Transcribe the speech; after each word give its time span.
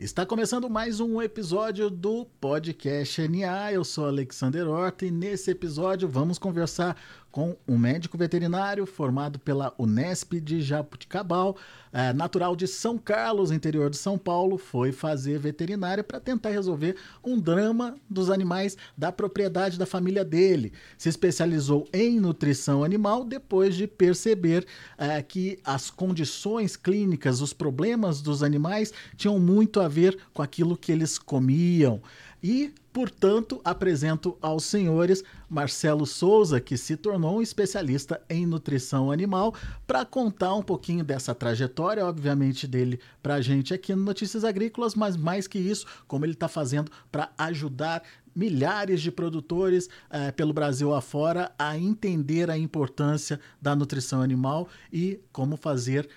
Está 0.00 0.24
começando 0.24 0.70
mais 0.70 0.98
um 0.98 1.20
episódio 1.20 1.90
do 1.90 2.24
Podcast 2.40 3.28
NA. 3.28 3.70
Eu 3.70 3.84
sou 3.84 4.06
Alexander 4.06 4.66
Horta 4.66 5.04
e 5.04 5.10
nesse 5.10 5.50
episódio 5.50 6.08
vamos 6.08 6.38
conversar 6.38 6.96
com 7.30 7.56
um 7.66 7.78
médico 7.78 8.18
veterinário 8.18 8.84
formado 8.86 9.38
pela 9.38 9.72
Unesp 9.78 10.34
de 10.40 10.60
Jabuticabal, 10.60 11.56
é, 11.92 12.12
natural 12.12 12.54
de 12.54 12.66
São 12.66 12.98
Carlos, 12.98 13.50
interior 13.50 13.90
de 13.90 13.96
São 13.96 14.16
Paulo, 14.16 14.58
foi 14.58 14.92
fazer 14.92 15.38
veterinária 15.38 16.02
para 16.04 16.20
tentar 16.20 16.50
resolver 16.50 16.96
um 17.24 17.38
drama 17.38 17.96
dos 18.08 18.30
animais 18.30 18.76
da 18.96 19.10
propriedade 19.10 19.78
da 19.78 19.86
família 19.86 20.24
dele. 20.24 20.72
Se 20.96 21.08
especializou 21.08 21.88
em 21.92 22.20
nutrição 22.20 22.84
animal 22.84 23.24
depois 23.24 23.74
de 23.74 23.86
perceber 23.86 24.66
é, 24.96 25.20
que 25.22 25.58
as 25.64 25.90
condições 25.90 26.76
clínicas, 26.76 27.40
os 27.40 27.52
problemas 27.52 28.20
dos 28.20 28.42
animais 28.42 28.92
tinham 29.16 29.38
muito 29.38 29.80
a 29.80 29.88
ver 29.88 30.18
com 30.32 30.42
aquilo 30.42 30.76
que 30.76 30.92
eles 30.92 31.18
comiam. 31.18 32.00
E, 32.42 32.72
portanto, 32.92 33.60
apresento 33.64 34.36
aos 34.40 34.64
senhores 34.64 35.22
Marcelo 35.48 36.06
Souza, 36.06 36.60
que 36.60 36.76
se 36.76 36.96
tornou 36.96 37.38
um 37.38 37.42
especialista 37.42 38.20
em 38.30 38.46
nutrição 38.46 39.10
animal, 39.10 39.54
para 39.86 40.04
contar 40.04 40.54
um 40.54 40.62
pouquinho 40.62 41.04
dessa 41.04 41.34
trajetória, 41.34 42.06
obviamente, 42.06 42.66
dele 42.66 43.00
para 43.22 43.34
a 43.34 43.40
gente 43.40 43.74
aqui 43.74 43.94
no 43.94 44.04
Notícias 44.04 44.44
Agrícolas, 44.44 44.94
mas 44.94 45.16
mais 45.16 45.46
que 45.46 45.58
isso, 45.58 45.86
como 46.06 46.24
ele 46.24 46.32
está 46.32 46.48
fazendo 46.48 46.90
para 47.10 47.30
ajudar 47.36 48.02
milhares 48.34 49.02
de 49.02 49.10
produtores 49.10 49.88
eh, 50.10 50.30
pelo 50.32 50.52
Brasil 50.52 50.94
afora 50.94 51.52
a 51.58 51.76
entender 51.76 52.50
a 52.50 52.56
importância 52.56 53.40
da 53.60 53.74
nutrição 53.74 54.22
animal 54.22 54.68
e 54.92 55.20
como 55.32 55.56
fazer 55.56 56.08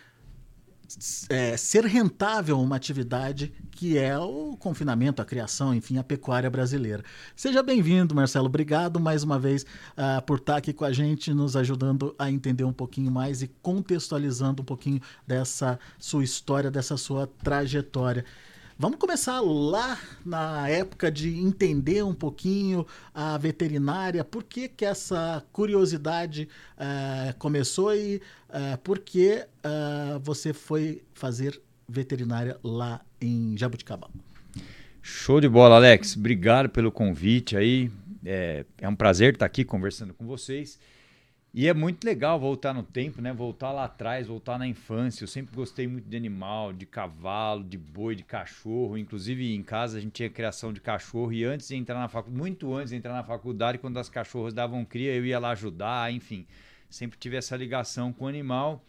é, 1.30 1.58
ser 1.58 1.86
rentável 1.86 2.60
uma 2.60 2.76
atividade 2.76 3.54
que 3.72 3.98
é 3.98 4.18
o 4.18 4.56
confinamento, 4.58 5.22
a 5.22 5.26
criação, 5.26 5.74
enfim, 5.74 5.98
a 5.98 6.04
pecuária 6.04 6.50
brasileira. 6.50 7.04
Seja 7.36 7.64
bem-vindo, 7.64 8.14
Marcelo. 8.14 8.46
Obrigado 8.46 9.00
mais 9.00 9.24
uma 9.24 9.40
vez 9.40 9.64
uh, 9.64 10.22
por 10.26 10.38
estar 10.38 10.58
aqui 10.58 10.72
com 10.72 10.86
a 10.86 10.92
gente, 10.92 11.34
nos 11.34 11.56
ajudando 11.56 12.16
a 12.18 12.30
entender 12.30 12.64
um 12.64 12.74
pouquinho 12.74 13.12
mais 13.12 13.42
e 13.42 13.48
contextualizando 13.62 14.62
um 14.62 14.66
pouquinho 14.66 15.02
dessa 15.28 15.80
sua 15.98 16.24
história, 16.24 16.70
dessa 16.70 16.98
sua 16.98 17.28
trajetória. 17.28 18.24
Vamos 18.78 18.98
começar 18.98 19.40
lá 19.40 20.00
na 20.26 20.68
época 20.68 21.12
de 21.12 21.38
entender 21.40 22.04
um 22.04 22.14
pouquinho 22.14 22.86
a 23.14 23.38
veterinária, 23.38 24.24
por 24.24 24.44
que, 24.44 24.68
que 24.68 24.84
essa 24.84 25.44
curiosidade 25.52 26.50
uh, 26.76 27.38
começou 27.38 27.96
e 27.96 28.16
uh, 28.50 28.78
por 28.84 28.98
que 28.98 29.46
uh, 29.64 30.20
você 30.22 30.54
foi 30.54 31.04
fazer 31.14 31.62
veterinária 31.88 32.58
lá 32.64 33.02
em 33.22 33.56
Jabuticabal. 33.56 34.10
Show 35.02 35.40
de 35.40 35.48
bola, 35.48 35.76
Alex. 35.76 36.18
Obrigado 36.18 36.70
pelo 36.70 36.92
convite 36.92 37.56
aí. 37.56 37.92
É, 38.26 38.66
é 38.80 38.90
um 38.90 38.96
prazer 38.96 39.34
estar 39.34 39.46
aqui 39.46 39.64
conversando 39.64 40.14
com 40.14 40.26
vocês. 40.26 40.80
E 41.56 41.68
é 41.68 41.74
muito 41.74 42.04
legal 42.04 42.40
voltar 42.40 42.74
no 42.74 42.82
tempo, 42.82 43.22
né? 43.22 43.32
Voltar 43.32 43.72
lá 43.72 43.84
atrás, 43.84 44.26
voltar 44.26 44.58
na 44.58 44.66
infância. 44.66 45.24
Eu 45.24 45.28
sempre 45.28 45.56
gostei 45.56 45.86
muito 45.86 46.10
de 46.10 46.18
animal, 46.18 46.74
de 46.74 46.88
cavalo, 46.88 47.64
de 47.64 47.78
boi, 47.78 48.16
de 48.16 48.24
cachorro. 48.24 48.98
Inclusive 48.98 49.54
em 49.54 49.62
casa 49.62 50.00
a 50.00 50.02
gente 50.02 50.14
tinha 50.14 50.30
criação 50.32 50.74
de 50.74 50.82
cachorro 50.82 51.32
e 51.32 51.44
antes 51.44 51.68
de 51.68 51.76
entrar 51.76 52.00
na 52.00 52.08
faculdade, 52.08 52.40
muito 52.40 52.74
antes 52.74 52.90
de 52.90 52.96
entrar 52.96 53.14
na 53.14 53.24
faculdade, 53.24 53.78
quando 53.78 54.00
as 54.00 54.10
cachorras 54.10 54.52
davam 54.52 54.84
cria, 54.84 55.14
eu 55.14 55.24
ia 55.24 55.38
lá 55.38 55.52
ajudar, 55.52 56.12
enfim. 56.12 56.48
Sempre 56.90 57.20
tive 57.20 57.38
essa 57.38 57.56
ligação 57.56 58.12
com 58.12 58.26
o 58.26 58.28
animal. 58.28 58.84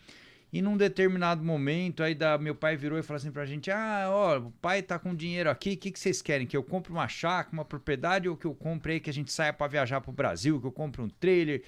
E 0.51 0.62
num 0.62 0.77
determinado 0.79 1.45
momento, 1.45 2.03
aí 2.03 2.15
da, 2.15 2.39
meu 2.39 2.55
pai 2.55 2.77
virou 2.77 2.98
e 2.98 3.03
falou 3.03 3.19
assim 3.19 3.31
pra 3.31 3.45
gente: 3.45 3.70
Ah, 3.70 4.07
ó, 4.09 4.39
o 4.39 4.51
pai 4.62 4.81
tá 4.81 4.98
com 4.98 5.15
dinheiro 5.15 5.51
aqui, 5.51 5.73
o 5.73 5.77
que, 5.77 5.91
que 5.91 5.98
vocês 5.98 6.23
querem? 6.23 6.47
Que 6.47 6.57
eu 6.57 6.62
compre 6.62 6.91
uma 6.91 7.09
chácara, 7.09 7.53
uma 7.53 7.65
propriedade 7.65 8.27
ou 8.27 8.39
que 8.39 8.47
eu 8.47 8.55
compre 8.55 8.95
aí 8.95 9.01
que 9.01 9.11
a 9.11 9.12
gente 9.12 9.31
saia 9.31 9.53
para 9.53 9.67
viajar 9.67 10.01
pro 10.01 10.12
Brasil, 10.12 10.59
que 10.59 10.67
eu 10.67 10.73
compre 10.73 11.03
um 11.03 11.11
trailer? 11.11 11.62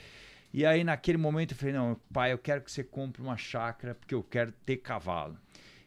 E 0.56 0.64
aí, 0.64 0.82
naquele 0.82 1.18
momento, 1.18 1.52
eu 1.52 1.58
falei: 1.58 1.74
não, 1.74 2.00
pai, 2.10 2.32
eu 2.32 2.38
quero 2.38 2.62
que 2.62 2.72
você 2.72 2.82
compre 2.82 3.20
uma 3.20 3.36
chácara 3.36 3.94
porque 3.94 4.14
eu 4.14 4.22
quero 4.22 4.50
ter 4.64 4.78
cavalo. 4.78 5.36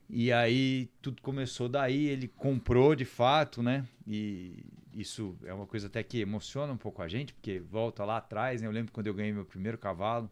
E 0.08 0.32
aí, 0.32 0.92
tudo 1.02 1.24
começou 1.24 1.68
daí. 1.68 2.06
Ele 2.06 2.28
comprou 2.28 2.96
de 2.96 3.04
fato, 3.04 3.64
né? 3.64 3.84
E 4.06 4.64
isso 4.94 5.36
é 5.44 5.52
uma 5.52 5.66
coisa 5.66 5.88
até 5.88 6.04
que 6.04 6.20
emociona 6.20 6.72
um 6.72 6.78
pouco 6.78 7.02
a 7.02 7.08
gente, 7.08 7.34
porque 7.34 7.60
volta 7.60 8.06
lá 8.06 8.18
atrás, 8.18 8.62
né? 8.62 8.68
Eu 8.68 8.72
lembro 8.72 8.92
quando 8.92 9.08
eu 9.08 9.14
ganhei 9.16 9.34
meu 9.34 9.44
primeiro 9.44 9.76
cavalo. 9.76 10.30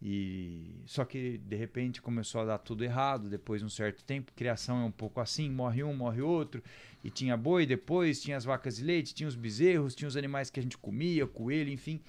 E 0.00 0.80
só 0.86 1.04
que 1.04 1.38
de 1.38 1.56
repente 1.56 2.00
começou 2.00 2.42
a 2.42 2.44
dar 2.44 2.58
tudo 2.58 2.84
errado 2.84 3.28
depois 3.28 3.60
de 3.60 3.66
um 3.66 3.68
certo 3.68 4.04
tempo. 4.04 4.32
Criação 4.36 4.82
é 4.82 4.84
um 4.84 4.92
pouco 4.92 5.18
assim, 5.18 5.50
morre 5.50 5.82
um, 5.82 5.92
morre 5.92 6.22
outro. 6.22 6.62
E 7.02 7.10
tinha 7.10 7.36
boi 7.36 7.66
depois, 7.66 8.22
tinha 8.22 8.36
as 8.36 8.44
vacas 8.44 8.76
de 8.76 8.84
leite, 8.84 9.12
tinha 9.12 9.28
os 9.28 9.34
bezerros, 9.34 9.96
tinha 9.96 10.06
os 10.06 10.16
animais 10.16 10.48
que 10.48 10.60
a 10.60 10.62
gente 10.62 10.78
comia, 10.78 11.26
coelho, 11.26 11.72
enfim. 11.72 12.00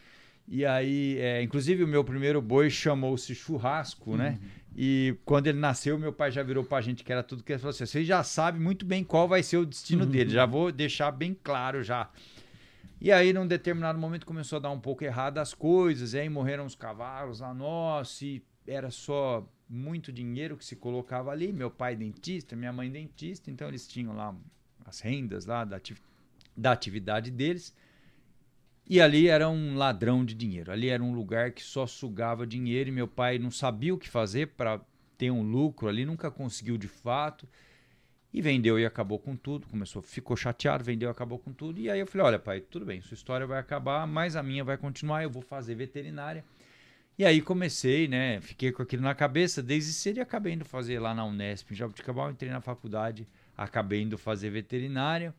E 0.51 0.65
aí, 0.65 1.17
é, 1.19 1.43
inclusive, 1.43 1.83
o 1.83 1.87
meu 1.87 2.03
primeiro 2.03 2.41
boi 2.41 2.71
chamou-se 2.71 3.35
Churrasco, 3.35 4.17
né? 4.17 4.29
uhum. 4.29 4.31
né? 4.31 4.39
E 4.75 5.15
quando 5.25 5.47
ele 5.47 5.59
nasceu, 5.59 5.99
meu 5.99 6.11
pai 6.11 6.31
já 6.31 6.41
virou 6.41 6.63
pra 6.63 6.81
gente 6.81 7.03
que 7.03 7.11
era 7.11 7.21
tudo 7.21 7.43
que 7.43 7.51
ele 7.51 7.59
falou 7.59 7.69
assim: 7.69 7.85
você 7.85 8.03
já 8.03 8.23
sabe 8.23 8.59
muito 8.59 8.85
bem 8.85 9.03
qual 9.03 9.27
vai 9.27 9.43
ser 9.43 9.57
o 9.57 9.65
destino 9.65 10.05
uhum. 10.05 10.09
dele, 10.09 10.31
já 10.31 10.45
vou 10.45 10.71
deixar 10.71 11.11
bem 11.11 11.37
claro 11.43 11.83
já. 11.83 12.09
E 13.01 13.11
aí, 13.11 13.31
num 13.31 13.47
determinado 13.47 13.99
momento, 13.99 14.25
começou 14.25 14.57
a 14.57 14.59
dar 14.59 14.71
um 14.71 14.79
pouco 14.79 15.03
errado 15.03 15.37
as 15.37 15.53
coisas, 15.53 16.13
e 16.13 16.19
aí 16.19 16.29
morreram 16.29 16.65
os 16.65 16.75
cavalos 16.75 17.39
lá, 17.39 17.53
nossa, 17.53 18.25
e 18.25 18.41
era 18.67 18.89
só 18.89 19.47
muito 19.69 20.11
dinheiro 20.11 20.57
que 20.57 20.65
se 20.65 20.75
colocava 20.75 21.31
ali. 21.31 21.53
Meu 21.53 21.69
pai 21.69 21.95
dentista, 21.95 22.55
minha 22.55 22.73
mãe 22.73 22.91
dentista, 22.91 23.51
então 23.51 23.67
eles 23.67 23.87
tinham 23.87 24.15
lá 24.15 24.35
as 24.85 24.99
rendas 24.99 25.45
lá 25.45 25.63
da, 25.63 25.79
da 26.57 26.71
atividade 26.71 27.31
deles. 27.31 27.75
E 28.89 28.99
ali 28.99 29.27
era 29.27 29.47
um 29.47 29.75
ladrão 29.75 30.25
de 30.25 30.33
dinheiro. 30.33 30.71
Ali 30.71 30.89
era 30.89 31.03
um 31.03 31.13
lugar 31.13 31.51
que 31.51 31.61
só 31.61 31.85
sugava 31.85 32.47
dinheiro 32.47 32.89
e 32.89 32.91
meu 32.91 33.07
pai 33.07 33.37
não 33.37 33.51
sabia 33.51 33.93
o 33.93 33.99
que 33.99 34.09
fazer 34.09 34.47
para 34.47 34.81
ter 35.15 35.29
um 35.29 35.43
lucro 35.43 35.87
ali, 35.87 36.05
nunca 36.05 36.31
conseguiu 36.31 36.75
de 36.75 36.87
fato. 36.87 37.47
E 38.33 38.41
vendeu 38.41 38.79
e 38.79 38.85
acabou 38.85 39.19
com 39.19 39.35
tudo. 39.35 39.67
Começou, 39.67 40.01
ficou 40.01 40.35
chateado, 40.35 40.83
vendeu, 40.83 41.09
acabou 41.09 41.37
com 41.37 41.53
tudo. 41.53 41.79
E 41.79 41.89
aí 41.89 41.99
eu 41.99 42.07
falei: 42.07 42.27
"Olha, 42.27 42.39
pai, 42.39 42.61
tudo 42.61 42.83
bem, 42.85 42.99
sua 43.01 43.13
história 43.13 43.45
vai 43.45 43.59
acabar, 43.59 44.07
mas 44.07 44.35
a 44.35 44.41
minha 44.41 44.63
vai 44.63 44.77
continuar, 44.77 45.21
eu 45.21 45.29
vou 45.29 45.41
fazer 45.43 45.75
veterinária". 45.75 46.43
E 47.17 47.25
aí 47.25 47.41
comecei, 47.41 48.07
né? 48.07 48.39
Fiquei 48.41 48.71
com 48.71 48.81
aquilo 48.81 49.03
na 49.03 49.13
cabeça 49.13 49.61
desde 49.61 49.93
cedo 49.93 50.17
e 50.17 50.21
acabei 50.21 50.53
indo 50.53 50.65
fazer 50.65 50.99
lá 50.99 51.13
na 51.13 51.25
Unesp, 51.25 51.71
em 51.71 51.75
Jabuticabal, 51.75 52.31
entrei 52.31 52.49
na 52.49 52.61
faculdade, 52.61 53.27
acabei 53.57 54.01
indo 54.01 54.17
fazer 54.17 54.49
veterinária. 54.49 55.33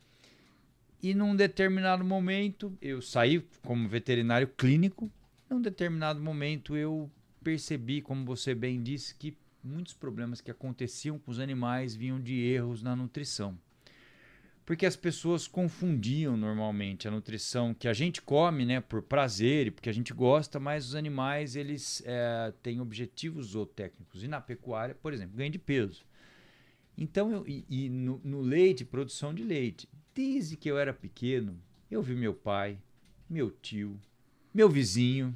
E 1.03 1.15
num 1.15 1.35
determinado 1.35 2.05
momento, 2.05 2.77
eu 2.81 3.01
saí 3.01 3.43
como 3.63 3.89
veterinário 3.89 4.49
clínico. 4.49 5.11
Num 5.49 5.61
determinado 5.61 6.21
momento, 6.21 6.77
eu 6.77 7.11
percebi, 7.43 8.03
como 8.03 8.25
você 8.25 8.55
bem 8.55 8.83
disse, 8.83 9.15
que 9.15 9.37
muitos 9.65 9.95
problemas 9.95 10.41
que 10.41 10.51
aconteciam 10.51 11.19
com 11.19 11.31
os 11.31 11.39
animais 11.39 11.95
vinham 11.95 12.21
de 12.21 12.41
erros 12.41 12.83
na 12.83 12.95
nutrição. 12.95 13.59
Porque 14.65 14.87
as 14.87 14.95
pessoas 14.95 15.49
confundiam 15.49 16.37
normalmente 16.37 17.09
a 17.09 17.11
nutrição 17.11 17.75
que 17.75 17.89
a 17.89 17.93
gente 17.93 18.23
come, 18.23 18.65
né, 18.65 18.81
por 18.81 19.03
prazer 19.03 19.67
e 19.67 19.71
porque 19.71 19.89
a 19.89 19.93
gente 19.93 20.13
gosta, 20.13 20.61
mas 20.61 20.87
os 20.87 20.95
animais 20.95 21.57
eles 21.57 22.03
é, 22.07 22.53
têm 22.63 22.81
objetivos 22.81 23.49
zootécnicos. 23.49 24.23
E 24.23 24.29
na 24.29 24.41
pecuária, 24.41 24.95
por 24.95 25.13
exemplo, 25.13 25.37
ganho 25.37 25.51
de 25.51 25.59
peso. 25.59 26.05
Então, 26.97 27.33
eu, 27.33 27.49
e, 27.49 27.65
e 27.69 27.89
no, 27.89 28.21
no 28.23 28.41
leite, 28.43 28.85
produção 28.85 29.33
de 29.33 29.43
leite. 29.43 29.89
Desde 30.15 30.57
que 30.57 30.71
eu 30.71 30.79
era 30.79 30.93
pequeno, 30.93 31.61
eu 31.91 32.03
vi 32.03 32.15
meu 32.15 32.35
pai, 32.35 32.79
meu 33.29 33.51
tio, 33.51 33.99
meu 34.53 34.69
vizinho, 34.69 35.35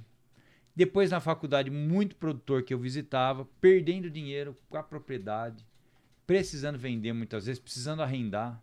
depois 0.75 1.11
na 1.11 1.21
faculdade, 1.21 1.71
muito 1.71 2.17
produtor 2.17 2.65
que 2.65 2.75
eu 2.75 2.79
visitava, 2.79 3.45
perdendo 3.61 4.11
dinheiro 4.11 4.57
com 4.69 4.77
a 4.77 4.83
propriedade, 4.83 5.65
precisando 6.27 6.79
vender 6.79 7.13
muitas 7.13 7.47
vezes, 7.47 7.61
precisando 7.61 8.03
arrendar. 8.03 8.61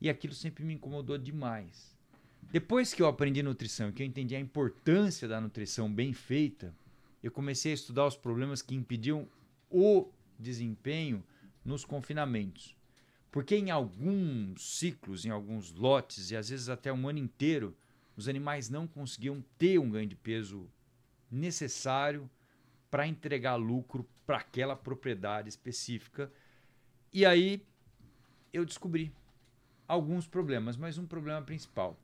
E 0.00 0.10
aquilo 0.10 0.34
sempre 0.34 0.64
me 0.64 0.74
incomodou 0.74 1.16
demais. 1.16 1.96
Depois 2.52 2.92
que 2.92 3.00
eu 3.00 3.06
aprendi 3.06 3.42
nutrição, 3.42 3.90
que 3.90 4.02
eu 4.02 4.06
entendi 4.06 4.36
a 4.36 4.40
importância 4.40 5.26
da 5.26 5.40
nutrição 5.40 5.92
bem 5.92 6.12
feita, 6.12 6.74
eu 7.22 7.30
comecei 7.30 7.72
a 7.72 7.74
estudar 7.74 8.06
os 8.06 8.16
problemas 8.16 8.60
que 8.60 8.74
impediam 8.74 9.26
o 9.70 10.10
desempenho 10.38 11.24
nos 11.64 11.86
confinamentos. 11.86 12.76
Porque 13.34 13.56
em 13.56 13.68
alguns 13.68 14.78
ciclos, 14.78 15.24
em 15.24 15.30
alguns 15.30 15.72
lotes, 15.72 16.30
e 16.30 16.36
às 16.36 16.50
vezes 16.50 16.68
até 16.68 16.92
um 16.92 17.08
ano 17.08 17.18
inteiro, 17.18 17.76
os 18.16 18.28
animais 18.28 18.70
não 18.70 18.86
conseguiam 18.86 19.44
ter 19.58 19.76
um 19.76 19.90
ganho 19.90 20.06
de 20.06 20.14
peso 20.14 20.70
necessário 21.28 22.30
para 22.88 23.08
entregar 23.08 23.56
lucro 23.56 24.08
para 24.24 24.36
aquela 24.36 24.76
propriedade 24.76 25.48
específica. 25.48 26.32
E 27.12 27.26
aí 27.26 27.60
eu 28.52 28.64
descobri 28.64 29.12
alguns 29.88 30.28
problemas, 30.28 30.76
mas 30.76 30.96
um 30.96 31.04
problema 31.04 31.42
principal. 31.42 31.98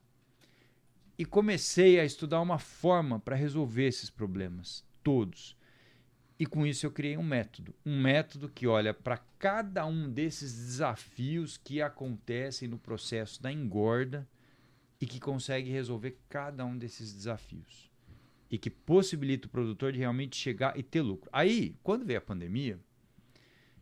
E 1.16 1.24
comecei 1.24 2.00
a 2.00 2.04
estudar 2.04 2.40
uma 2.40 2.58
forma 2.58 3.20
para 3.20 3.36
resolver 3.36 3.86
esses 3.86 4.10
problemas, 4.10 4.84
todos 5.00 5.56
E 6.40 6.46
com 6.46 6.66
isso 6.66 6.86
eu 6.86 6.90
criei 6.90 7.18
um 7.18 7.22
método. 7.22 7.74
Um 7.84 8.00
método 8.00 8.48
que 8.48 8.66
olha 8.66 8.94
para 8.94 9.18
cada 9.38 9.84
um 9.84 10.10
desses 10.10 10.54
desafios 10.54 11.58
que 11.58 11.82
acontecem 11.82 12.66
no 12.66 12.78
processo 12.78 13.42
da 13.42 13.52
engorda 13.52 14.26
e 14.98 15.04
que 15.04 15.20
consegue 15.20 15.70
resolver 15.70 16.16
cada 16.30 16.64
um 16.64 16.78
desses 16.78 17.12
desafios. 17.12 17.90
E 18.50 18.56
que 18.56 18.70
possibilita 18.70 19.48
o 19.48 19.50
produtor 19.50 19.92
de 19.92 19.98
realmente 19.98 20.34
chegar 20.34 20.78
e 20.78 20.82
ter 20.82 21.02
lucro. 21.02 21.28
Aí, 21.30 21.76
quando 21.82 22.06
veio 22.06 22.18
a 22.18 22.22
pandemia, 22.22 22.80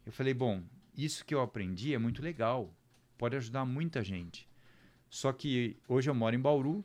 eu 0.05 0.11
falei: 0.11 0.35
bom, 0.35 0.65
isso 0.97 1.25
que 1.25 1.33
eu 1.33 1.41
aprendi 1.41 1.95
é 1.95 1.99
muito 1.99 2.21
legal, 2.21 2.75
pode 3.17 3.37
ajudar 3.37 3.65
muita 3.65 4.03
gente. 4.03 4.49
Só 5.09 5.33
que 5.33 5.77
hoje 5.87 6.11
eu 6.11 6.15
moro 6.15 6.35
em 6.35 6.41
Bauru, 6.41 6.85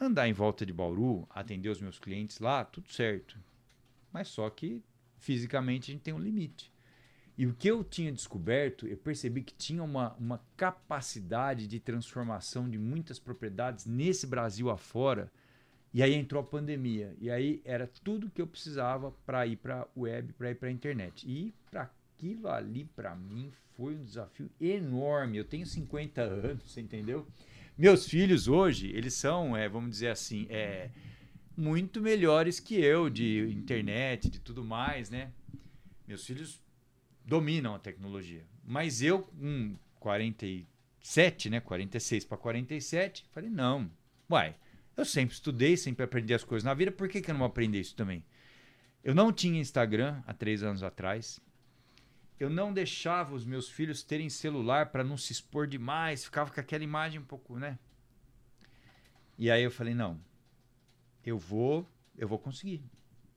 andar 0.00 0.26
em 0.26 0.32
volta 0.32 0.64
de 0.64 0.72
Bauru, 0.72 1.28
atender 1.28 1.68
os 1.68 1.82
meus 1.82 1.98
clientes 1.98 2.38
lá, 2.38 2.64
tudo 2.64 2.90
certo. 2.90 3.38
Mas 4.12 4.28
só 4.28 4.48
que 4.50 4.82
fisicamente 5.18 5.90
a 5.90 5.94
gente 5.94 6.02
tem 6.02 6.14
um 6.14 6.18
limite. 6.18 6.72
E 7.36 7.46
o 7.46 7.54
que 7.54 7.68
eu 7.68 7.82
tinha 7.82 8.12
descoberto, 8.12 8.86
eu 8.86 8.96
percebi 8.96 9.42
que 9.42 9.54
tinha 9.54 9.82
uma, 9.82 10.12
uma 10.14 10.40
capacidade 10.56 11.66
de 11.66 11.80
transformação 11.80 12.68
de 12.68 12.78
muitas 12.78 13.18
propriedades 13.18 13.86
nesse 13.86 14.26
Brasil 14.26 14.68
afora. 14.68 15.32
E 15.92 16.02
aí 16.02 16.14
entrou 16.14 16.42
a 16.42 16.46
pandemia. 16.46 17.16
E 17.18 17.30
aí 17.30 17.62
era 17.64 17.86
tudo 18.04 18.30
que 18.30 18.42
eu 18.42 18.46
precisava 18.46 19.10
para 19.24 19.46
ir 19.46 19.56
para 19.56 19.88
web, 19.96 20.32
para 20.34 20.50
ir 20.50 20.54
para 20.56 20.68
a 20.68 20.72
internet. 20.72 21.26
E 21.26 21.54
para 21.70 21.90
aquilo 22.14 22.48
ali, 22.48 22.84
para 22.84 23.16
mim, 23.16 23.50
foi 23.74 23.94
um 23.94 24.04
desafio 24.04 24.50
enorme. 24.60 25.38
Eu 25.38 25.44
tenho 25.44 25.64
50 25.64 26.20
anos, 26.20 26.76
entendeu? 26.76 27.26
Meus 27.76 28.06
filhos 28.06 28.48
hoje, 28.48 28.88
eles 28.94 29.14
são, 29.14 29.56
é, 29.56 29.66
vamos 29.66 29.92
dizer 29.92 30.08
assim, 30.08 30.46
é, 30.50 30.90
muito 31.60 32.00
melhores 32.00 32.58
que 32.58 32.74
eu 32.76 33.10
de 33.10 33.50
internet, 33.50 34.30
de 34.30 34.40
tudo 34.40 34.64
mais, 34.64 35.10
né? 35.10 35.30
Meus 36.06 36.26
filhos 36.26 36.60
dominam 37.24 37.74
a 37.74 37.78
tecnologia. 37.78 38.44
Mas 38.64 39.02
eu, 39.02 39.22
com 39.22 39.76
47, 40.00 41.50
né? 41.50 41.60
46 41.60 42.24
para 42.24 42.38
47, 42.38 43.26
falei, 43.30 43.50
não. 43.50 43.90
Uai, 44.30 44.56
eu 44.96 45.04
sempre 45.04 45.34
estudei, 45.34 45.76
sempre 45.76 46.04
aprendi 46.04 46.34
as 46.34 46.44
coisas 46.44 46.64
na 46.64 46.74
vida, 46.74 46.90
por 46.90 47.08
que, 47.08 47.20
que 47.20 47.30
eu 47.30 47.34
não 47.34 47.40
vou 47.40 47.46
aprender 47.46 47.80
isso 47.80 47.94
também? 47.94 48.24
Eu 49.04 49.14
não 49.14 49.32
tinha 49.32 49.60
Instagram 49.60 50.22
há 50.26 50.34
três 50.34 50.62
anos 50.62 50.82
atrás 50.82 51.40
eu 52.40 52.48
não 52.48 52.72
deixava 52.72 53.34
os 53.34 53.44
meus 53.44 53.68
filhos 53.68 54.02
terem 54.02 54.30
celular 54.30 54.86
para 54.86 55.04
não 55.04 55.18
se 55.18 55.30
expor 55.30 55.66
demais, 55.66 56.24
ficava 56.24 56.50
com 56.50 56.58
aquela 56.58 56.82
imagem 56.82 57.20
um 57.20 57.24
pouco, 57.24 57.58
né? 57.58 57.78
E 59.36 59.50
aí 59.50 59.62
eu 59.62 59.70
falei, 59.70 59.94
não, 59.94 60.18
eu 61.24 61.38
vou, 61.38 61.86
eu 62.16 62.28
vou 62.28 62.38
conseguir. 62.38 62.82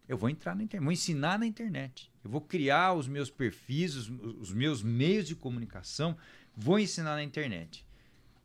Eu 0.07 0.17
vou 0.17 0.29
entrar 0.29 0.55
na 0.55 0.63
internet, 0.63 0.83
vou 0.83 0.91
ensinar 0.91 1.39
na 1.39 1.45
internet. 1.45 2.11
Eu 2.23 2.29
vou 2.29 2.41
criar 2.41 2.93
os 2.93 3.07
meus 3.07 3.29
perfis, 3.29 3.95
os, 3.95 4.09
os 4.09 4.53
meus 4.53 4.83
meios 4.83 5.27
de 5.27 5.35
comunicação, 5.35 6.17
vou 6.55 6.77
ensinar 6.77 7.15
na 7.15 7.23
internet. 7.23 7.85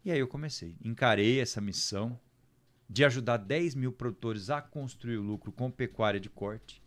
E 0.05 0.11
aí 0.11 0.19
eu 0.19 0.29
comecei, 0.29 0.77
encarei 0.83 1.41
essa 1.41 1.61
missão 1.61 2.19
de 2.89 3.05
ajudar 3.05 3.37
10 3.37 3.75
mil 3.75 3.93
produtores 3.93 4.49
a 4.49 4.63
construir 4.63 5.19
o 5.19 5.23
lucro 5.23 5.53
com 5.53 5.71
pecuária 5.71 6.19
de 6.19 6.31
corte. 6.31 6.83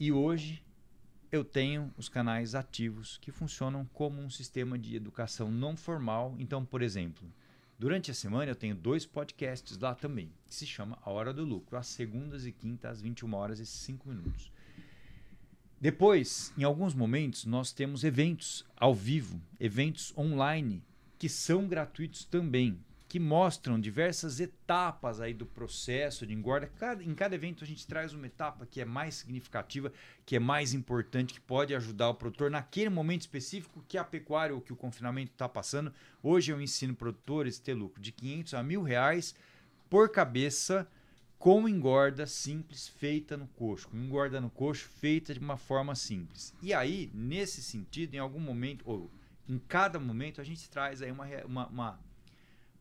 E 0.00 0.10
hoje 0.10 0.64
eu 1.30 1.44
tenho 1.44 1.92
os 1.96 2.08
canais 2.08 2.54
ativos 2.54 3.18
que 3.18 3.30
funcionam 3.30 3.84
como 3.92 4.20
um 4.20 4.30
sistema 4.30 4.78
de 4.78 4.96
educação 4.96 5.50
não 5.50 5.76
formal. 5.76 6.34
Então, 6.38 6.64
por 6.64 6.82
exemplo, 6.82 7.32
durante 7.78 8.10
a 8.10 8.14
semana 8.14 8.50
eu 8.50 8.56
tenho 8.56 8.74
dois 8.74 9.04
podcasts 9.06 9.78
lá 9.78 9.94
também, 9.94 10.32
que 10.46 10.54
se 10.54 10.66
chama 10.66 10.98
A 11.02 11.10
Hora 11.10 11.32
do 11.32 11.44
Lucro, 11.44 11.76
às 11.76 11.86
segundas 11.86 12.46
e 12.46 12.52
quintas, 12.52 12.92
às 12.92 13.00
21 13.00 13.34
horas 13.34 13.58
e 13.60 13.66
5 13.66 14.08
minutos. 14.08 14.52
Depois, 15.80 16.52
em 16.56 16.64
alguns 16.64 16.94
momentos, 16.94 17.44
nós 17.44 17.72
temos 17.72 18.02
eventos 18.02 18.64
ao 18.76 18.94
vivo, 18.94 19.40
eventos 19.60 20.16
online, 20.16 20.82
que 21.18 21.28
são 21.28 21.66
gratuitos 21.68 22.24
também 22.24 22.78
que 23.08 23.20
mostram 23.20 23.78
diversas 23.78 24.40
etapas 24.40 25.20
aí 25.20 25.32
do 25.32 25.46
processo 25.46 26.26
de 26.26 26.34
engorda. 26.34 26.66
Cada, 26.66 27.02
em 27.04 27.14
cada 27.14 27.34
evento 27.34 27.62
a 27.62 27.66
gente 27.66 27.86
traz 27.86 28.12
uma 28.12 28.26
etapa 28.26 28.66
que 28.66 28.80
é 28.80 28.84
mais 28.84 29.14
significativa, 29.14 29.92
que 30.24 30.36
é 30.36 30.40
mais 30.40 30.74
importante, 30.74 31.34
que 31.34 31.40
pode 31.40 31.74
ajudar 31.74 32.08
o 32.08 32.14
produtor 32.14 32.50
naquele 32.50 32.90
momento 32.90 33.22
específico 33.22 33.84
que 33.86 33.96
a 33.96 34.04
pecuária 34.04 34.54
ou 34.54 34.60
que 34.60 34.72
o 34.72 34.76
confinamento 34.76 35.32
está 35.32 35.48
passando. 35.48 35.92
Hoje 36.22 36.52
eu 36.52 36.60
ensino 36.60 36.94
produtores 36.94 37.60
a 37.60 37.62
ter 37.62 37.74
lucro 37.74 38.02
de 38.02 38.10
500 38.10 38.54
a 38.54 38.62
mil 38.62 38.82
reais 38.82 39.34
por 39.88 40.10
cabeça 40.10 40.88
com 41.38 41.68
engorda 41.68 42.26
simples 42.26 42.88
feita 42.88 43.36
no 43.36 43.46
coxo, 43.46 43.88
com 43.88 43.96
engorda 43.96 44.40
no 44.40 44.50
coxo 44.50 44.88
feita 44.88 45.32
de 45.32 45.38
uma 45.38 45.56
forma 45.56 45.94
simples. 45.94 46.52
E 46.60 46.74
aí, 46.74 47.10
nesse 47.14 47.62
sentido, 47.62 48.14
em 48.14 48.18
algum 48.18 48.40
momento, 48.40 48.82
ou 48.84 49.10
em 49.48 49.58
cada 49.58 50.00
momento, 50.00 50.40
a 50.40 50.44
gente 50.44 50.68
traz 50.68 51.02
aí 51.02 51.12
uma, 51.12 51.26
uma, 51.44 51.66
uma 51.68 52.00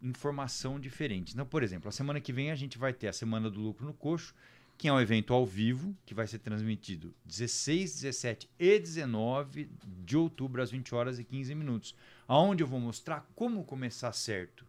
informação 0.01 0.80
diferente. 0.80 1.33
Então, 1.33 1.45
por 1.45 1.63
exemplo, 1.63 1.89
a 1.89 1.92
semana 1.92 2.19
que 2.19 2.33
vem 2.33 2.51
a 2.51 2.56
gente 2.56 2.77
vai 2.77 2.94
ter 2.94 3.07
a 3.07 3.13
Semana 3.13 3.50
do 3.50 3.59
Lucro 3.59 3.86
no 3.86 3.94
Coxo, 3.94 4.33
que 4.77 4.88
é 4.88 4.94
um 4.94 5.00
evento 5.00 5.33
ao 5.33 5.45
vivo, 5.45 5.95
que 6.06 6.13
vai 6.13 6.27
ser 6.27 6.39
transmitido 6.39 7.13
16, 7.25 8.01
17 8.01 8.50
e 8.59 8.80
19 8.80 9.69
de 10.03 10.18
outubro, 10.18 10.62
às 10.62 10.71
20 10.71 10.94
horas 10.94 11.19
e 11.19 11.24
15 11.24 11.56
minutos. 11.56 11.95
Onde 12.27 12.63
eu 12.63 12.68
vou 12.68 12.80
mostrar 12.80 13.25
como 13.36 13.63
começar 13.63 14.12
certo, 14.12 14.65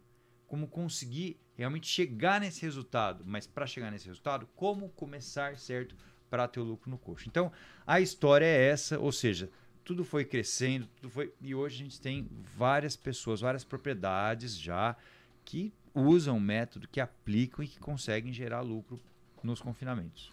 como 0.47 0.67
conseguir 0.67 1.37
realmente 1.55 1.87
chegar 1.87 2.39
nesse 2.39 2.61
resultado. 2.61 3.23
Mas 3.25 3.45
para 3.45 3.67
chegar 3.67 3.91
nesse 3.91 4.07
resultado, 4.07 4.47
como 4.55 4.89
começar 4.89 5.57
certo 5.57 5.95
para 6.29 6.47
ter 6.47 6.59
o 6.59 6.63
lucro 6.63 6.89
no 6.89 6.97
coxo. 6.97 7.27
Então, 7.27 7.51
a 7.85 7.99
história 7.99 8.45
é 8.45 8.69
essa, 8.69 8.99
ou 8.99 9.11
seja, 9.11 9.49
tudo 9.83 10.03
foi 10.03 10.25
crescendo, 10.25 10.87
tudo 10.95 11.09
foi. 11.09 11.33
E 11.41 11.55
hoje 11.55 11.75
a 11.75 11.83
gente 11.83 12.01
tem 12.01 12.29
várias 12.57 12.95
pessoas, 12.95 13.41
várias 13.41 13.63
propriedades 13.63 14.57
já 14.57 14.95
que 15.47 15.73
usam 15.95 16.35
o 16.35 16.41
método, 16.41 16.89
que 16.89 16.99
aplicam 16.99 17.63
e 17.63 17.67
que 17.69 17.79
conseguem 17.79 18.33
gerar 18.33 18.59
lucro 18.59 18.99
nos 19.41 19.61
confinamentos. 19.61 20.29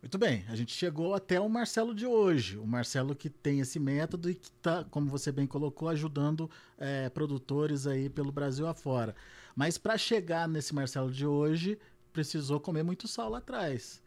Muito 0.00 0.16
bem, 0.16 0.44
a 0.48 0.54
gente 0.54 0.72
chegou 0.72 1.12
até 1.12 1.40
o 1.40 1.48
Marcelo 1.48 1.92
de 1.92 2.06
hoje. 2.06 2.56
O 2.56 2.66
Marcelo 2.66 3.16
que 3.16 3.28
tem 3.28 3.58
esse 3.58 3.80
método 3.80 4.30
e 4.30 4.34
que 4.36 4.46
está, 4.46 4.84
como 4.84 5.10
você 5.10 5.32
bem 5.32 5.46
colocou, 5.46 5.88
ajudando 5.88 6.48
é, 6.78 7.08
produtores 7.08 7.84
aí 7.86 8.08
pelo 8.08 8.30
Brasil 8.30 8.68
afora. 8.68 9.16
Mas 9.56 9.76
para 9.76 9.98
chegar 9.98 10.46
nesse 10.46 10.72
Marcelo 10.72 11.10
de 11.10 11.26
hoje, 11.26 11.76
precisou 12.12 12.60
comer 12.60 12.84
muito 12.84 13.08
sal 13.08 13.30
lá 13.30 13.38
atrás. 13.38 14.00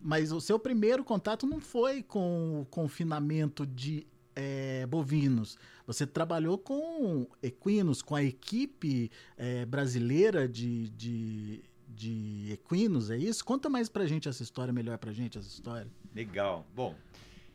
Mas 0.00 0.32
o 0.32 0.40
seu 0.40 0.58
primeiro 0.58 1.04
contato 1.04 1.46
não 1.46 1.60
foi 1.60 2.02
com 2.02 2.62
o 2.62 2.64
confinamento 2.66 3.66
de 3.66 4.06
é, 4.34 4.86
bovinos. 4.86 5.58
Você 5.86 6.06
trabalhou 6.06 6.56
com 6.56 7.26
equinos, 7.42 8.00
com 8.00 8.14
a 8.14 8.22
equipe 8.22 9.10
é, 9.36 9.66
brasileira 9.66 10.48
de, 10.48 10.88
de, 10.90 11.62
de 11.88 12.52
equinos, 12.52 13.10
é 13.10 13.18
isso? 13.18 13.44
Conta 13.44 13.68
mais 13.68 13.88
pra 13.88 14.06
gente 14.06 14.28
essa 14.28 14.42
história, 14.42 14.72
melhor 14.72 14.96
pra 14.96 15.12
gente 15.12 15.36
essa 15.36 15.48
história. 15.48 15.90
Legal. 16.14 16.66
Bom, 16.74 16.94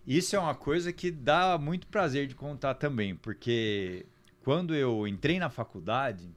isso 0.05 0.35
é 0.35 0.39
uma 0.39 0.53
coisa 0.53 0.93
que 0.93 1.09
dá 1.09 1.57
muito 1.57 1.87
prazer 1.87 2.27
de 2.27 2.35
contar 2.35 2.75
também, 2.75 3.15
porque 3.15 4.05
quando 4.43 4.75
eu 4.75 5.07
entrei 5.07 5.39
na 5.39 5.49
faculdade, 5.49 6.29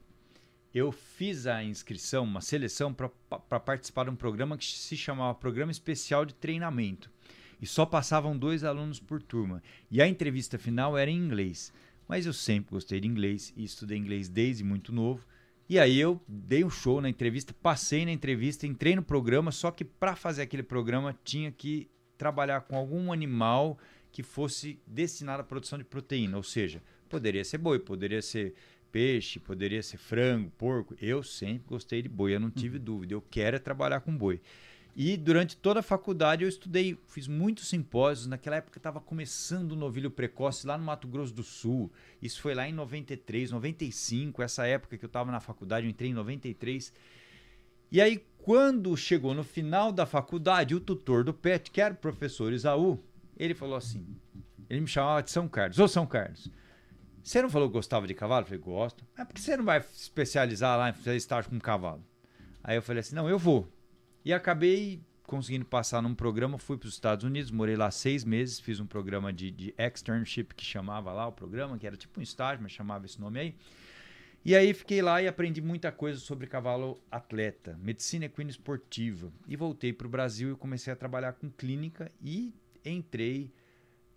eu 0.73 0.91
fiz 0.91 1.45
a 1.45 1.63
inscrição, 1.63 2.23
uma 2.23 2.41
seleção 2.41 2.91
para 2.91 3.59
participar 3.59 4.05
de 4.05 4.09
um 4.09 4.15
programa 4.15 4.57
que 4.57 4.65
se 4.65 4.97
chamava 4.97 5.35
Programa 5.35 5.71
Especial 5.71 6.25
de 6.25 6.33
Treinamento 6.33 7.12
e 7.63 7.65
só 7.65 7.85
passavam 7.85 8.37
dois 8.37 8.65
alunos 8.65 8.99
por 8.99 9.23
turma. 9.23 9.63
E 9.89 10.01
a 10.01 10.07
entrevista 10.07 10.59
final 10.59 10.97
era 10.97 11.09
em 11.09 11.17
inglês. 11.17 11.71
Mas 12.05 12.25
eu 12.25 12.33
sempre 12.33 12.71
gostei 12.71 12.99
de 12.99 13.07
inglês 13.07 13.53
e 13.55 13.63
estudei 13.63 13.97
inglês 13.97 14.27
desde 14.27 14.65
muito 14.65 14.91
novo. 14.91 15.25
E 15.69 15.79
aí 15.79 15.97
eu 15.97 16.21
dei 16.27 16.65
um 16.65 16.69
show 16.69 16.99
na 16.99 17.07
entrevista, 17.07 17.53
passei 17.53 18.03
na 18.03 18.11
entrevista, 18.11 18.67
entrei 18.67 18.97
no 18.97 19.01
programa, 19.01 19.49
só 19.49 19.71
que 19.71 19.85
para 19.85 20.13
fazer 20.13 20.41
aquele 20.41 20.61
programa 20.61 21.17
tinha 21.23 21.53
que 21.53 21.89
trabalhar 22.17 22.59
com 22.63 22.75
algum 22.75 23.13
animal 23.13 23.79
que 24.11 24.21
fosse 24.21 24.77
destinado 24.85 25.39
à 25.39 25.45
produção 25.45 25.79
de 25.79 25.85
proteína, 25.85 26.35
ou 26.35 26.43
seja, 26.43 26.83
poderia 27.07 27.45
ser 27.45 27.59
boi, 27.59 27.79
poderia 27.79 28.21
ser 28.21 28.55
peixe, 28.91 29.39
poderia 29.39 29.81
ser 29.81 29.97
frango, 29.97 30.51
porco. 30.57 30.97
Eu 31.01 31.23
sempre 31.23 31.63
gostei 31.69 32.01
de 32.01 32.09
boi, 32.09 32.35
eu 32.35 32.41
não 32.41 32.51
tive 32.51 32.77
uhum. 32.77 32.83
dúvida. 32.83 33.13
Eu 33.13 33.21
quero 33.21 33.55
é 33.55 33.59
trabalhar 33.59 34.01
com 34.01 34.13
boi. 34.13 34.41
E 34.95 35.17
durante 35.17 35.57
toda 35.57 35.79
a 35.79 35.83
faculdade 35.83 36.43
eu 36.43 36.49
estudei, 36.49 36.97
fiz 37.07 37.27
muitos 37.27 37.67
simpósios. 37.67 38.27
Naquela 38.27 38.57
época 38.57 38.77
estava 38.77 39.01
começando 39.01 39.71
o 39.71 39.75
novilho 39.75 40.11
precoce 40.11 40.67
lá 40.67 40.77
no 40.77 40.83
Mato 40.83 41.07
Grosso 41.07 41.33
do 41.33 41.41
Sul. 41.41 41.91
Isso 42.21 42.39
foi 42.41 42.53
lá 42.53 42.67
em 42.67 42.73
93, 42.73 43.49
95, 43.51 44.43
essa 44.43 44.67
época 44.67 44.97
que 44.97 45.03
eu 45.03 45.07
estava 45.07 45.31
na 45.31 45.39
faculdade, 45.39 45.87
eu 45.87 45.89
entrei 45.89 46.11
em 46.11 46.13
93. 46.13 46.93
E 47.91 48.01
aí, 48.01 48.23
quando 48.37 48.95
chegou 48.95 49.33
no 49.33 49.43
final 49.43 49.91
da 49.91 50.05
faculdade, 50.05 50.75
o 50.75 50.79
tutor 50.79 51.23
do 51.23 51.33
PET, 51.33 51.71
que 51.71 51.81
era 51.81 51.93
o 51.93 51.97
professor 51.97 52.53
Isaú, 52.53 52.99
ele 53.35 53.55
falou 53.55 53.75
assim: 53.75 54.05
ele 54.69 54.81
me 54.81 54.87
chamava 54.87 55.23
de 55.23 55.31
São 55.31 55.47
Carlos. 55.47 55.79
Ô 55.79 55.87
São 55.87 56.05
Carlos, 56.05 56.49
você 57.23 57.41
não 57.41 57.49
falou 57.49 57.67
que 57.67 57.73
gostava 57.73 58.05
de 58.05 58.13
cavalo? 58.13 58.41
Eu 58.41 58.45
falei, 58.45 58.59
gosto. 58.59 59.05
Mas 59.17 59.27
por 59.27 59.33
que 59.33 59.41
você 59.41 59.57
não 59.57 59.65
vai 59.65 59.79
especializar 59.79 60.77
lá 60.77 60.89
em 60.89 60.93
fazer 60.93 61.15
estágio 61.15 61.49
com 61.49 61.59
cavalo? 61.59 62.03
Aí 62.63 62.75
eu 62.75 62.81
falei 62.81 62.99
assim: 62.99 63.15
não, 63.15 63.27
eu 63.27 63.39
vou. 63.39 63.67
E 64.25 64.31
acabei 64.31 65.01
conseguindo 65.23 65.65
passar 65.65 66.01
num 66.01 66.13
programa, 66.13 66.57
fui 66.57 66.77
para 66.77 66.87
os 66.87 66.93
Estados 66.93 67.23
Unidos, 67.23 67.49
morei 67.49 67.75
lá 67.75 67.89
seis 67.89 68.23
meses, 68.23 68.59
fiz 68.59 68.79
um 68.79 68.85
programa 68.85 69.31
de, 69.31 69.49
de 69.49 69.73
externship 69.77 70.53
que 70.53 70.63
chamava 70.63 71.11
lá 71.11 71.27
o 71.27 71.31
programa, 71.31 71.77
que 71.77 71.87
era 71.87 71.97
tipo 71.97 72.19
um 72.19 72.23
estágio, 72.23 72.61
mas 72.61 72.71
chamava 72.71 73.05
esse 73.05 73.19
nome 73.19 73.39
aí. 73.39 73.55
E 74.45 74.55
aí 74.55 74.73
fiquei 74.73 75.01
lá 75.01 75.21
e 75.21 75.27
aprendi 75.27 75.61
muita 75.61 75.91
coisa 75.91 76.19
sobre 76.19 76.47
cavalo 76.47 77.01
atleta, 77.09 77.79
medicina 77.81 78.25
equina 78.25 78.49
esportiva. 78.49 79.31
E 79.47 79.55
voltei 79.55 79.93
para 79.93 80.05
o 80.05 80.09
Brasil 80.09 80.51
e 80.51 80.55
comecei 80.57 80.91
a 80.91 80.95
trabalhar 80.97 81.33
com 81.33 81.49
clínica 81.49 82.11
e 82.21 82.53
entrei 82.83 83.51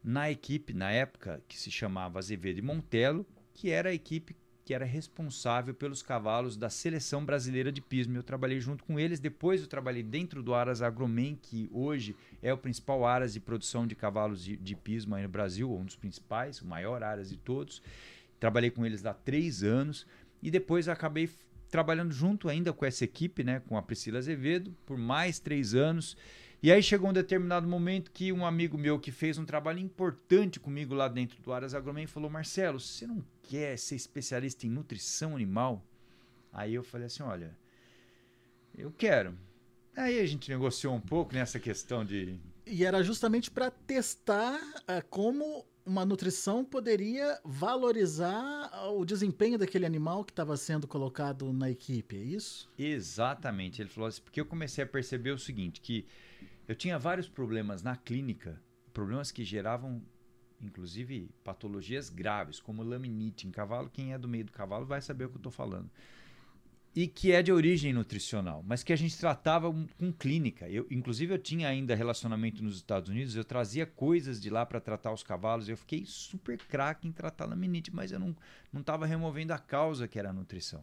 na 0.03 0.29
equipe, 0.31 0.73
na 0.73 0.91
época, 0.91 1.41
que 1.47 1.57
se 1.57 1.71
chamava 1.71 2.19
Azevedo 2.19 2.59
e 2.59 2.63
Montelo, 2.63 3.25
que 3.55 3.71
era 3.71 3.91
a 3.91 3.95
equipe 3.95 4.37
que 4.67 4.75
era 4.75 4.85
responsável 4.85 5.73
pelos 5.73 6.03
cavalos 6.03 6.57
da 6.57 6.69
seleção 6.69 7.25
brasileira 7.25 7.71
de 7.71 7.81
pismo. 7.81 8.17
Eu 8.17 8.23
trabalhei 8.25 8.59
junto 8.59 8.83
com 8.83 8.99
eles. 8.99 9.21
Depois 9.21 9.61
eu 9.61 9.69
trabalhei 9.69 10.03
dentro 10.03 10.43
do 10.43 10.53
Aras 10.55 10.83
Agromen, 10.83 11.39
que 11.41 11.71
hoje 11.73 12.17
é 12.43 12.53
o 12.53 12.59
principal 12.59 13.07
Aras 13.07 13.33
de 13.33 13.39
produção 13.39 13.87
de 13.87 13.95
cavalos 13.95 14.43
de, 14.43 14.57
de 14.57 14.75
pismo 14.75 15.15
aí 15.15 15.23
no 15.23 15.29
Brasil, 15.29 15.73
um 15.73 15.85
dos 15.85 15.95
principais, 15.95 16.61
o 16.61 16.67
maior 16.67 17.05
Aras 17.05 17.31
de 17.31 17.37
todos. 17.37 17.81
Trabalhei 18.41 18.69
com 18.69 18.85
eles 18.85 19.05
lá 19.05 19.15
três 19.15 19.63
anos 19.63 20.05
e 20.43 20.51
depois 20.51 20.89
acabei 20.89 21.31
trabalhando 21.71 22.13
junto 22.13 22.49
ainda 22.49 22.73
com 22.73 22.85
essa 22.85 23.05
equipe, 23.05 23.45
né, 23.45 23.63
com 23.69 23.77
a 23.77 23.83
Priscila 23.83 24.19
Azevedo, 24.19 24.77
por 24.85 24.99
mais 24.99 25.39
três 25.39 25.77
anos. 25.77 26.17
E 26.61 26.73
aí 26.73 26.83
chegou 26.83 27.11
um 27.11 27.13
determinado 27.13 27.69
momento 27.69 28.11
que 28.11 28.33
um 28.33 28.45
amigo 28.45 28.77
meu 28.77 28.99
que 28.99 29.13
fez 29.13 29.39
um 29.39 29.45
trabalho 29.45 29.79
importante 29.79 30.59
comigo 30.59 30.93
lá 30.93 31.07
dentro 31.07 31.41
do 31.41 31.53
Aras 31.53 31.73
Agromen 31.73 32.09
falou: 32.09 32.29
Marcelo, 32.29 32.81
você 32.81 33.07
não 33.07 33.25
quer 33.47 33.79
ser 33.79 33.97
especialista 33.97 34.67
em 34.67 34.71
nutrição 34.71 35.35
animal? 35.35 35.85
Aí 36.53 36.75
eu 36.75 36.83
falei 36.83 37.07
assim: 37.07 37.23
olha, 37.23 37.57
eu 38.77 38.91
quero. 38.93 39.37
Aí 39.97 40.21
a 40.21 40.27
gente 40.27 40.51
negociou 40.51 40.95
um 40.95 41.01
pouco 41.01 41.35
nessa 41.35 41.59
questão 41.59 42.05
de. 42.05 42.39
E 42.67 42.85
era 42.85 43.03
justamente 43.03 43.51
para 43.51 43.71
testar 43.71 44.59
uh, 44.61 45.07
como 45.09 45.65
uma 45.87 46.05
nutrição 46.05 46.65
poderia 46.65 47.41
valorizar 47.45 48.71
o 48.91 49.05
desempenho 49.05 49.57
daquele 49.57 49.87
animal 49.87 50.25
que 50.25 50.33
estava 50.33 50.57
sendo 50.57 50.89
colocado 50.89 51.53
na 51.53 51.71
equipe, 51.71 52.17
é 52.17 52.21
isso? 52.21 52.69
Exatamente. 52.77 53.81
Ele 53.81 53.89
falou 53.89 54.09
assim, 54.09 54.21
porque 54.21 54.41
eu 54.41 54.45
comecei 54.45 54.83
a 54.83 54.87
perceber 54.87 55.31
o 55.31 55.39
seguinte, 55.39 55.81
que 55.81 56.05
eu 56.67 56.75
tinha 56.75 56.99
vários 56.99 57.29
problemas 57.29 57.85
na 57.85 57.95
clínica, 57.95 58.61
problemas 58.93 59.31
que 59.31 59.45
geravam 59.45 60.03
inclusive 60.61 61.31
patologias 61.45 62.09
graves, 62.09 62.61
como 62.61 62.83
laminite 62.83 63.47
em 63.47 63.51
cavalo. 63.51 63.91
Quem 63.91 64.13
é 64.13 64.19
do 64.19 64.29
meio 64.29 64.45
do 64.45 64.53
cavalo 64.53 64.87
vai 64.87 65.01
saber 65.01 65.25
o 65.25 65.29
que 65.29 65.37
eu 65.37 65.41
estou 65.41 65.53
falando. 65.53 65.91
E 66.95 67.07
que 67.07 67.31
é 67.31 67.43
de 67.43 67.53
origem 67.53 67.93
nutricional, 67.93 68.65
mas 68.67 68.83
que 68.83 68.91
a 68.91 68.97
gente 68.97 69.19
tratava 69.19 69.71
com 69.99 70.11
clínica. 70.11 70.67
Eu, 70.67 70.87
inclusive, 70.91 71.35
eu 71.35 71.39
tinha 71.39 71.69
ainda 71.69 71.95
relacionamento 71.95 72.65
nos 72.65 72.77
Estados 72.77 73.11
Unidos, 73.11 73.37
eu 73.37 73.45
trazia 73.45 73.85
coisas 73.85 74.41
de 74.41 74.49
lá 74.49 74.65
para 74.65 74.81
tratar 74.81 75.13
os 75.13 75.23
cavalos. 75.23 75.69
Eu 75.69 75.77
fiquei 75.77 76.05
super 76.07 76.57
craque 76.57 77.07
em 77.07 77.13
tratar 77.13 77.45
laminite, 77.45 77.95
mas 77.95 78.13
eu 78.13 78.19
não 78.19 78.35
estava 78.81 79.05
removendo 79.05 79.53
a 79.53 79.59
causa 79.59 80.09
que 80.09 80.19
era 80.19 80.31
a 80.31 80.33
nutrição. 80.33 80.83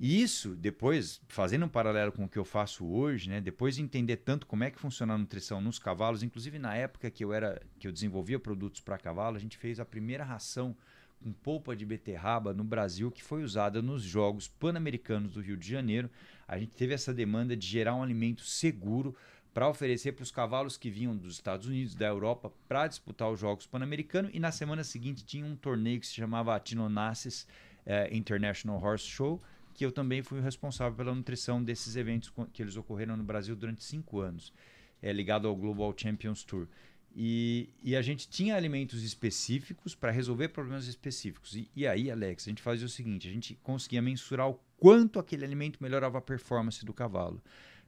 E 0.00 0.22
isso, 0.22 0.54
depois, 0.54 1.20
fazendo 1.26 1.66
um 1.66 1.68
paralelo 1.68 2.12
com 2.12 2.24
o 2.24 2.28
que 2.28 2.38
eu 2.38 2.44
faço 2.44 2.86
hoje, 2.86 3.28
né, 3.28 3.40
depois 3.40 3.74
de 3.74 3.82
entender 3.82 4.18
tanto 4.18 4.46
como 4.46 4.62
é 4.62 4.70
que 4.70 4.78
funciona 4.78 5.14
a 5.14 5.18
nutrição 5.18 5.60
nos 5.60 5.78
cavalos, 5.78 6.22
inclusive 6.22 6.56
na 6.56 6.76
época 6.76 7.10
que 7.10 7.24
eu 7.24 7.32
era 7.32 7.60
que 7.80 7.88
eu 7.88 7.92
desenvolvia 7.92 8.38
produtos 8.38 8.80
para 8.80 8.96
cavalo, 8.96 9.36
a 9.36 9.40
gente 9.40 9.58
fez 9.58 9.80
a 9.80 9.84
primeira 9.84 10.22
ração 10.22 10.76
com 11.20 11.32
polpa 11.32 11.74
de 11.74 11.84
beterraba 11.84 12.54
no 12.54 12.62
Brasil 12.62 13.10
que 13.10 13.24
foi 13.24 13.42
usada 13.42 13.82
nos 13.82 14.02
Jogos 14.02 14.46
Pan-Americanos 14.46 15.32
do 15.32 15.40
Rio 15.40 15.56
de 15.56 15.68
Janeiro. 15.68 16.08
A 16.46 16.56
gente 16.58 16.76
teve 16.76 16.94
essa 16.94 17.12
demanda 17.12 17.56
de 17.56 17.66
gerar 17.66 17.96
um 17.96 18.02
alimento 18.02 18.42
seguro 18.42 19.16
para 19.52 19.68
oferecer 19.68 20.12
para 20.12 20.22
os 20.22 20.30
cavalos 20.30 20.76
que 20.76 20.88
vinham 20.88 21.16
dos 21.16 21.34
Estados 21.34 21.66
Unidos, 21.66 21.96
da 21.96 22.06
Europa, 22.06 22.52
para 22.68 22.86
disputar 22.86 23.28
os 23.28 23.40
Jogos 23.40 23.66
Pan-Americanos. 23.66 24.30
E 24.32 24.38
na 24.38 24.52
semana 24.52 24.84
seguinte 24.84 25.24
tinha 25.24 25.44
um 25.44 25.56
torneio 25.56 25.98
que 25.98 26.06
se 26.06 26.14
chamava 26.14 26.54
Atinonasses 26.54 27.48
eh, 27.84 28.08
International 28.12 28.80
Horse 28.80 29.06
Show, 29.06 29.42
que 29.78 29.86
eu 29.86 29.92
também 29.92 30.22
fui 30.22 30.40
o 30.40 30.42
responsável 30.42 30.92
pela 30.92 31.14
nutrição 31.14 31.62
desses 31.62 31.94
eventos 31.94 32.32
que 32.52 32.60
eles 32.60 32.76
ocorreram 32.76 33.16
no 33.16 33.22
Brasil 33.22 33.54
durante 33.54 33.84
cinco 33.84 34.18
anos, 34.18 34.52
é, 35.00 35.12
ligado 35.12 35.46
ao 35.46 35.54
Global 35.54 35.94
Champions 35.96 36.42
Tour. 36.42 36.66
E, 37.14 37.70
e 37.80 37.94
a 37.94 38.02
gente 38.02 38.28
tinha 38.28 38.56
alimentos 38.56 39.04
específicos 39.04 39.94
para 39.94 40.10
resolver 40.10 40.48
problemas 40.48 40.88
específicos. 40.88 41.54
E, 41.54 41.70
e, 41.76 41.86
aí, 41.86 42.10
Alex, 42.10 42.48
a 42.48 42.50
gente 42.50 42.60
fazia 42.60 42.86
o 42.86 42.88
seguinte: 42.88 43.28
a 43.28 43.30
gente 43.30 43.54
conseguia 43.62 44.02
mensurar 44.02 44.50
o 44.50 44.58
quanto 44.76 45.20
aquele 45.20 45.44
alimento 45.44 45.80
melhorava 45.80 46.18
a 46.18 46.22
performance 46.22 46.84
do 46.84 46.92
cavalo. 46.92 47.40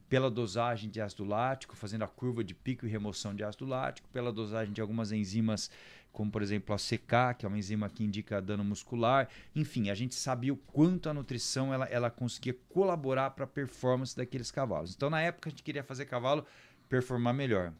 Pela 0.07 0.31
dosagem 0.31 0.89
de 0.89 1.01
ácido 1.01 1.25
lático, 1.25 1.75
fazendo 1.75 2.03
a 2.03 2.07
curva 2.07 2.41
de 2.41 2.55
pico 2.55 2.85
e 2.85 2.89
remoção 2.89 3.35
de 3.35 3.43
ácido 3.43 3.65
lático, 3.65 4.07
pela 4.13 4.31
dosagem 4.31 4.73
de 4.73 4.79
algumas 4.79 5.11
enzimas 5.11 5.69
como 6.11 6.31
por 6.31 6.41
exemplo 6.41 6.75
a 6.75 6.77
CK, 6.77 7.37
que 7.37 7.45
é 7.45 7.47
uma 7.47 7.57
enzima 7.57 7.89
que 7.89 8.03
indica 8.03 8.41
dano 8.41 8.63
muscular. 8.63 9.29
Enfim, 9.55 9.89
a 9.89 9.95
gente 9.95 10.15
sabia 10.15 10.53
o 10.53 10.57
quanto 10.57 11.09
a 11.09 11.13
nutrição 11.13 11.73
ela, 11.73 11.85
ela 11.85 12.09
conseguia 12.09 12.55
colaborar 12.69 13.31
para 13.31 13.45
a 13.45 13.47
performance 13.47 14.15
daqueles 14.15 14.51
cavalos. 14.51 14.93
Então, 14.95 15.09
na 15.09 15.21
época, 15.21 15.49
a 15.49 15.51
gente 15.51 15.63
queria 15.63 15.83
fazer 15.83 16.05
cavalo 16.05 16.45
performar 16.89 17.33
melhor. 17.33 17.73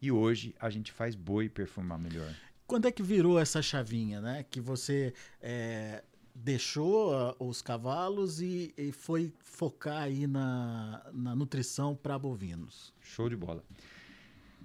E 0.00 0.10
hoje 0.10 0.54
a 0.60 0.70
gente 0.70 0.92
faz 0.92 1.14
boi 1.14 1.48
performar 1.48 1.98
melhor. 1.98 2.34
Quando 2.66 2.86
é 2.86 2.92
que 2.92 3.02
virou 3.02 3.38
essa 3.38 3.62
chavinha, 3.62 4.20
né? 4.20 4.44
Que 4.50 4.60
você 4.60 5.14
é, 5.40 6.02
deixou 6.34 7.14
uh, 7.14 7.34
os 7.38 7.62
cavalos 7.62 8.40
e, 8.40 8.74
e, 8.76 8.92
foi 8.92 9.32
focar 9.40 10.02
aí 10.02 10.26
na, 10.26 11.06
na 11.12 11.34
nutrição 11.34 11.94
para 11.94 12.18
bovinos? 12.18 12.92
Show 13.00 13.28
de 13.28 13.36
bola. 13.36 13.62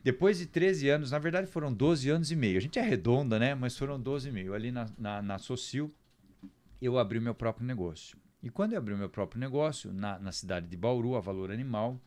Depois 0.04 0.40
de 0.40 0.48
13 0.48 0.90
anos, 0.90 1.12
na 1.12 1.20
verdade 1.20 1.48
foram 1.48 1.72
12 1.72 2.10
anos 2.10 2.32
e 2.32 2.36
meio. 2.36 2.58
A 2.58 2.62
gente 2.62 2.80
é 2.80 2.82
redonda, 2.82 3.38
né? 3.38 3.54
Mas 3.54 3.78
foram 3.78 4.00
12 4.00 4.30
e 4.30 4.32
meio. 4.32 4.54
Ali 4.54 4.72
na, 4.72 4.88
na, 4.98 5.22
na 5.22 5.38
Socil, 5.38 5.94
eu 6.82 6.98
abri 6.98 7.20
o 7.20 7.22
meu 7.22 7.36
próprio 7.36 7.66
negócio. 7.66 8.18
E 8.42 8.50
quando 8.50 8.74
eu 8.74 8.80
abri 8.80 8.94
o 8.94 8.98
meu 8.98 9.10
próprio 9.10 9.40
negócio, 9.40 9.94
na, 9.94 10.18
na 10.18 10.32
cidade 10.32 10.68
de 10.68 10.76
Bauru, 10.76 11.16
a 11.16 11.20
Valor 11.20 11.52
Animal, 11.52 12.02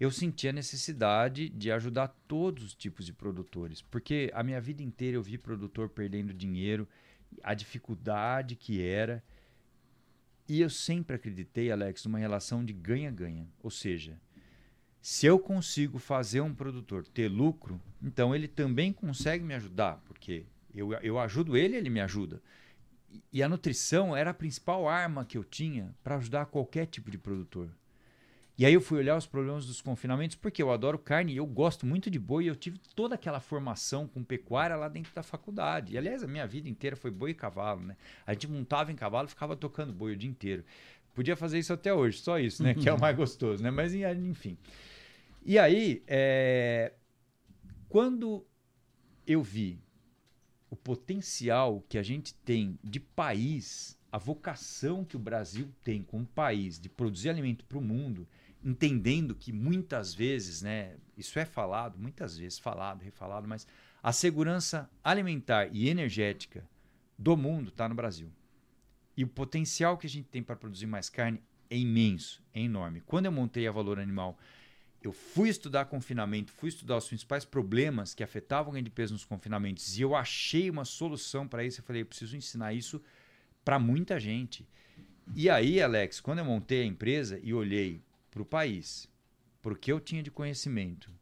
eu 0.00 0.10
senti 0.10 0.48
a 0.48 0.52
necessidade 0.52 1.48
de 1.48 1.70
ajudar 1.70 2.08
todos 2.26 2.64
os 2.64 2.74
tipos 2.74 3.06
de 3.06 3.12
produtores. 3.12 3.82
Porque 3.82 4.30
a 4.34 4.42
minha 4.42 4.60
vida 4.60 4.82
inteira 4.82 5.16
eu 5.16 5.22
vi 5.22 5.38
produtor 5.38 5.88
perdendo 5.88 6.34
dinheiro, 6.34 6.88
a 7.42 7.54
dificuldade 7.54 8.56
que 8.56 8.82
era. 8.82 9.22
E 10.48 10.60
eu 10.60 10.70
sempre 10.70 11.14
acreditei, 11.14 11.70
Alex, 11.70 12.04
numa 12.04 12.18
relação 12.18 12.64
de 12.64 12.72
ganha-ganha. 12.72 13.48
Ou 13.62 13.70
seja, 13.70 14.20
se 15.00 15.26
eu 15.26 15.38
consigo 15.38 15.98
fazer 15.98 16.40
um 16.40 16.54
produtor 16.54 17.06
ter 17.06 17.28
lucro, 17.28 17.80
então 18.02 18.34
ele 18.34 18.48
também 18.48 18.92
consegue 18.92 19.44
me 19.44 19.54
ajudar, 19.54 20.02
porque 20.06 20.44
eu, 20.74 20.92
eu 20.94 21.18
ajudo 21.18 21.56
ele, 21.56 21.76
ele 21.76 21.90
me 21.90 22.00
ajuda. 22.00 22.42
E 23.32 23.42
a 23.42 23.48
nutrição 23.48 24.16
era 24.16 24.30
a 24.30 24.34
principal 24.34 24.88
arma 24.88 25.24
que 25.24 25.38
eu 25.38 25.44
tinha 25.44 25.94
para 26.02 26.16
ajudar 26.16 26.46
qualquer 26.46 26.86
tipo 26.86 27.10
de 27.10 27.18
produtor. 27.18 27.70
E 28.58 28.66
aí 28.66 28.74
eu 28.74 28.80
fui 28.80 28.98
olhar 28.98 29.16
os 29.16 29.24
problemas 29.24 29.66
dos 29.66 29.80
confinamentos, 29.80 30.36
porque 30.36 30.60
eu 30.60 30.72
adoro 30.72 30.98
carne 30.98 31.36
eu 31.36 31.46
gosto 31.46 31.86
muito 31.86 32.10
de 32.10 32.18
boi. 32.18 32.46
Eu 32.46 32.56
tive 32.56 32.76
toda 32.92 33.14
aquela 33.14 33.38
formação 33.38 34.08
com 34.08 34.24
pecuária 34.24 34.74
lá 34.74 34.88
dentro 34.88 35.14
da 35.14 35.22
faculdade. 35.22 35.94
E, 35.94 35.98
aliás, 35.98 36.24
a 36.24 36.26
minha 36.26 36.44
vida 36.44 36.68
inteira 36.68 36.96
foi 36.96 37.12
boi 37.12 37.30
e 37.30 37.34
cavalo, 37.34 37.82
né? 37.82 37.96
A 38.26 38.32
gente 38.32 38.48
montava 38.48 38.90
em 38.90 38.96
cavalo 38.96 39.28
ficava 39.28 39.54
tocando 39.54 39.92
boi 39.92 40.14
o 40.14 40.16
dia 40.16 40.28
inteiro. 40.28 40.64
Podia 41.14 41.36
fazer 41.36 41.58
isso 41.58 41.72
até 41.72 41.92
hoje, 41.92 42.18
só 42.18 42.38
isso, 42.38 42.62
né? 42.62 42.74
que 42.74 42.88
é 42.88 42.92
o 42.92 43.00
mais 43.00 43.16
gostoso, 43.16 43.62
né? 43.62 43.70
Mas, 43.70 43.92
enfim. 43.94 44.56
E 45.44 45.58
aí, 45.58 46.02
é, 46.06 46.92
quando 47.88 48.46
eu 49.26 49.42
vi 49.42 49.80
o 50.70 50.76
potencial 50.76 51.82
que 51.88 51.98
a 51.98 52.02
gente 52.02 52.34
tem 52.34 52.78
de 52.84 53.00
país, 53.00 53.98
a 54.12 54.18
vocação 54.18 55.04
que 55.04 55.16
o 55.16 55.18
Brasil 55.18 55.68
tem 55.82 56.02
como 56.02 56.26
país 56.26 56.78
de 56.78 56.88
produzir 56.88 57.30
alimento 57.30 57.64
para 57.64 57.78
o 57.78 57.82
mundo, 57.82 58.26
entendendo 58.62 59.34
que 59.34 59.52
muitas 59.52 60.14
vezes, 60.14 60.62
né, 60.62 60.96
isso 61.16 61.38
é 61.38 61.44
falado, 61.44 61.98
muitas 61.98 62.36
vezes 62.36 62.58
falado, 62.58 63.02
refalado, 63.02 63.48
mas 63.48 63.66
a 64.02 64.12
segurança 64.12 64.90
alimentar 65.02 65.68
e 65.72 65.88
energética 65.88 66.68
do 67.16 67.36
mundo 67.36 67.68
está 67.68 67.88
no 67.88 67.94
Brasil. 67.94 68.30
E 69.18 69.24
o 69.24 69.28
potencial 69.28 69.98
que 69.98 70.06
a 70.06 70.10
gente 70.10 70.28
tem 70.28 70.44
para 70.44 70.54
produzir 70.54 70.86
mais 70.86 71.10
carne 71.10 71.42
é 71.68 71.76
imenso, 71.76 72.40
é 72.54 72.60
enorme. 72.60 73.02
Quando 73.04 73.26
eu 73.26 73.32
montei 73.32 73.66
a 73.66 73.72
Valor 73.72 73.98
Animal 73.98 74.38
eu 75.02 75.12
fui 75.12 75.48
estudar 75.48 75.84
confinamento, 75.86 76.52
fui 76.52 76.68
estudar 76.68 76.96
os 76.96 77.08
principais 77.08 77.44
problemas 77.44 78.14
que 78.14 78.22
afetavam 78.22 78.70
o 78.70 78.72
ganho 78.72 78.84
de 78.84 78.90
peso 78.90 79.12
nos 79.12 79.24
confinamentos 79.24 79.98
e 79.98 80.02
eu 80.02 80.14
achei 80.14 80.68
uma 80.70 80.84
solução 80.84 81.46
para 81.46 81.64
isso. 81.64 81.80
Eu 81.80 81.84
falei, 81.84 82.02
eu 82.02 82.06
preciso 82.06 82.36
ensinar 82.36 82.72
isso 82.72 83.02
para 83.64 83.78
muita 83.78 84.18
gente. 84.18 84.68
E 85.34 85.48
aí, 85.50 85.80
Alex, 85.80 86.20
quando 86.20 86.38
eu 86.38 86.44
montei 86.44 86.82
a 86.82 86.86
empresa 86.86 87.40
e 87.42 87.52
olhei 87.52 88.00
para 88.30 88.42
o 88.42 88.46
país, 88.46 89.08
para 89.60 89.72
o 89.72 89.76
que 89.76 89.90
eu 89.90 90.00
tinha 90.00 90.22
de 90.22 90.30
conhecimento, 90.30 91.12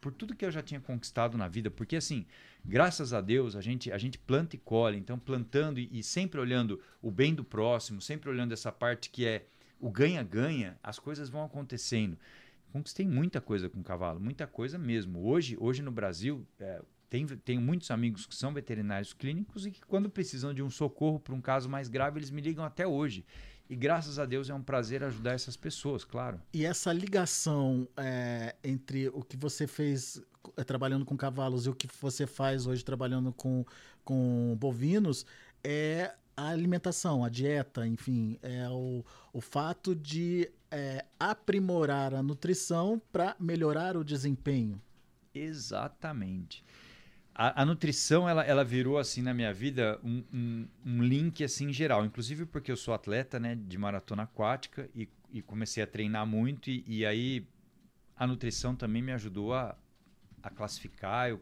por 0.00 0.12
tudo 0.12 0.34
que 0.34 0.44
eu 0.44 0.50
já 0.50 0.62
tinha 0.62 0.80
conquistado 0.80 1.38
na 1.38 1.46
vida, 1.46 1.70
porque 1.70 1.96
assim, 1.96 2.26
graças 2.64 3.12
a 3.12 3.20
Deus, 3.20 3.56
a 3.56 3.60
gente, 3.60 3.90
a 3.92 3.98
gente 3.98 4.18
planta 4.18 4.56
e 4.56 4.58
colhe, 4.58 4.98
então 4.98 5.18
plantando 5.18 5.78
e, 5.78 5.88
e 5.92 6.02
sempre 6.02 6.40
olhando 6.40 6.80
o 7.00 7.10
bem 7.10 7.34
do 7.34 7.44
próximo, 7.44 8.00
sempre 8.00 8.30
olhando 8.30 8.52
essa 8.52 8.70
parte 8.70 9.10
que 9.10 9.26
é 9.26 9.46
o 9.80 9.90
ganha-ganha, 9.90 10.78
as 10.82 10.98
coisas 10.98 11.28
vão 11.28 11.44
acontecendo. 11.44 12.16
conquistei 12.72 13.06
muita 13.06 13.40
coisa 13.40 13.68
com 13.68 13.82
cavalo, 13.82 14.20
muita 14.20 14.46
coisa 14.46 14.78
mesmo. 14.78 15.26
Hoje, 15.26 15.56
hoje 15.58 15.82
no 15.82 15.90
Brasil, 15.90 16.46
é, 16.60 16.80
tem, 17.10 17.26
tenho 17.26 17.60
muitos 17.60 17.90
amigos 17.90 18.24
que 18.24 18.34
são 18.34 18.54
veterinários 18.54 19.12
clínicos 19.12 19.66
e 19.66 19.70
que, 19.70 19.82
quando 19.82 20.08
precisam 20.08 20.54
de 20.54 20.62
um 20.62 20.70
socorro 20.70 21.20
para 21.20 21.34
um 21.34 21.40
caso 21.40 21.68
mais 21.68 21.88
grave, 21.88 22.18
eles 22.18 22.30
me 22.30 22.40
ligam 22.40 22.64
até 22.64 22.86
hoje. 22.86 23.24
E 23.72 23.74
graças 23.74 24.18
a 24.18 24.26
Deus 24.26 24.50
é 24.50 24.54
um 24.54 24.62
prazer 24.62 25.02
ajudar 25.02 25.32
essas 25.32 25.56
pessoas, 25.56 26.04
claro. 26.04 26.38
E 26.52 26.66
essa 26.66 26.92
ligação 26.92 27.88
é, 27.96 28.54
entre 28.62 29.08
o 29.08 29.22
que 29.22 29.34
você 29.34 29.66
fez 29.66 30.20
é, 30.58 30.62
trabalhando 30.62 31.06
com 31.06 31.16
cavalos 31.16 31.64
e 31.64 31.70
o 31.70 31.74
que 31.74 31.88
você 31.98 32.26
faz 32.26 32.66
hoje 32.66 32.84
trabalhando 32.84 33.32
com, 33.32 33.64
com 34.04 34.54
bovinos 34.60 35.24
é 35.64 36.12
a 36.36 36.48
alimentação, 36.48 37.24
a 37.24 37.30
dieta, 37.30 37.86
enfim, 37.86 38.38
é 38.42 38.68
o, 38.68 39.02
o 39.32 39.40
fato 39.40 39.94
de 39.94 40.52
é, 40.70 41.06
aprimorar 41.18 42.12
a 42.12 42.22
nutrição 42.22 43.00
para 43.10 43.34
melhorar 43.40 43.96
o 43.96 44.04
desempenho. 44.04 44.78
Exatamente. 45.34 46.62
A, 47.34 47.62
a, 47.62 47.64
nutrição 47.64 48.28
ela, 48.28 48.44
ela 48.44 48.62
virou 48.62 48.98
assim 48.98 49.22
na 49.22 49.32
minha 49.32 49.52
vida 49.54 49.98
um, 50.04 50.22
um, 50.32 50.68
um, 50.84 51.02
link 51.02 51.42
assim 51.42 51.72
geral, 51.72 52.04
inclusive 52.04 52.44
porque 52.44 52.70
eu 52.70 52.76
sou 52.76 52.92
atleta 52.92 53.40
né, 53.40 53.54
de 53.54 53.78
maratona 53.78 54.24
aquática 54.24 54.88
e, 54.94 55.08
e 55.32 55.40
comecei 55.40 55.82
a 55.82 55.86
treinar 55.86 56.26
muito 56.26 56.68
e, 56.68 56.84
e, 56.86 57.06
aí 57.06 57.46
a 58.14 58.26
nutrição 58.26 58.76
também 58.76 59.00
me 59.00 59.12
ajudou 59.12 59.54
a, 59.54 59.74
a 60.42 60.50
classificar. 60.50 61.30
Eu 61.30 61.40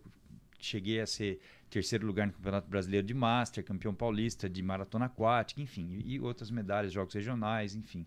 cheguei 0.61 1.01
a 1.01 1.07
ser 1.07 1.41
terceiro 1.69 2.07
lugar 2.07 2.27
no 2.27 2.33
Campeonato 2.35 2.69
Brasileiro 2.69 3.07
de 3.07 3.15
Master, 3.15 3.65
campeão 3.65 3.95
paulista 3.95 4.49
de 4.49 4.63
maratona 4.63 5.07
aquática, 5.07 5.61
enfim, 5.61 6.03
e 6.05 6.21
outras 6.21 6.51
medalhas, 6.51 6.93
jogos 6.93 7.15
regionais, 7.15 7.75
enfim. 7.75 8.07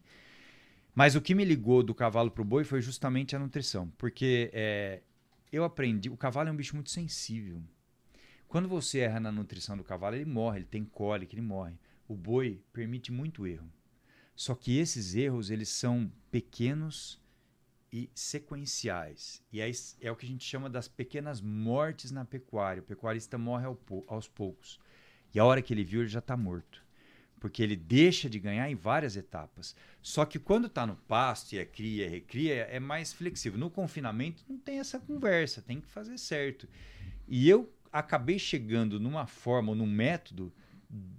Mas 0.95 1.15
o 1.15 1.21
que 1.21 1.33
me 1.33 1.43
ligou 1.43 1.83
do 1.83 1.93
cavalo 1.93 2.31
para 2.31 2.41
o 2.41 2.45
boi 2.45 2.63
foi 2.63 2.81
justamente 2.81 3.35
a 3.35 3.39
nutrição, 3.39 3.91
porque 3.97 4.49
é, 4.53 5.01
eu 5.51 5.63
aprendi. 5.63 6.09
O 6.09 6.17
cavalo 6.17 6.49
é 6.49 6.51
um 6.51 6.55
bicho 6.55 6.75
muito 6.75 6.91
sensível. 6.91 7.61
Quando 8.53 8.69
você 8.69 8.99
erra 8.99 9.19
na 9.19 9.31
nutrição 9.31 9.75
do 9.75 9.83
cavalo, 9.83 10.15
ele 10.15 10.25
morre, 10.25 10.59
ele 10.59 10.67
tem 10.67 10.85
cólica, 10.85 11.33
ele 11.33 11.41
morre. 11.41 11.73
O 12.07 12.13
boi 12.13 12.61
permite 12.71 13.11
muito 13.11 13.47
erro. 13.47 13.67
Só 14.35 14.53
que 14.53 14.77
esses 14.77 15.15
erros 15.15 15.49
eles 15.49 15.69
são 15.69 16.11
pequenos 16.29 17.19
e 17.91 18.11
sequenciais. 18.13 19.41
E 19.51 19.59
é, 19.59 19.71
é 19.99 20.11
o 20.11 20.15
que 20.15 20.27
a 20.27 20.29
gente 20.29 20.45
chama 20.45 20.69
das 20.69 20.87
pequenas 20.87 21.41
mortes 21.41 22.11
na 22.11 22.25
pecuária. 22.25 22.83
O 22.83 22.85
pecuarista 22.85 23.39
morre 23.39 23.65
ao, 23.65 23.75
aos 24.05 24.27
poucos. 24.27 24.79
E 25.33 25.39
a 25.39 25.45
hora 25.45 25.59
que 25.59 25.73
ele 25.73 25.83
viu, 25.83 26.01
ele 26.01 26.09
já 26.09 26.19
está 26.19 26.37
morto. 26.37 26.85
Porque 27.39 27.63
ele 27.63 27.75
deixa 27.75 28.29
de 28.29 28.37
ganhar 28.37 28.69
em 28.69 28.75
várias 28.75 29.17
etapas. 29.17 29.75
Só 29.99 30.25
que 30.25 30.37
quando 30.37 30.67
está 30.67 30.85
no 30.85 30.95
pasto 30.95 31.53
e 31.53 31.57
é 31.57 31.65
cria, 31.65 32.07
recria, 32.07 32.65
é 32.65 32.79
mais 32.79 33.13
flexível. 33.13 33.57
No 33.57 33.71
confinamento 33.71 34.45
não 34.47 34.59
tem 34.59 34.77
essa 34.77 34.99
conversa, 34.99 35.59
tem 35.59 35.81
que 35.81 35.87
fazer 35.87 36.19
certo. 36.19 36.69
E 37.27 37.49
eu 37.49 37.67
acabei 37.93 38.39
chegando 38.39 38.99
numa 38.99 39.27
forma, 39.27 39.75
num 39.75 39.87
método 39.87 40.51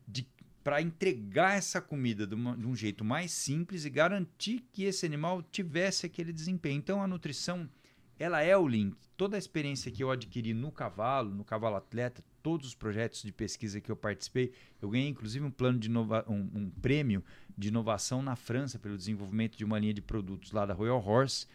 de 0.07 0.26
para 0.64 0.81
entregar 0.81 1.59
essa 1.59 1.78
comida 1.78 2.26
de, 2.26 2.35
uma, 2.35 2.57
de, 2.57 2.66
um 2.66 2.75
jeito 2.75 3.04
mais 3.04 3.31
simples 3.33 3.85
e 3.85 3.90
garantir 3.90 4.64
que 4.73 4.85
esse 4.85 5.04
animal 5.04 5.43
tivesse 5.43 6.07
aquele 6.07 6.33
desempenho. 6.33 6.78
Então 6.78 7.02
a 7.02 7.07
nutrição 7.07 7.69
ela 8.19 8.40
é 8.40 8.57
o 8.57 8.66
link. 8.66 8.97
Toda 9.14 9.37
a 9.37 9.38
experiência 9.38 9.93
que 9.93 10.02
eu 10.02 10.11
adquiri 10.11 10.54
no 10.54 10.73
cavalo, 10.73 11.35
no 11.35 11.45
cavalo 11.45 11.76
atleta, 11.76 12.25
todos 12.43 12.69
os 12.69 12.75
projetos 12.75 13.23
de 13.23 13.31
pesquisa 13.31 13.78
que 13.78 13.90
eu 13.90 13.97
participei, 13.97 14.52
eu 14.81 14.88
ganhei 14.88 15.09
inclusive 15.09 15.45
um 15.45 15.50
plano 15.50 15.78
de 15.78 15.88
inova 15.88 16.25
um, 16.26 16.49
um 16.54 16.71
prêmio 16.71 17.23
de 17.57 17.69
inovação 17.69 18.23
na 18.23 18.35
França 18.35 18.78
pelo 18.78 18.97
desenvolvimento 18.97 19.59
de 19.59 19.64
uma 19.66 19.78
linha 19.78 19.93
de 19.93 20.00
produtos 20.00 20.50
lá 20.50 20.64
da 20.64 20.73
Royal 20.73 21.04
Horse 21.04 21.47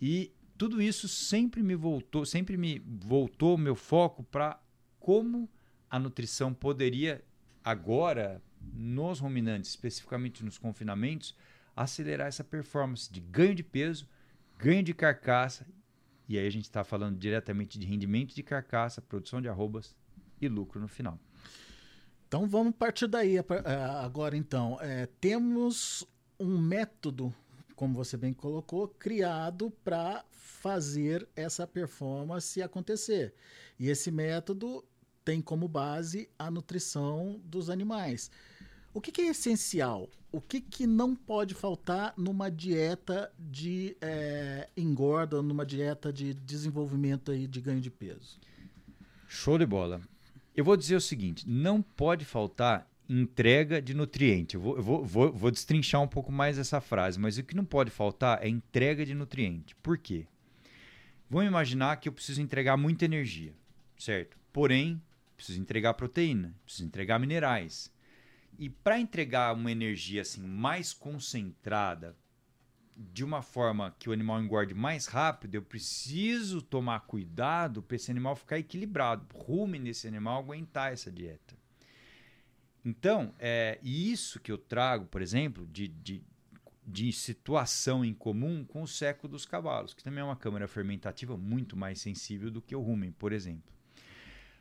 e 0.00 0.32
tudo 0.56 0.80
isso 0.80 1.08
sempre 1.08 1.62
me 1.62 1.74
voltou, 1.74 2.24
sempre 2.24 2.56
me 2.56 2.78
voltou 2.78 3.58
meu 3.58 3.74
foco 3.74 4.22
para 4.24 4.60
como 4.98 5.48
a 5.90 5.98
nutrição 5.98 6.52
poderia 6.52 7.24
agora 7.62 8.42
nos 8.72 9.20
ruminantes, 9.20 9.70
especificamente 9.70 10.44
nos 10.44 10.58
confinamentos, 10.58 11.36
acelerar 11.74 12.26
essa 12.26 12.42
performance 12.42 13.12
de 13.12 13.20
ganho 13.20 13.54
de 13.54 13.62
peso, 13.62 14.08
ganho 14.58 14.82
de 14.82 14.94
carcaça, 14.94 15.66
e 16.28 16.38
aí 16.38 16.46
a 16.46 16.50
gente 16.50 16.64
está 16.64 16.82
falando 16.82 17.18
diretamente 17.18 17.78
de 17.78 17.86
rendimento 17.86 18.34
de 18.34 18.42
carcaça, 18.42 19.00
produção 19.00 19.40
de 19.40 19.48
arrobas 19.48 19.94
e 20.40 20.48
lucro 20.48 20.80
no 20.80 20.88
final. 20.88 21.18
Então 22.26 22.48
vamos 22.48 22.74
partir 22.74 23.06
daí 23.06 23.36
agora 24.02 24.36
então. 24.36 24.78
É, 24.80 25.06
temos 25.20 26.04
um 26.38 26.58
método, 26.58 27.32
como 27.76 27.94
você 27.94 28.16
bem 28.16 28.32
colocou, 28.32 28.88
criado 28.88 29.70
para 29.84 30.24
fazer 30.32 31.28
essa 31.36 31.66
performance 31.66 32.60
acontecer. 32.62 33.34
E 33.78 33.88
esse 33.88 34.10
método 34.10 34.82
tem 35.24 35.42
como 35.42 35.68
base 35.68 36.28
a 36.38 36.50
nutrição 36.50 37.40
dos 37.44 37.68
animais. 37.68 38.30
O 38.94 39.00
que, 39.00 39.12
que 39.12 39.20
é 39.20 39.26
essencial? 39.26 40.08
O 40.32 40.40
que, 40.40 40.60
que 40.60 40.86
não 40.86 41.14
pode 41.14 41.54
faltar 41.54 42.14
numa 42.16 42.50
dieta 42.50 43.30
de 43.38 43.96
é, 44.00 44.68
engorda, 44.76 45.42
numa 45.42 45.66
dieta 45.66 46.12
de 46.12 46.32
desenvolvimento 46.32 47.30
aí 47.30 47.46
de 47.46 47.60
ganho 47.60 47.80
de 47.80 47.90
peso? 47.90 48.40
Show 49.28 49.58
de 49.58 49.66
bola. 49.66 50.00
Eu 50.56 50.64
vou 50.64 50.76
dizer 50.76 50.96
o 50.96 51.00
seguinte: 51.00 51.48
não 51.48 51.82
pode 51.82 52.24
faltar 52.24 52.90
entrega 53.08 53.80
de 53.80 53.94
nutriente. 53.94 54.54
Eu 54.56 54.60
vou, 54.60 54.82
vou, 54.82 55.04
vou, 55.04 55.32
vou 55.32 55.50
destrinchar 55.50 56.02
um 56.02 56.08
pouco 56.08 56.32
mais 56.32 56.58
essa 56.58 56.80
frase, 56.80 57.18
mas 57.18 57.38
o 57.38 57.42
que 57.42 57.56
não 57.56 57.64
pode 57.64 57.90
faltar 57.90 58.44
é 58.44 58.48
entrega 58.48 59.04
de 59.04 59.14
nutriente. 59.14 59.74
Por 59.76 59.98
quê? 59.98 60.26
Vamos 61.28 61.48
imaginar 61.48 61.96
que 61.96 62.08
eu 62.08 62.12
preciso 62.12 62.40
entregar 62.40 62.76
muita 62.76 63.04
energia, 63.04 63.52
certo? 63.98 64.36
Porém, 64.52 65.02
preciso 65.36 65.60
entregar 65.60 65.94
proteína, 65.94 66.54
preciso 66.64 66.86
entregar 66.86 67.18
minerais. 67.18 67.92
E 68.58 68.70
para 68.70 68.98
entregar 68.98 69.54
uma 69.54 69.70
energia 69.70 70.22
assim 70.22 70.42
mais 70.42 70.92
concentrada, 70.92 72.16
de 72.96 73.22
uma 73.22 73.42
forma 73.42 73.94
que 73.98 74.08
o 74.08 74.12
animal 74.12 74.40
engorde 74.40 74.72
mais 74.72 75.06
rápido, 75.06 75.56
eu 75.56 75.62
preciso 75.62 76.62
tomar 76.62 77.00
cuidado 77.00 77.82
para 77.82 77.96
esse 77.96 78.10
animal 78.10 78.34
ficar 78.34 78.58
equilibrado, 78.58 79.26
rume 79.34 79.78
nesse 79.78 80.08
animal 80.08 80.38
aguentar 80.38 80.92
essa 80.92 81.10
dieta. 81.10 81.54
Então, 82.88 83.34
é 83.40 83.80
isso 83.82 84.38
que 84.38 84.52
eu 84.52 84.56
trago, 84.56 85.06
por 85.06 85.20
exemplo, 85.20 85.66
de, 85.66 85.88
de, 85.88 86.22
de 86.86 87.10
situação 87.10 88.04
em 88.04 88.14
comum 88.14 88.64
com 88.64 88.80
o 88.80 88.86
seco 88.86 89.26
dos 89.26 89.44
cavalos, 89.44 89.92
que 89.92 90.04
também 90.04 90.20
é 90.20 90.24
uma 90.24 90.36
câmara 90.36 90.68
fermentativa 90.68 91.36
muito 91.36 91.76
mais 91.76 92.00
sensível 92.00 92.48
do 92.48 92.62
que 92.62 92.76
o 92.76 92.80
rumen, 92.80 93.10
por 93.10 93.32
exemplo. 93.32 93.74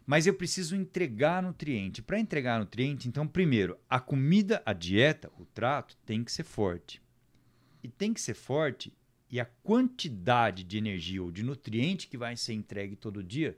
Mas 0.07 0.25
eu 0.25 0.33
preciso 0.33 0.75
entregar 0.75 1.43
nutriente. 1.43 2.01
Para 2.01 2.19
entregar 2.19 2.59
nutriente, 2.59 3.07
então, 3.07 3.27
primeiro, 3.27 3.77
a 3.87 3.99
comida, 3.99 4.59
a 4.65 4.73
dieta, 4.73 5.31
o 5.37 5.45
trato 5.45 5.95
tem 6.03 6.23
que 6.23 6.31
ser 6.31 6.43
forte. 6.43 6.99
E 7.83 7.87
tem 7.87 8.11
que 8.11 8.19
ser 8.19 8.33
forte 8.33 8.91
e 9.29 9.39
a 9.39 9.45
quantidade 9.45 10.63
de 10.63 10.79
energia 10.79 11.21
ou 11.21 11.31
de 11.31 11.43
nutriente 11.43 12.07
que 12.07 12.17
vai 12.17 12.35
ser 12.35 12.53
entregue 12.53 12.95
todo 12.95 13.23
dia 13.23 13.55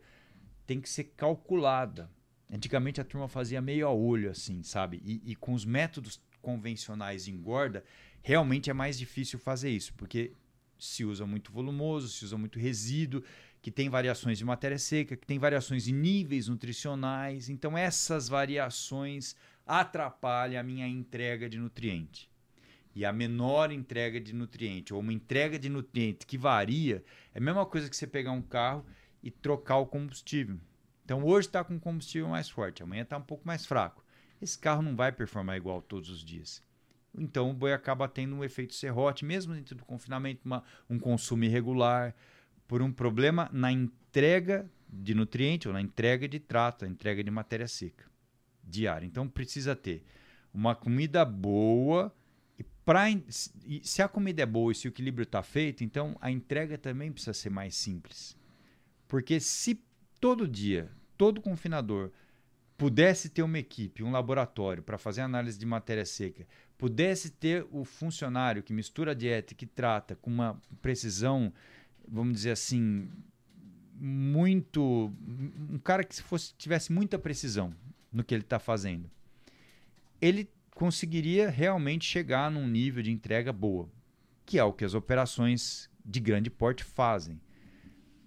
tem 0.66 0.82
que 0.82 0.90
ser 0.90 1.06
calculada. 1.16 2.12
Antigamente 2.52 3.02
a 3.02 3.04
turma 3.04 3.28
fazia 3.28 3.62
meio 3.62 3.88
a 3.88 3.92
olho, 3.92 4.30
assim, 4.30 4.64
sabe? 4.64 5.02
E, 5.04 5.22
e 5.32 5.36
com 5.36 5.54
os 5.54 5.66
métodos 5.66 6.22
convencionais 6.42 7.26
de 7.26 7.32
engorda, 7.32 7.84
realmente 8.22 8.70
é 8.70 8.74
mais 8.74 8.98
difícil 8.98 9.38
fazer 9.38 9.70
isso, 9.70 9.94
porque 9.96 10.32
se 10.80 11.04
usa 11.04 11.26
muito 11.26 11.52
volumoso, 11.52 12.08
se 12.08 12.24
usa 12.24 12.38
muito 12.38 12.60
resíduo, 12.60 13.24
que 13.62 13.72
tem 13.72 13.90
variações 13.90 14.38
de 14.38 14.46
matéria 14.46 14.78
seca, 14.78 15.18
que 15.18 15.28
tem 15.28 15.40
variações 15.40 15.84
de 15.84 15.92
níveis 15.92 16.48
nutricionais. 16.48 17.50
Então, 17.50 17.78
essas 17.78 18.30
variações 18.30 19.36
atrapalham 19.66 20.60
a 20.60 20.64
minha 20.64 20.88
entrega 20.88 21.50
de 21.50 21.58
nutriente. 21.58 22.30
E 22.96 23.04
a 23.06 23.12
menor 23.12 23.72
entrega 23.72 24.20
de 24.20 24.34
nutriente, 24.34 24.94
ou 24.94 25.02
uma 25.02 25.14
entrega 25.14 25.60
de 25.60 25.70
nutriente 25.70 26.26
que 26.26 26.38
varia, 26.38 27.04
é 27.34 27.40
a 27.40 27.42
mesma 27.42 27.66
coisa 27.66 27.90
que 27.90 27.96
você 27.96 28.08
pegar 28.08 28.32
um 28.32 28.42
carro 28.42 28.86
e 29.22 29.30
trocar 29.30 29.78
o 29.78 29.86
combustível. 29.86 30.58
Então, 31.08 31.24
hoje 31.24 31.48
está 31.48 31.64
com 31.64 31.80
combustível 31.80 32.28
mais 32.28 32.50
forte, 32.50 32.84
amanhã 32.84 33.04
está 33.04 33.16
um 33.16 33.22
pouco 33.22 33.48
mais 33.48 33.66
fraco. 33.66 34.04
Esse 34.42 34.60
carro 34.60 34.82
não 34.82 34.94
vai 34.94 35.10
performar 35.10 35.56
igual 35.56 35.82
todos 35.82 36.10
os 36.10 36.22
dias. 36.22 36.62
Então, 37.18 37.50
o 37.50 37.54
boi 37.54 37.72
acaba 37.72 38.10
tendo 38.10 38.36
um 38.36 38.44
efeito 38.44 38.76
serrote, 38.76 39.24
mesmo 39.24 39.54
dentro 39.54 39.74
do 39.74 39.86
confinamento, 39.86 40.42
uma, 40.44 40.66
um 40.90 41.00
consumo 41.00 41.46
irregular, 41.46 42.14
por 42.68 42.82
um 42.82 42.92
problema 42.92 43.50
na 43.54 43.72
entrega 43.72 44.70
de 44.90 45.16
nutriente 45.16 45.70
ou 45.70 45.74
na 45.74 45.80
entrega 45.80 46.28
de 46.28 46.42
trato, 46.42 46.86
entrega 46.86 47.24
de 47.24 47.32
matéria 47.32 47.70
seca 47.70 48.04
diária. 48.62 49.06
Então 49.06 49.30
precisa 49.30 49.78
ter 49.78 50.04
uma 50.54 50.76
comida 50.76 51.24
boa 51.24 52.14
e 52.60 52.64
para 52.84 53.06
se 53.30 54.02
a 54.02 54.10
comida 54.10 54.44
é 54.44 54.46
boa 54.46 54.74
e 54.74 54.76
se 54.76 54.90
o 54.90 54.90
equilíbrio 54.90 55.24
está 55.24 55.42
feito, 55.42 55.86
então 55.86 56.18
a 56.20 56.30
entrega 56.30 56.78
também 56.78 57.14
precisa 57.14 57.34
ser 57.34 57.50
mais 57.50 57.78
simples. 57.78 58.36
Porque 59.08 59.40
se 59.40 59.82
todo 60.20 60.46
dia, 60.46 60.92
todo 61.18 61.42
confinador 61.42 62.12
pudesse 62.78 63.30
ter 63.30 63.42
uma 63.42 63.58
equipe, 63.58 64.04
um 64.04 64.12
laboratório 64.12 64.84
para 64.84 64.98
fazer 64.98 65.22
análise 65.22 65.58
de 65.58 65.66
matéria 65.66 66.06
seca, 66.06 66.46
pudesse 66.78 67.32
ter 67.32 67.66
o 67.72 67.84
funcionário 67.84 68.62
que 68.62 68.72
mistura 68.72 69.12
a 69.12 69.16
dieta 69.16 69.56
que 69.56 69.66
trata 69.66 70.16
com 70.16 70.30
uma 70.30 70.62
precisão, 70.82 71.52
vamos 72.08 72.34
dizer 72.34 72.52
assim, 72.52 73.10
muito. 74.00 75.12
Um 75.72 75.80
cara 75.80 76.04
que 76.04 76.22
fosse, 76.22 76.54
tivesse 76.56 76.92
muita 76.92 77.18
precisão 77.18 77.74
no 78.14 78.24
que 78.24 78.34
ele 78.34 78.44
está 78.44 78.60
fazendo, 78.60 79.10
ele 80.22 80.50
conseguiria 80.76 81.50
realmente 81.50 82.06
chegar 82.06 82.52
num 82.52 82.68
nível 82.68 83.02
de 83.02 83.12
entrega 83.12 83.52
boa, 83.52 83.90
que 84.46 84.60
é 84.60 84.64
o 84.64 84.72
que 84.72 84.86
as 84.86 84.94
operações 84.94 85.90
de 86.06 86.20
grande 86.20 86.52
porte 86.52 86.84
fazem. 86.84 87.42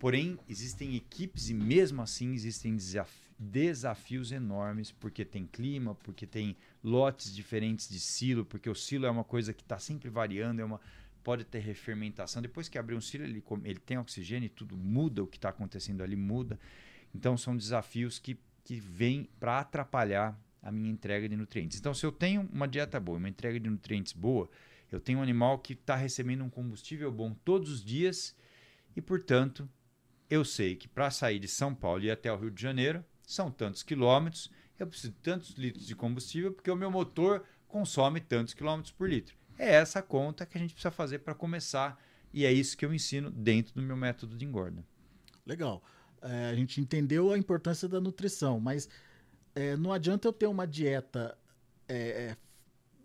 Porém, 0.01 0.39
existem 0.49 0.97
equipes 0.97 1.51
e 1.51 1.55
mesmo 1.55 2.01
assim 2.01 2.33
existem 2.33 2.75
desafios 3.39 4.33
enormes, 4.33 4.91
porque 4.91 5.27
tem 5.27 5.45
clima, 5.45 5.95
porque 5.95 6.27
tem 6.27 6.57
lotes 6.83 7.35
diferentes 7.35 7.87
de 7.87 8.01
silo, 8.01 8.43
porque 8.43 8.71
o 8.71 8.75
silo 8.75 9.05
é 9.05 9.11
uma 9.11 9.23
coisa 9.23 9.53
que 9.53 9.63
está 9.63 9.79
sempre 9.79 10.09
variando, 10.09 10.63
é 10.63 10.65
uma, 10.65 10.81
pode 11.23 11.45
ter 11.45 11.59
refermentação. 11.59 12.41
Depois 12.41 12.67
que 12.67 12.79
abrir 12.79 12.95
um 12.95 13.01
silo, 13.01 13.25
ele, 13.25 13.45
ele 13.63 13.79
tem 13.79 13.99
oxigênio 13.99 14.47
e 14.47 14.49
tudo 14.49 14.75
muda, 14.75 15.23
o 15.23 15.27
que 15.27 15.37
está 15.37 15.51
acontecendo 15.51 16.03
ali 16.03 16.17
muda. 16.17 16.59
Então, 17.15 17.37
são 17.37 17.55
desafios 17.55 18.19
que, 18.19 18.39
que 18.65 18.81
vêm 18.81 19.29
para 19.39 19.61
atrapalhar 19.61 20.35
a 20.63 20.73
minha 20.73 20.91
entrega 20.91 21.29
de 21.29 21.37
nutrientes. 21.37 21.79
Então, 21.79 21.93
se 21.93 22.07
eu 22.07 22.13
tenho 22.13 22.49
uma 22.51 22.67
dieta 22.67 22.99
boa, 22.99 23.19
uma 23.19 23.29
entrega 23.29 23.61
de 23.61 23.69
nutrientes 23.69 24.15
boa, 24.15 24.49
eu 24.91 24.99
tenho 24.99 25.19
um 25.19 25.23
animal 25.23 25.59
que 25.59 25.75
está 25.75 25.95
recebendo 25.95 26.43
um 26.43 26.49
combustível 26.49 27.13
bom 27.13 27.35
todos 27.45 27.71
os 27.71 27.85
dias 27.85 28.35
e, 28.97 29.03
portanto, 29.03 29.69
eu 30.31 30.45
sei 30.45 30.77
que 30.77 30.87
para 30.87 31.11
sair 31.11 31.41
de 31.41 31.49
São 31.49 31.75
Paulo 31.75 32.05
e 32.05 32.07
ir 32.07 32.11
até 32.13 32.33
o 32.33 32.37
Rio 32.37 32.51
de 32.51 32.63
Janeiro 32.63 33.05
são 33.27 33.51
tantos 33.51 33.83
quilômetros, 33.83 34.51
eu 34.79 34.87
preciso 34.87 35.13
de 35.13 35.19
tantos 35.19 35.51
litros 35.51 35.87
de 35.87 35.95
combustível 35.95 36.53
porque 36.53 36.71
o 36.71 36.77
meu 36.77 36.91
motor 36.91 37.45
consome 37.67 38.21
tantos 38.21 38.55
quilômetros 38.55 38.93
por 38.93 39.09
litro. 39.09 39.37
É 39.59 39.75
essa 39.75 40.01
conta 40.01 40.47
que 40.47 40.57
a 40.57 40.61
gente 40.61 40.73
precisa 40.73 40.91
fazer 40.91 41.19
para 41.19 41.35
começar 41.35 42.01
e 42.33 42.47
é 42.47 42.53
isso 42.53 42.77
que 42.77 42.85
eu 42.85 42.95
ensino 42.95 43.31
dentro 43.31 43.75
do 43.75 43.83
meu 43.83 43.97
método 43.97 44.37
de 44.37 44.45
engorda. 44.45 44.85
Legal. 45.45 45.83
É, 46.23 46.51
a 46.51 46.55
gente 46.55 46.81
entendeu 46.81 47.33
a 47.33 47.39
importância 47.39 47.89
da 47.89 48.01
nutrição, 48.01 48.61
mas 48.61 48.89
é, 49.55 49.77
não 49.77 49.93
adianta 49.93 50.29
eu 50.29 50.33
ter 50.33 50.47
uma 50.47 50.67
dieta 50.67 51.37
é, 51.89 51.95
é, 51.97 52.37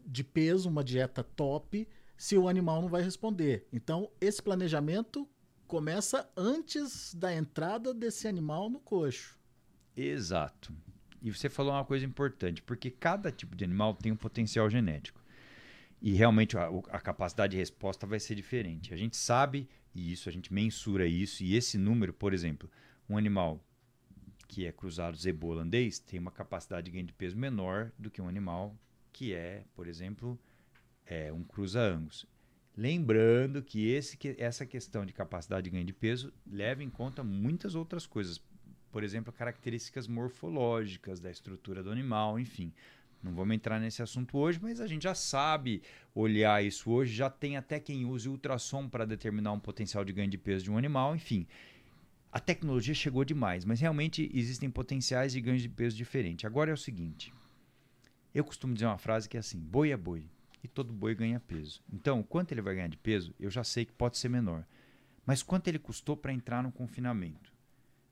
de 0.05 0.23
peso, 0.23 0.69
uma 0.69 0.83
dieta 0.83 1.23
top, 1.23 1.87
se 2.15 2.37
o 2.37 2.47
animal 2.47 2.81
não 2.81 2.89
vai 2.89 3.01
responder. 3.01 3.67
Então, 3.73 4.09
esse 4.21 4.41
planejamento 4.41 5.27
começa 5.67 6.29
antes 6.35 7.13
da 7.13 7.33
entrada 7.33 7.93
desse 7.93 8.27
animal 8.27 8.69
no 8.69 8.79
coxo. 8.79 9.37
Exato. 9.95 10.73
E 11.21 11.31
você 11.31 11.49
falou 11.49 11.73
uma 11.73 11.85
coisa 11.85 12.05
importante, 12.05 12.61
porque 12.61 12.91
cada 12.91 13.31
tipo 13.31 13.55
de 13.55 13.63
animal 13.63 13.95
tem 13.95 14.11
um 14.11 14.15
potencial 14.15 14.69
genético. 14.69 15.23
E 16.01 16.13
realmente 16.13 16.57
a, 16.57 16.67
a, 16.89 16.99
capacidade 16.99 17.51
de 17.51 17.57
resposta 17.57 18.05
vai 18.05 18.19
ser 18.19 18.35
diferente. 18.35 18.93
A 18.93 18.97
gente 18.97 19.17
sabe 19.17 19.67
isso, 19.95 20.29
a 20.29 20.31
gente 20.31 20.53
mensura 20.53 21.07
isso, 21.07 21.43
e 21.43 21.55
esse 21.55 21.77
número, 21.77 22.13
por 22.13 22.33
exemplo, 22.33 22.69
um 23.09 23.17
animal 23.17 23.63
que 24.47 24.65
é 24.65 24.71
cruzado 24.71 25.17
zebô 25.17 25.47
holandês 25.47 25.97
tem 25.97 26.19
uma 26.19 26.31
capacidade 26.31 26.85
de 26.85 26.91
ganho 26.91 27.07
de 27.07 27.13
peso 27.13 27.35
menor 27.35 27.91
do 27.97 28.11
que 28.11 28.21
um 28.21 28.27
animal 28.27 28.77
que 29.11 29.33
é, 29.33 29.63
por 29.73 29.87
exemplo, 29.87 30.39
é 31.05 31.31
um 31.31 31.43
cruza 31.43 31.81
angus. 31.81 32.25
Lembrando 32.77 33.63
que, 33.63 33.87
esse, 33.87 34.17
que 34.17 34.35
essa 34.37 34.65
questão 34.65 35.05
de 35.05 35.13
capacidade 35.13 35.63
de 35.63 35.69
ganho 35.69 35.85
de 35.85 35.93
peso 35.93 36.33
leva 36.45 36.83
em 36.83 36.89
conta 36.89 37.23
muitas 37.23 37.73
outras 37.73 38.05
coisas. 38.05 38.41
Por 38.91 39.01
exemplo, 39.01 39.31
características 39.31 40.07
morfológicas 40.07 41.21
da 41.21 41.31
estrutura 41.31 41.81
do 41.81 41.89
animal, 41.89 42.37
enfim. 42.37 42.73
Não 43.23 43.33
vamos 43.33 43.55
entrar 43.55 43.79
nesse 43.79 44.03
assunto 44.03 44.37
hoje, 44.37 44.59
mas 44.61 44.81
a 44.81 44.87
gente 44.87 45.03
já 45.03 45.15
sabe 45.15 45.81
olhar 46.13 46.63
isso 46.63 46.91
hoje. 46.91 47.13
Já 47.13 47.29
tem 47.29 47.55
até 47.55 47.79
quem 47.79 48.05
use 48.05 48.27
ultrassom 48.27 48.89
para 48.89 49.05
determinar 49.05 49.53
um 49.53 49.59
potencial 49.59 50.03
de 50.03 50.11
ganho 50.11 50.29
de 50.29 50.37
peso 50.37 50.65
de 50.65 50.71
um 50.71 50.77
animal, 50.77 51.15
enfim. 51.15 51.47
A 52.29 52.41
tecnologia 52.41 52.93
chegou 52.93 53.23
demais, 53.23 53.63
mas 53.63 53.79
realmente 53.79 54.29
existem 54.33 54.69
potenciais 54.69 55.31
de 55.31 55.39
ganho 55.39 55.57
de 55.57 55.69
peso 55.69 55.95
diferentes. 55.95 56.43
Agora 56.43 56.71
é 56.71 56.73
o 56.73 56.77
seguinte: 56.77 57.33
eu 58.33 58.43
costumo 58.43 58.73
dizer 58.73 58.85
uma 58.85 58.97
frase 58.97 59.29
que 59.29 59.37
é 59.37 59.39
assim: 59.39 59.59
boi 59.59 59.91
é 59.91 59.97
boi 59.97 60.29
e 60.65 60.67
todo 60.67 60.91
boi 60.91 61.15
ganha 61.15 61.39
peso. 61.39 61.81
Então, 61.91 62.21
quanto 62.21 62.51
ele 62.51 62.61
vai 62.61 62.75
ganhar 62.75 62.87
de 62.87 62.97
peso, 62.97 63.33
eu 63.39 63.49
já 63.49 63.63
sei 63.63 63.85
que 63.85 63.93
pode 63.93 64.17
ser 64.17 64.29
menor. 64.29 64.65
Mas 65.25 65.41
quanto 65.41 65.67
ele 65.67 65.79
custou 65.79 66.17
para 66.17 66.33
entrar 66.33 66.61
no 66.61 66.71
confinamento? 66.71 67.53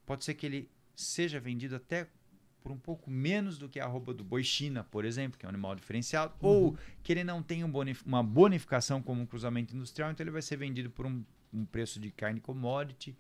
Pode 0.06 0.24
ser 0.24 0.34
que 0.34 0.46
ele 0.46 0.70
seja 0.96 1.40
vendido 1.40 1.76
até 1.76 2.08
por 2.62 2.72
um 2.72 2.78
pouco 2.78 3.12
menos 3.12 3.58
do 3.58 3.68
que 3.68 3.80
a 3.80 3.86
arroba 3.86 4.14
do 4.14 4.24
boi 4.24 4.44
China, 4.44 4.84
por 4.86 5.04
exemplo, 5.04 5.38
que 5.38 5.46
é 5.46 5.48
um 5.48 5.50
animal 5.50 5.76
diferenciado, 5.76 6.34
uhum. 6.42 6.50
ou 6.50 6.78
que 7.04 7.12
ele 7.12 7.24
não 7.24 7.44
tem 7.44 7.64
um 7.64 7.70
bonif 7.70 8.02
uma 8.06 8.24
bonificação 8.24 9.02
como 9.02 9.22
um 9.22 9.26
cruzamento 9.26 9.76
industrial, 9.76 10.12
então 10.12 10.24
ele 10.24 10.32
vai 10.32 10.42
ser 10.42 10.56
vendido 10.56 10.90
por 10.90 11.06
um, 11.06 11.24
um 11.52 11.66
preço 11.66 12.00
de 12.00 12.10
carne 12.10 12.40
commodity. 12.40 13.18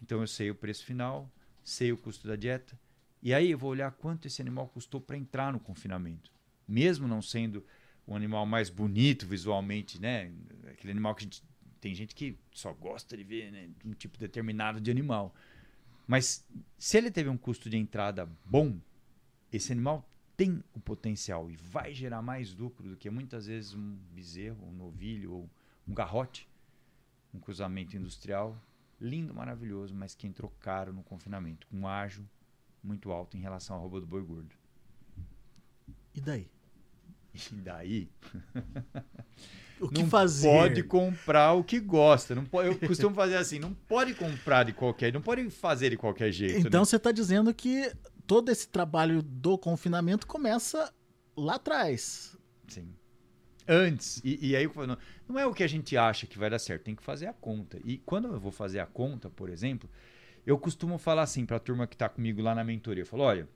Então 0.00 0.20
eu 0.20 0.26
sei 0.26 0.50
o 0.50 0.54
preço 0.54 0.84
final, 0.84 1.28
sei 1.64 1.92
o 1.92 1.96
custo 1.96 2.28
da 2.28 2.36
dieta, 2.36 2.78
e 3.20 3.34
aí 3.34 3.50
eu 3.50 3.58
vou 3.58 3.70
olhar 3.70 3.90
quanto 3.90 4.26
esse 4.26 4.40
animal 4.40 4.68
custou 4.68 5.00
para 5.00 5.16
entrar 5.16 5.52
no 5.52 5.58
confinamento. 5.58 6.30
Mesmo 6.66 7.08
não 7.08 7.20
sendo 7.20 7.64
o 8.08 8.16
animal 8.16 8.46
mais 8.46 8.70
bonito 8.70 9.26
visualmente, 9.26 10.00
né? 10.00 10.32
Aquele 10.70 10.92
animal 10.92 11.14
que 11.14 11.24
gente, 11.24 11.42
tem 11.78 11.94
gente 11.94 12.14
que 12.14 12.38
só 12.52 12.72
gosta 12.72 13.14
de 13.14 13.22
ver, 13.22 13.52
né? 13.52 13.68
Um 13.84 13.92
tipo 13.92 14.18
determinado 14.18 14.80
de 14.80 14.90
animal. 14.90 15.34
Mas 16.06 16.44
se 16.78 16.96
ele 16.96 17.10
teve 17.10 17.28
um 17.28 17.36
custo 17.36 17.68
de 17.68 17.76
entrada 17.76 18.26
bom, 18.46 18.80
esse 19.52 19.70
animal 19.70 20.08
tem 20.38 20.64
o 20.72 20.80
potencial 20.80 21.50
e 21.50 21.56
vai 21.56 21.92
gerar 21.92 22.22
mais 22.22 22.54
lucro 22.54 22.88
do 22.88 22.96
que 22.96 23.10
muitas 23.10 23.46
vezes 23.46 23.74
um 23.74 23.96
bezerro, 24.12 24.66
um 24.66 24.72
novilho 24.72 25.32
ou 25.32 25.50
um 25.86 25.92
garrote, 25.92 26.48
um 27.34 27.38
cruzamento 27.38 27.94
industrial 27.94 28.58
lindo, 29.00 29.34
maravilhoso, 29.34 29.94
mas 29.94 30.14
que 30.14 30.26
entrou 30.26 30.50
caro 30.58 30.92
no 30.92 31.02
confinamento, 31.02 31.66
com 31.66 31.76
um 31.76 31.86
ágio 31.86 32.28
muito 32.82 33.12
alto 33.12 33.36
em 33.36 33.40
relação 33.40 33.76
ao 33.76 33.82
roubo 33.82 34.00
do 34.00 34.06
boi 34.06 34.22
gordo. 34.22 34.54
E 36.14 36.20
daí? 36.20 36.48
E 37.34 37.54
daí? 37.56 38.08
O 39.80 39.88
que 39.88 40.02
não 40.02 40.10
fazer? 40.10 40.48
pode 40.48 40.82
comprar 40.82 41.52
o 41.52 41.62
que 41.62 41.78
gosta. 41.78 42.34
Não 42.34 42.44
pode, 42.44 42.68
eu 42.68 42.78
costumo 42.78 43.14
fazer 43.14 43.36
assim, 43.36 43.58
não 43.58 43.72
pode 43.72 44.14
comprar 44.14 44.64
de 44.64 44.72
qualquer, 44.72 45.12
não 45.12 45.22
pode 45.22 45.48
fazer 45.50 45.90
de 45.90 45.96
qualquer 45.96 46.32
jeito. 46.32 46.66
Então 46.66 46.80
né? 46.80 46.84
você 46.84 46.96
está 46.96 47.12
dizendo 47.12 47.52
que 47.54 47.92
todo 48.26 48.50
esse 48.50 48.68
trabalho 48.68 49.22
do 49.22 49.56
confinamento 49.56 50.26
começa 50.26 50.92
lá 51.36 51.54
atrás. 51.54 52.36
Sim. 52.66 52.92
Antes. 53.66 54.20
E, 54.24 54.48
e 54.48 54.56
aí 54.56 54.66
não, 54.66 54.98
não 55.28 55.38
é 55.38 55.46
o 55.46 55.54
que 55.54 55.62
a 55.62 55.68
gente 55.68 55.96
acha 55.96 56.26
que 56.26 56.38
vai 56.38 56.50
dar 56.50 56.58
certo, 56.58 56.84
tem 56.84 56.96
que 56.96 57.02
fazer 57.02 57.26
a 57.26 57.32
conta. 57.32 57.78
E 57.84 57.98
quando 57.98 58.28
eu 58.28 58.40
vou 58.40 58.50
fazer 58.50 58.80
a 58.80 58.86
conta, 58.86 59.30
por 59.30 59.48
exemplo, 59.48 59.88
eu 60.46 60.58
costumo 60.58 60.98
falar 60.98 61.22
assim 61.22 61.44
para 61.46 61.58
a 61.58 61.60
turma 61.60 61.86
que 61.86 61.94
está 61.94 62.08
comigo 62.08 62.42
lá 62.42 62.54
na 62.54 62.64
mentoria, 62.64 63.02
eu 63.02 63.06
falo, 63.06 63.22
olha, 63.24 63.48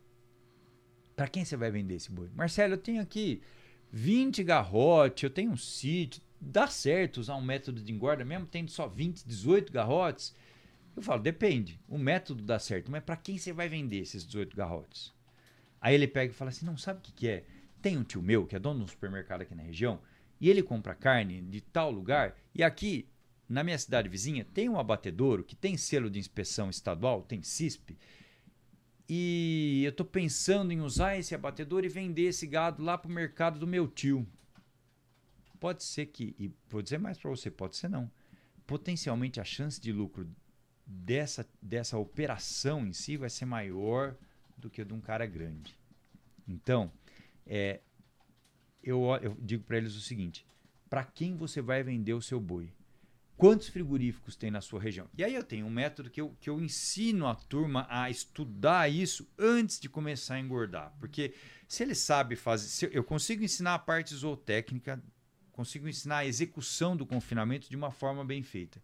para 1.17 1.29
quem 1.29 1.45
você 1.45 1.57
vai 1.57 1.71
vender 1.71 1.95
esse 1.95 2.11
boi? 2.11 2.31
Marcelo, 2.35 2.75
eu 2.75 2.79
tenho 2.79 3.01
aqui 3.01 3.43
20 3.93 4.43
garrotes, 4.43 5.23
eu 5.23 5.31
tenho 5.31 5.51
um 5.53 5.57
sítio, 5.57 6.23
dá 6.41 6.67
certo 6.67 7.19
usar 7.19 7.37
um 7.37 7.43
método 7.43 7.81
de 7.81 7.93
engorda 7.93 8.25
mesmo 8.25 8.47
tendo 8.47 8.71
só 8.71 8.89
20, 8.89 9.23
18 9.25 9.71
garrotes? 9.71 10.35
Eu 10.97 11.03
falo, 11.03 11.23
depende. 11.23 11.79
O 11.89 11.99
método 11.99 12.43
dá 12.43 12.59
certo, 12.59 12.91
mas 12.91 13.05
para 13.05 13.17
quem 13.17 13.37
você 13.37 13.53
vai 13.53 13.69
vender 13.69 13.99
esses 13.99 14.27
18 14.27 14.57
garrotes? 14.57 15.13
Aí 15.81 15.95
ele 15.95 16.07
pega 16.07 16.33
e 16.33 16.35
fala 16.35 16.51
assim: 16.51 16.65
não, 16.65 16.77
sabe 16.77 17.01
o 17.01 17.03
que, 17.03 17.13
que 17.13 17.29
é? 17.29 17.45
Tem 17.83 17.99
um 17.99 18.05
tio 18.05 18.23
meu 18.23 18.47
que 18.47 18.57
é 18.57 18.59
dono 18.59 18.79
de 18.79 18.85
um 18.85 18.89
supermercado 18.89 19.43
aqui 19.43 19.55
na 19.55 19.63
região 19.63 20.01
e 20.41 20.49
ele 20.49 20.63
compra 20.63 20.95
carne 20.95 21.43
de 21.43 21.61
tal 21.61 21.91
lugar 21.91 22.37
e 22.55 22.63
aqui 22.63 23.09
na 23.49 23.63
minha 23.63 23.79
cidade 23.79 24.09
vizinha 24.09 24.45
tem 24.45 24.69
um 24.69 24.79
abatedouro 24.79 25.45
que 25.45 25.57
tem 25.57 25.77
selo 25.77 26.09
de 26.09 26.19
inspeção 26.19 26.71
estadual, 26.71 27.23
tem 27.23 27.43
CISP, 27.43 27.99
e 29.09 29.83
eu 29.85 29.91
estou 29.91 30.07
pensando 30.07 30.73
em 30.73 30.81
usar 30.81 31.17
esse 31.19 31.35
abatedor 31.35 31.85
e 31.85 31.89
vender 31.89 32.29
esse 32.29 32.47
gado 32.47 32.83
lá 32.83 32.97
para 32.97 33.11
o 33.11 33.15
mercado 33.15 33.59
do 33.59 33.67
meu 33.67 33.89
tio. 33.89 34.27
Pode 35.59 35.85
ser 35.85 36.07
que, 36.07 36.35
e 36.39 36.51
vou 36.69 36.83
dizer 36.83 36.99
mais 36.99 37.19
para 37.19 37.31
você, 37.31 37.51
pode 37.51 37.77
ser 37.77 37.89
não. 37.89 38.11
Potencialmente 38.67 39.41
a 39.41 39.45
chance 39.45 39.81
de 39.81 39.93
lucro 39.93 40.29
dessa, 40.87 41.49
dessa 41.61 41.99
operação 41.99 42.87
em 42.87 42.93
si 42.93 43.17
vai 43.17 43.31
ser 43.31 43.45
maior 43.45 44.17
do 44.57 44.71
que 44.71 44.81
a 44.81 44.85
de 44.85 44.93
um 44.93 45.01
cara 45.01 45.27
grande. 45.27 45.79
Então, 46.47 46.91
é, 47.47 47.81
eu, 48.83 49.05
eu 49.23 49.37
digo 49.41 49.65
para 49.65 49.77
eles 49.77 49.95
o 49.95 50.01
seguinte: 50.01 50.47
para 50.89 51.05
quem 51.05 51.37
você 51.37 51.61
vai 51.61 51.83
vender 51.83 52.15
o 52.15 52.23
seu 52.23 52.41
boi? 52.41 52.73
Quantos 53.43 53.67
frigoríficos 53.67 54.37
tem 54.37 54.53
na 54.53 54.61
sua 54.61 54.81
região? 54.81 55.11
E 55.19 55.25
aí 55.25 55.35
eu 55.35 55.43
tenho 55.43 55.67
um 55.67 55.71
método 55.71 56.09
que 56.09 56.21
eu, 56.21 56.33
que 56.41 56.49
eu 56.49 56.61
ensino 56.61 57.27
a 57.27 57.35
turma 57.35 57.89
a 57.91 58.09
estudar 58.09 58.89
isso 58.89 59.29
antes 59.37 59.81
de 59.81 59.89
começar 59.89 60.35
a 60.35 60.39
engordar. 60.39 60.95
Porque 61.01 61.35
se 61.67 61.83
ele 61.83 61.97
sabe 61.97 62.37
fazer. 62.37 62.89
eu 62.93 63.03
consigo 63.03 63.43
ensinar 63.43 63.75
a 63.75 63.81
parte 63.81 64.15
zootécnica, 64.15 65.03
consigo 65.51 65.89
ensinar 65.89 66.19
a 66.19 66.25
execução 66.25 66.97
do 66.97 67.05
confinamento 67.05 67.69
de 67.69 67.75
uma 67.75 67.91
forma 67.91 68.25
bem 68.25 68.45
feita. 68.45 68.81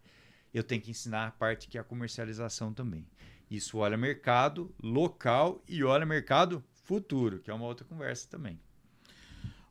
Eu 0.53 0.61
tenho 0.61 0.81
que 0.81 0.91
ensinar 0.91 1.27
a 1.27 1.31
parte 1.31 1.69
que 1.69 1.77
é 1.77 1.81
a 1.81 1.83
comercialização 1.85 2.73
também. 2.73 3.07
Isso 3.49 3.77
olha 3.77 3.95
mercado 3.95 4.75
local 4.83 5.63
e 5.69 5.85
olha 5.85 6.05
mercado 6.05 6.61
futuro, 6.83 7.39
que 7.39 7.49
é 7.49 7.53
uma 7.53 7.63
outra 7.65 7.85
conversa 7.85 8.27
também. 8.29 8.59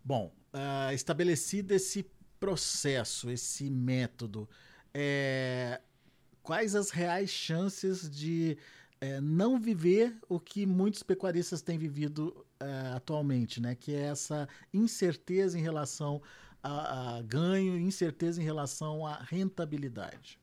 Bom, 0.02 0.34
uh, 0.54 0.94
estabelecido 0.94 1.74
esse 1.74 2.10
processo, 2.40 3.28
esse 3.30 3.68
método, 3.68 4.48
é, 4.94 5.80
quais 6.42 6.74
as 6.74 6.90
reais 6.90 7.30
chances 7.30 8.08
de 8.10 8.56
é, 9.00 9.20
não 9.20 9.58
viver 9.58 10.16
o 10.28 10.40
que 10.40 10.66
muitos 10.66 11.02
pecuaristas 11.02 11.62
têm 11.62 11.78
vivido 11.78 12.44
é, 12.60 12.92
atualmente, 12.94 13.60
né? 13.60 13.74
Que 13.74 13.94
é 13.94 14.02
essa 14.06 14.48
incerteza 14.72 15.58
em 15.58 15.62
relação 15.62 16.20
a, 16.62 17.16
a, 17.16 17.22
ganho, 17.22 17.78
incerteza 17.78 18.40
em 18.40 18.44
relação 18.44 19.06
à 19.06 19.22
rentabilidade. 19.22 20.38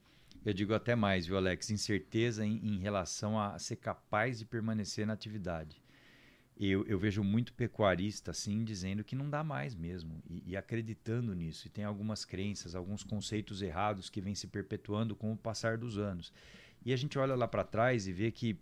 Eu 0.46 0.54
digo 0.54 0.74
até 0.74 0.96
mais, 0.96 1.26
viu, 1.26 1.38
Alex? 1.38 1.70
Incerteza 1.70 2.46
em, 2.46 2.58
em 2.64 2.80
relação 2.80 3.40
a 3.40 3.58
ser 3.58 3.78
capaz 3.78 4.40
de 4.40 4.46
permanecer 4.46 5.06
na 5.06 5.14
atividade. 5.14 5.82
Eu, 6.58 6.86
eu, 6.86 6.98
vejo 6.98 7.22
muito 7.22 7.54
pecuarista 7.54 8.32
assim 8.32 8.64
dizendo 8.64 9.04
que 9.04 9.14
não 9.14 9.30
dá 9.30 9.44
mais 9.44 9.76
mesmo 9.76 10.24
e, 10.30 10.52
e, 10.52 10.58
acreditando 10.58 11.36
nisso. 11.36 11.68
E 11.68 11.70
tem 11.70 11.84
algumas 11.84 12.24
crenças, 12.24 12.76
alguns 12.76 13.04
conceitos 13.04 13.62
errados 13.62 14.10
que 14.10 14.22
vêm 14.22 14.34
se 14.34 14.48
perpetuando 14.48 15.16
com 15.16 15.34
o 15.34 15.38
passar 15.38 15.78
dos 15.78 15.98
anos. 15.98 16.32
E 16.86 16.94
a 16.94 16.96
gente 16.96 17.20
olha 17.20 17.36
lá 17.36 17.48
para 17.48 17.64
trás 17.64 18.08
e 18.08 18.14
vê 18.14 18.32
que 18.32 18.58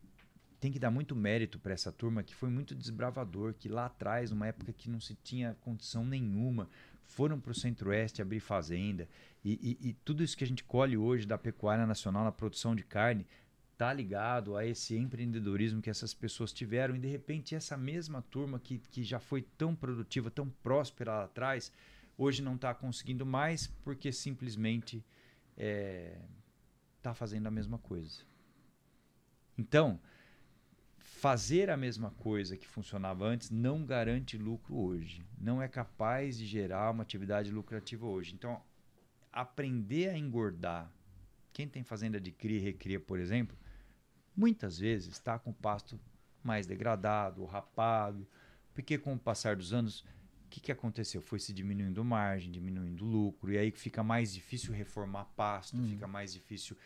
tem 0.59 0.71
que 0.71 0.79
dar 0.79 0.89
muito 0.89 1.13
mérito 1.13 1.59
para 1.59 1.73
essa 1.73 1.91
turma 1.91 2.23
que 2.23 2.33
foi 2.33 2.49
muito 2.49 2.73
desbravador, 2.73 3.53
que 3.53 3.67
lá 3.67 3.85
atrás, 3.85 4.31
numa 4.31 4.47
época 4.47 4.71
que 4.71 4.89
não 4.89 4.99
se 4.99 5.13
tinha 5.13 5.57
condição 5.59 6.05
nenhuma, 6.05 6.69
foram 7.03 7.37
para 7.39 7.51
o 7.51 7.55
Centro-Oeste 7.55 8.21
abrir 8.21 8.39
fazenda. 8.39 9.07
E, 9.43 9.77
e, 9.81 9.89
e, 9.89 9.93
tudo 10.05 10.23
isso 10.23 10.37
que 10.37 10.43
a 10.43 10.47
gente 10.47 10.63
colhe 10.63 10.95
hoje 10.95 11.27
da 11.27 11.37
pecuária 11.37 11.85
nacional 11.85 12.23
na 12.23 12.31
produção 12.31 12.73
de 12.73 12.83
carne 12.83 13.27
está 13.73 13.91
ligado 13.91 14.55
a 14.55 14.65
esse 14.65 14.95
empreendedorismo 14.95 15.81
que 15.81 15.89
essas 15.89 16.13
pessoas 16.13 16.53
tiveram. 16.53 16.95
E 16.95 16.99
de 16.99 17.07
repente, 17.07 17.55
essa 17.55 17.75
mesma 17.75 18.21
turma 18.21 18.59
que, 18.59 18.77
que 18.77 19.03
já 19.03 19.19
foi 19.19 19.41
tão 19.41 19.75
produtiva, 19.75 20.31
tão 20.31 20.49
próspera 20.49 21.11
lá 21.11 21.23
atrás, 21.25 21.71
hoje 22.17 22.41
não 22.41 22.55
está 22.55 22.73
conseguindo 22.73 23.25
mais 23.25 23.67
porque 23.83 24.11
simplesmente 24.11 24.97
está 24.97 25.57
é, 25.57 26.21
tá 27.01 27.13
fazendo 27.13 27.47
a 27.47 27.51
mesma 27.51 27.77
coisa. 27.79 28.21
Então, 29.57 29.99
fazer 30.97 31.69
a 31.69 31.77
mesma 31.77 32.11
coisa 32.11 32.55
que 32.55 32.67
funcionava 32.67 33.25
antes 33.25 33.49
não 33.49 33.85
garante 33.85 34.37
lucro 34.37 34.75
hoje. 34.75 35.25
Não 35.37 35.61
é 35.61 35.67
capaz 35.67 36.37
de 36.37 36.45
gerar 36.45 36.91
uma 36.91 37.03
atividade 37.03 37.51
lucrativa 37.51 38.05
hoje. 38.05 38.33
Então, 38.33 38.61
aprender 39.31 40.09
a 40.09 40.17
engordar. 40.17 40.91
Quem 41.51 41.67
tem 41.67 41.83
fazenda 41.83 42.19
de 42.19 42.31
cria 42.31 42.57
e 42.57 42.61
recria, 42.61 42.99
por 42.99 43.19
exemplo, 43.19 43.55
muitas 44.35 44.77
vezes 44.79 45.13
está 45.13 45.37
com 45.37 45.51
o 45.51 45.53
pasto 45.53 45.99
mais 46.43 46.67
degradado, 46.67 47.45
rapado, 47.45 48.27
porque 48.73 48.97
com 48.97 49.13
o 49.13 49.19
passar 49.19 49.55
dos 49.55 49.73
anos, 49.73 50.01
o 50.45 50.49
que, 50.49 50.59
que 50.59 50.71
aconteceu? 50.71 51.21
Foi 51.21 51.39
se 51.39 51.53
diminuindo 51.53 52.03
margem, 52.03 52.51
diminuindo 52.51 53.05
lucro, 53.05 53.51
e 53.51 53.57
aí 53.57 53.71
fica 53.71 54.03
mais 54.03 54.33
difícil 54.33 54.73
reformar 54.73 55.25
pasto, 55.35 55.77
hum. 55.77 55.87
fica 55.89 56.07
mais 56.07 56.33
difícil 56.33 56.77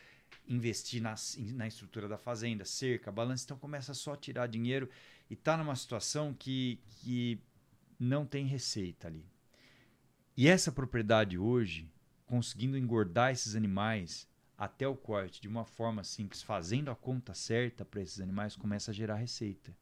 investir 0.48 1.02
na, 1.02 1.16
na 1.54 1.68
estrutura 1.68 2.08
da 2.08 2.18
fazenda, 2.18 2.66
cerca, 2.66 3.12
balança, 3.12 3.46
então 3.46 3.58
começa 3.58 3.94
só 3.94 4.14
a 4.14 4.18
tirar 4.18 4.48
dinheiro 4.48 4.90
e 5.30 5.34
está 5.34 5.58
numa 5.58 5.76
situação 5.76 6.34
que, 6.34 6.80
que 7.02 7.42
não 8.00 8.26
tem 8.26 8.46
receita 8.46 9.08
ali. 9.08 9.26
E 10.36 10.48
essa 10.48 10.72
propriedade 10.72 11.38
hoje, 11.38 11.90
conseguindo 12.26 12.78
engordar 12.78 13.32
esses 13.32 13.56
animais 13.56 14.27
até 14.58 14.88
o 14.88 14.96
corte 14.96 15.42
de 15.42 15.48
uma 15.48 15.66
forma 15.66 16.04
simples, 16.04 16.42
fazendo 16.42 16.90
a 16.90 16.96
conta 16.96 17.34
certa 17.34 17.86
para 17.86 18.02
esses 18.02 18.20
animais, 18.20 18.56
começa 18.56 18.92
a 18.92 18.94
gerar 18.94 19.16
receita. 19.16 19.76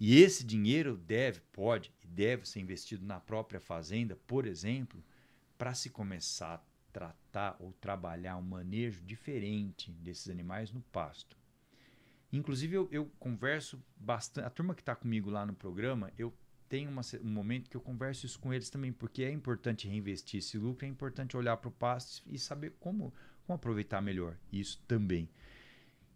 E 0.00 0.20
esse 0.20 0.44
dinheiro 0.44 0.96
deve, 0.96 1.40
pode 1.52 1.92
e 2.02 2.06
deve 2.06 2.48
ser 2.48 2.60
investido 2.60 3.04
na 3.04 3.20
própria 3.20 3.60
fazenda, 3.60 4.16
por 4.26 4.46
exemplo, 4.46 5.02
para 5.56 5.74
se 5.74 5.90
começar 5.90 6.66
tratar 6.92 7.56
ou 7.58 7.72
trabalhar 7.72 8.36
um 8.36 8.42
manejo 8.42 9.02
diferente 9.02 9.90
desses 9.92 10.28
animais 10.28 10.70
no 10.70 10.82
pasto. 10.82 11.36
Inclusive, 12.32 12.76
eu, 12.76 12.88
eu 12.92 13.10
converso 13.18 13.82
bastante. 13.96 14.46
A 14.46 14.50
turma 14.50 14.74
que 14.74 14.82
está 14.82 14.94
comigo 14.94 15.30
lá 15.30 15.44
no 15.44 15.54
programa, 15.54 16.12
eu 16.18 16.32
tenho 16.68 16.90
uma, 16.90 17.02
um 17.22 17.28
momento 17.30 17.68
que 17.68 17.76
eu 17.76 17.80
converso 17.80 18.24
isso 18.24 18.38
com 18.38 18.52
eles 18.52 18.70
também, 18.70 18.92
porque 18.92 19.22
é 19.22 19.30
importante 19.30 19.88
reinvestir 19.88 20.38
esse 20.38 20.56
lucro, 20.56 20.86
é 20.86 20.88
importante 20.88 21.36
olhar 21.36 21.56
para 21.58 21.68
o 21.68 21.72
pasto 21.72 22.22
e 22.26 22.38
saber 22.38 22.74
como, 22.80 23.12
como 23.46 23.56
aproveitar 23.56 24.00
melhor 24.00 24.36
isso 24.52 24.82
também. 24.86 25.28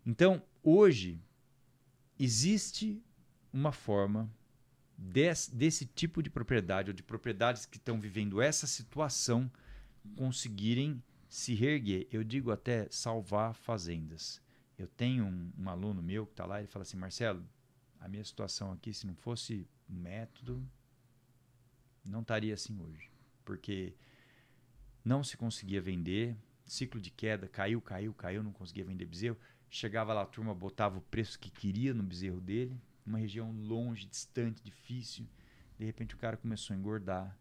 Então, 0.05 0.43
hoje, 0.63 1.21
existe 2.19 3.03
uma 3.53 3.73
forma 3.73 4.31
desse, 4.97 5.55
desse 5.55 5.87
tipo 5.87 6.23
de 6.23 6.31
propriedade, 6.31 6.91
ou 6.91 6.95
de 6.95 7.03
propriedades 7.03 7.67
que 7.67 7.77
estão 7.77 8.01
vivendo 8.01 8.41
essa 8.41 8.67
situação 8.67 9.51
conseguirem 10.17 11.03
se 11.29 11.55
reerguer. 11.55 12.07
Eu 12.11 12.23
digo 12.23 12.51
até 12.51 12.87
salvar 12.91 13.55
fazendas. 13.55 14.41
Eu 14.79 14.87
tenho 14.87 15.25
um, 15.25 15.53
um 15.59 15.69
aluno 15.69 16.03
meu 16.03 16.27
que 16.27 16.33
está 16.33 16.47
lá 16.47 16.63
e 16.63 16.67
fala 16.67 16.83
assim, 16.83 16.97
Marcelo, 16.97 17.45
a 17.99 18.09
minha 18.09 18.25
situação 18.25 18.73
aqui, 18.73 18.93
se 18.93 19.07
não 19.07 19.15
fosse 19.15 19.67
um 19.89 19.97
método, 19.97 20.65
não 22.05 22.21
estaria 22.21 22.55
assim 22.55 22.79
hoje. 22.81 23.11
Porque 23.45 23.95
não 25.05 25.25
se 25.25 25.37
conseguia 25.37 25.81
vender, 25.81 26.37
ciclo 26.67 27.01
de 27.01 27.11
queda, 27.11 27.49
caiu, 27.49 27.81
caiu, 27.81 28.13
caiu, 28.13 28.43
não 28.43 28.53
conseguia 28.53 28.85
vender 28.85 29.07
bezerro. 29.07 29.39
Chegava 29.71 30.13
lá, 30.13 30.23
a 30.23 30.27
turma 30.27 30.55
botava 30.55 30.99
o 30.99 31.03
preço 31.03 31.39
que 31.39 31.51
queria 31.51 31.95
no 31.95 32.03
bezerro 32.03 32.41
dele, 32.41 32.81
uma 33.05 33.19
região 33.19 33.51
longe, 33.53 34.07
distante, 34.07 34.63
difícil. 34.63 35.27
De 35.79 35.85
repente 35.85 36.15
o 36.15 36.19
cara 36.19 36.37
começou 36.37 36.75
a 36.75 36.79
engordar, 36.79 37.37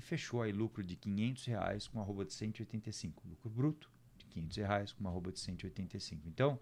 e 0.00 0.02
fechou 0.02 0.40
aí 0.40 0.50
lucro 0.50 0.82
de 0.82 0.96
500 0.96 1.44
reais 1.44 1.86
com 1.86 2.00
arroba 2.00 2.24
de 2.24 2.32
185. 2.32 3.28
Lucro 3.28 3.50
bruto 3.50 3.90
de 4.16 4.24
500 4.24 4.56
reais 4.56 4.92
com 4.92 5.06
arroba 5.06 5.30
de 5.30 5.38
185. 5.38 6.26
Então, 6.26 6.58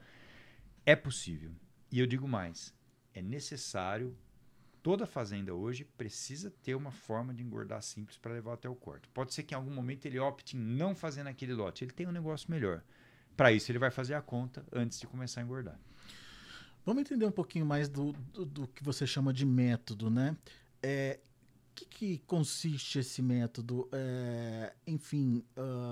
é 0.85 0.97
possível. 0.97 1.53
E 1.93 2.01
eu 2.01 2.07
digo 2.07 2.27
mais, 2.27 2.75
é 3.15 3.23
necessário, 3.23 4.19
toda 4.83 5.07
fazenda 5.07 5.55
hoje 5.55 5.85
precisa 5.85 6.51
ter 6.63 6.75
uma 6.75 6.91
forma 6.91 7.35
de 7.35 7.43
engordar 7.43 7.83
simples 7.83 8.17
para 8.17 8.33
levar 8.33 8.55
até 8.55 8.69
o 8.69 8.75
corte. 8.75 9.09
Pode 9.09 9.35
ser 9.35 9.43
que 9.43 9.55
em 9.55 9.57
algum 9.57 9.71
momento 9.71 10.07
ele 10.07 10.19
opte 10.19 10.57
em 10.57 10.61
não 10.61 10.95
fazer 10.95 11.23
naquele 11.23 11.55
lote, 11.55 11.85
ele 11.85 11.93
tem 11.93 12.07
um 12.07 12.13
negócio 12.13 12.51
melhor. 12.51 12.83
Para 13.37 13.53
isso 13.53 13.71
ele 13.71 13.79
vai 13.79 13.91
fazer 13.91 14.15
a 14.15 14.23
conta 14.23 14.65
antes 14.73 14.99
de 14.99 15.07
começar 15.07 15.41
a 15.41 15.45
engordar. 15.45 15.79
Vamos 16.85 17.03
entender 17.03 17.27
um 17.27 17.33
pouquinho 17.33 17.67
mais 17.67 17.89
do, 17.89 18.13
do, 18.33 18.45
do 18.45 18.69
que 18.69 18.83
você 18.83 19.07
chama 19.07 19.33
de 19.33 19.45
método, 19.45 20.09
né? 20.09 20.37
É, 20.83 21.21
que, 21.79 21.87
que 21.87 22.19
consiste 22.27 22.99
esse 22.99 23.23
método? 23.23 23.89
É, 23.93 24.73
enfim, 24.87 25.45
uh, 25.57 25.88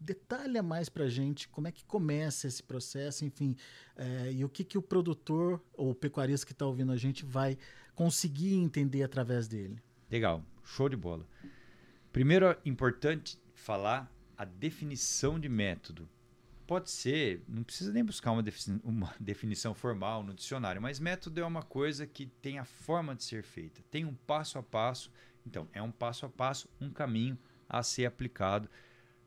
detalha 0.00 0.62
mais 0.62 0.88
para 0.88 1.08
gente 1.08 1.48
como 1.48 1.68
é 1.68 1.72
que 1.72 1.84
começa 1.84 2.46
esse 2.46 2.62
processo, 2.62 3.24
enfim, 3.24 3.56
é, 3.96 4.32
e 4.32 4.44
o 4.44 4.48
que, 4.48 4.64
que 4.64 4.78
o 4.78 4.82
produtor 4.82 5.62
ou 5.74 5.90
o 5.90 5.94
pecuarista 5.94 6.46
que 6.46 6.52
está 6.52 6.66
ouvindo 6.66 6.92
a 6.92 6.96
gente 6.96 7.24
vai 7.24 7.58
conseguir 7.94 8.54
entender 8.54 9.02
através 9.02 9.48
dele. 9.48 9.82
Legal, 10.10 10.44
show 10.64 10.88
de 10.88 10.96
bola. 10.96 11.26
Primeiro, 12.12 12.46
é 12.46 12.58
importante 12.64 13.38
falar 13.54 14.12
a 14.36 14.44
definição 14.44 15.38
de 15.38 15.48
método 15.48 16.08
pode 16.68 16.90
ser, 16.90 17.42
não 17.48 17.64
precisa 17.64 17.90
nem 17.90 18.04
buscar 18.04 18.30
uma, 18.30 18.42
defini 18.42 18.78
uma, 18.84 19.14
definição 19.18 19.74
formal 19.74 20.22
no 20.22 20.34
dicionário, 20.34 20.82
mas 20.82 21.00
método 21.00 21.40
é 21.40 21.44
uma 21.44 21.62
coisa 21.62 22.06
que 22.06 22.26
tem 22.26 22.58
a 22.58 22.64
forma 22.64 23.16
de 23.16 23.24
ser 23.24 23.42
feita, 23.42 23.82
tem 23.90 24.04
um 24.04 24.14
passo 24.14 24.58
a 24.58 24.62
passo. 24.62 25.10
Então, 25.46 25.66
é 25.72 25.80
um 25.80 25.90
passo 25.90 26.26
a 26.26 26.28
passo, 26.28 26.68
um 26.78 26.90
caminho 26.90 27.38
a 27.66 27.82
ser 27.82 28.04
aplicado. 28.04 28.68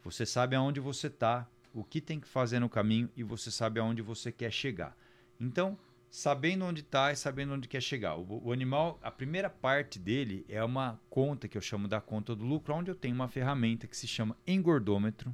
Você 0.04 0.26
sabe 0.26 0.56
aonde 0.56 0.80
você 0.80 1.08
está, 1.08 1.48
o 1.74 1.84
que 1.84 2.02
tem 2.02 2.20
que 2.20 2.28
fazer 2.28 2.60
no 2.60 2.70
caminho 2.70 3.10
e 3.16 3.24
você 3.24 3.50
sabe 3.50 3.80
aonde 3.80 4.02
você 4.02 4.32
quer 4.32 4.52
chegar. 4.52 4.98
Então, 5.40 5.78
sabendo 6.10 6.66
onde 6.66 6.82
está 6.82 7.12
e 7.12 7.16
sabendo 7.16 7.54
onde 7.54 7.68
quer 7.68 7.82
chegar. 7.82 8.16
O, 8.18 8.48
o, 8.48 8.52
animal, 8.52 9.00
a 9.02 9.10
primeira 9.10 9.50
parte 9.50 9.98
dele 9.98 10.46
é 10.50 10.64
uma 10.64 11.00
conta 11.10 11.48
que 11.48 11.58
eu 11.58 11.62
chamo 11.62 11.88
da 11.88 12.02
conta 12.02 12.36
do 12.36 12.44
lucro, 12.44 12.74
onde 12.74 12.92
eu 12.92 12.96
tenho 12.96 13.16
uma 13.16 13.28
ferramenta 13.28 13.88
que 13.88 13.96
se 13.96 14.08
chama 14.08 14.38
engordômetro 14.46 15.34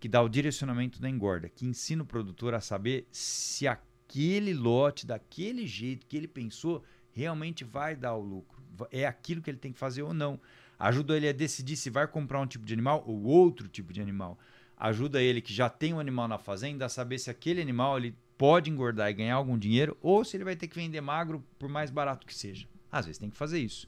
que 0.00 0.08
dá 0.08 0.22
o 0.22 0.28
direcionamento 0.28 1.00
da 1.00 1.08
engorda, 1.10 1.48
que 1.48 1.66
ensina 1.66 2.02
o 2.02 2.06
produtor 2.06 2.54
a 2.54 2.60
saber 2.60 3.06
se 3.12 3.68
aquele 3.68 4.54
lote, 4.54 5.06
daquele 5.06 5.66
jeito 5.66 6.06
que 6.06 6.16
ele 6.16 6.26
pensou, 6.26 6.82
realmente 7.12 7.62
vai 7.64 7.94
dar 7.94 8.14
o 8.14 8.22
lucro. 8.22 8.62
É 8.90 9.06
aquilo 9.06 9.42
que 9.42 9.50
ele 9.50 9.58
tem 9.58 9.72
que 9.72 9.78
fazer 9.78 10.02
ou 10.02 10.14
não. 10.14 10.40
Ajuda 10.80 11.14
ele 11.16 11.28
a 11.28 11.32
decidir 11.32 11.76
se 11.76 11.90
vai 11.90 12.06
comprar 12.08 12.40
um 12.40 12.46
tipo 12.46 12.64
de 12.64 12.72
animal 12.72 13.04
ou 13.06 13.22
outro 13.24 13.68
tipo 13.68 13.92
de 13.92 14.00
animal. 14.00 14.38
Ajuda 14.76 15.20
ele 15.22 15.42
que 15.42 15.52
já 15.52 15.68
tem 15.68 15.92
um 15.92 16.00
animal 16.00 16.26
na 16.26 16.38
fazenda 16.38 16.86
a 16.86 16.88
saber 16.88 17.18
se 17.18 17.28
aquele 17.30 17.60
animal 17.60 17.98
ele 17.98 18.16
pode 18.38 18.70
engordar 18.70 19.10
e 19.10 19.12
ganhar 19.14 19.34
algum 19.34 19.58
dinheiro 19.58 19.94
ou 20.00 20.24
se 20.24 20.36
ele 20.38 20.44
vai 20.44 20.56
ter 20.56 20.66
que 20.68 20.76
vender 20.76 21.02
magro 21.02 21.44
por 21.58 21.68
mais 21.68 21.90
barato 21.90 22.26
que 22.26 22.34
seja. 22.34 22.66
Às 22.90 23.04
vezes 23.04 23.18
tem 23.18 23.28
que 23.28 23.36
fazer 23.36 23.58
isso. 23.58 23.86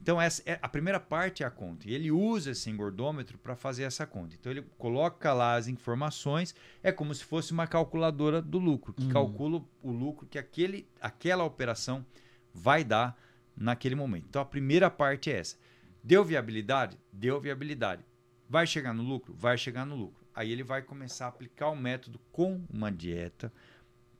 Então, 0.00 0.18
essa 0.22 0.40
é, 0.46 0.58
a 0.62 0.68
primeira 0.68 0.98
parte 1.00 1.42
é 1.42 1.46
a 1.46 1.50
conta. 1.50 1.86
E 1.86 1.92
ele 1.92 2.10
usa 2.10 2.52
esse 2.52 2.70
engordômetro 2.70 3.36
para 3.36 3.54
fazer 3.54 3.82
essa 3.82 4.06
conta. 4.06 4.34
Então, 4.38 4.50
ele 4.50 4.62
coloca 4.78 5.32
lá 5.34 5.56
as 5.56 5.66
informações, 5.68 6.54
é 6.82 6.90
como 6.90 7.14
se 7.14 7.22
fosse 7.22 7.52
uma 7.52 7.66
calculadora 7.66 8.40
do 8.40 8.58
lucro, 8.58 8.94
que 8.94 9.02
Uhum. 9.02 9.10
calcula 9.10 9.62
o 9.82 9.90
lucro 9.90 10.26
que 10.26 10.38
aquele, 10.38 10.86
aquela 11.02 11.44
operação 11.44 12.06
vai 12.54 12.82
dar 12.82 13.14
naquele 13.54 13.94
momento. 13.94 14.24
Então, 14.30 14.40
a 14.40 14.44
primeira 14.46 14.88
parte 14.88 15.30
é 15.30 15.38
essa. 15.40 15.56
Deu 16.02 16.24
viabilidade? 16.24 16.98
Deu 17.12 17.40
viabilidade. 17.40 18.04
Vai 18.48 18.66
chegar 18.66 18.92
no 18.92 19.02
lucro? 19.02 19.34
Vai 19.34 19.56
chegar 19.56 19.84
no 19.84 19.94
lucro. 19.94 20.26
Aí 20.34 20.50
ele 20.50 20.62
vai 20.62 20.82
começar 20.82 21.26
a 21.26 21.28
aplicar 21.28 21.68
o 21.68 21.76
método 21.76 22.18
com 22.32 22.64
uma 22.70 22.90
dieta 22.90 23.52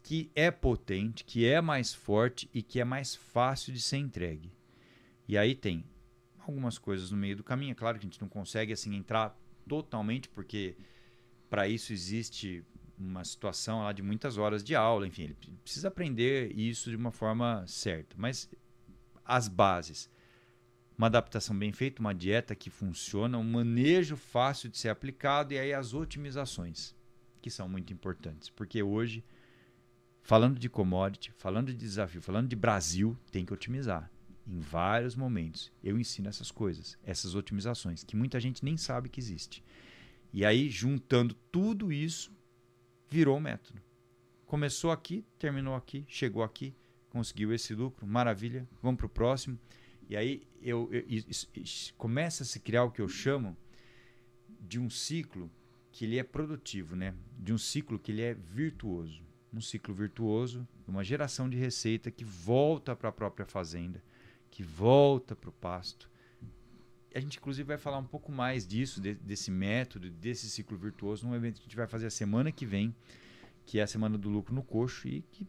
que 0.03 0.31
é 0.35 0.51
potente, 0.51 1.25
que 1.25 1.47
é 1.47 1.61
mais 1.61 1.93
forte 1.93 2.49
e 2.53 2.62
que 2.62 2.81
é 2.81 2.85
mais 2.85 3.14
fácil 3.14 3.73
de 3.73 3.81
ser 3.81 3.99
entregue. 3.99 4.53
E 5.29 5.37
aí 5.37 5.55
tem 5.55 5.85
algumas 6.38 6.79
coisas 6.79 7.11
no 7.11 7.16
meio 7.16 7.37
do 7.37 7.45
caminho. 7.45 7.73
É 7.73 7.75
claro 7.75 7.99
que 7.99 8.07
a 8.07 8.09
gente 8.09 8.21
não 8.21 8.29
consegue 8.29 8.73
assim 8.73 8.95
entrar 8.95 9.38
totalmente, 9.69 10.29
porque 10.29 10.77
para 11.49 11.69
isso 11.69 11.93
existe 11.93 12.64
uma 12.99 13.25
situação 13.25 13.83
lá 13.83 13.93
de 13.93 14.03
muitas 14.03 14.37
horas 14.37 14.62
de 14.62 14.75
aula. 14.75 15.07
Enfim, 15.07 15.25
ele 15.25 15.37
precisa 15.62 15.88
aprender 15.88 16.53
isso 16.57 16.90
de 16.90 16.97
uma 16.97 17.11
forma 17.11 17.64
certa. 17.66 18.16
Mas 18.19 18.51
as 19.25 19.49
bases. 19.49 20.11
Uma 21.01 21.07
adaptação 21.07 21.59
bem 21.59 21.73
feita, 21.73 21.99
uma 21.99 22.15
dieta 22.15 22.55
que 22.55 22.69
funciona, 22.69 23.39
um 23.39 23.43
manejo 23.43 24.19
fácil 24.19 24.69
de 24.69 24.77
ser 24.77 24.91
aplicado 24.91 25.55
e 25.55 25.59
aí 25.59 25.73
as 25.73 25.95
otimizações, 25.95 26.95
que 27.41 27.51
são 27.51 27.67
muito 27.67 27.91
importantes. 27.91 28.51
Porque 28.51 28.83
hoje, 28.83 29.25
falando 30.23 30.59
de 30.59 30.69
commodity, 30.69 31.33
falando 31.39 31.69
de 31.69 31.79
desafio, 31.79 32.21
falando 32.21 32.49
de 32.49 32.55
Brasil, 32.55 33.17
tem 33.33 33.47
que 33.47 33.55
otimizar 33.55 34.11
em 34.47 34.59
vários 34.59 35.17
momentos 35.17 35.73
eu 35.83 35.99
ensino 35.99 36.29
essas 36.29 36.51
coisas, 36.51 36.99
essas 37.03 37.35
otimizações, 37.35 38.05
que 38.05 38.15
muita 38.15 38.39
gente 38.39 38.63
nem 38.63 38.77
sabe 38.77 39.09
que 39.09 39.21
existe. 39.21 39.65
E 40.35 40.45
aí, 40.45 40.69
juntando 40.69 41.35
tudo 41.51 41.91
isso, 41.91 42.31
virou 43.09 43.39
um 43.39 43.41
método. 43.41 43.81
Começou 44.45 44.91
aqui, 44.91 45.25
terminou 45.39 45.75
aqui, 45.75 46.05
chegou 46.07 46.43
aqui, 46.43 46.75
conseguiu 47.09 47.55
esse 47.55 47.75
lucro, 47.75 48.07
maravilha, 48.07 48.69
vamos 48.83 48.99
para 48.99 49.07
o 49.07 49.09
próximo. 49.09 49.59
E 50.07 50.15
aí 50.15 50.50
eu, 50.62 50.88
eu, 50.92 51.05
começa 51.96 52.42
a 52.42 52.46
se 52.46 52.61
criar 52.61 52.85
o 52.85 52.90
que 52.90 53.01
eu 53.01 53.09
chamo 53.09 53.57
de 54.61 54.79
um 54.79 54.90
ciclo 54.90 55.51
que 55.92 56.05
ele 56.05 56.18
é 56.18 56.23
produtivo, 56.23 56.94
né? 56.94 57.14
De 57.38 57.53
um 57.53 57.59
ciclo 57.59 57.99
que 57.99 58.12
ele 58.12 58.23
é 58.23 58.35
virtuoso. 58.35 59.23
Um 59.53 59.61
ciclo 59.61 59.92
virtuoso, 59.92 60.66
uma 60.87 61.03
geração 61.03 61.49
de 61.49 61.57
receita 61.57 62.11
que 62.11 62.25
volta 62.25 62.94
para 62.94 63.09
a 63.09 63.12
própria 63.12 63.44
fazenda, 63.44 64.03
que 64.51 64.62
volta 64.62 65.35
para 65.35 65.51
o 65.51 65.53
pasto. 65.53 66.09
A 67.12 67.18
gente, 67.18 67.38
inclusive, 67.38 67.66
vai 67.66 67.79
falar 67.79 67.99
um 67.99 68.07
pouco 68.07 68.31
mais 68.31 68.64
disso, 68.64 69.01
de- 69.01 69.14
desse 69.14 69.51
método, 69.51 70.09
desse 70.09 70.49
ciclo 70.49 70.79
virtuoso, 70.79 71.27
num 71.27 71.35
evento 71.35 71.57
que 71.57 71.62
a 71.62 71.64
gente 71.64 71.77
vai 71.77 71.88
fazer 71.88 72.07
a 72.07 72.11
semana 72.11 72.53
que 72.53 72.64
vem, 72.64 72.94
que 73.66 73.79
é 73.81 73.83
a 73.83 73.87
Semana 73.87 74.16
do 74.16 74.29
Lucro 74.29 74.55
no 74.55 74.62
Coxo, 74.62 75.09
e 75.09 75.23
que 75.33 75.46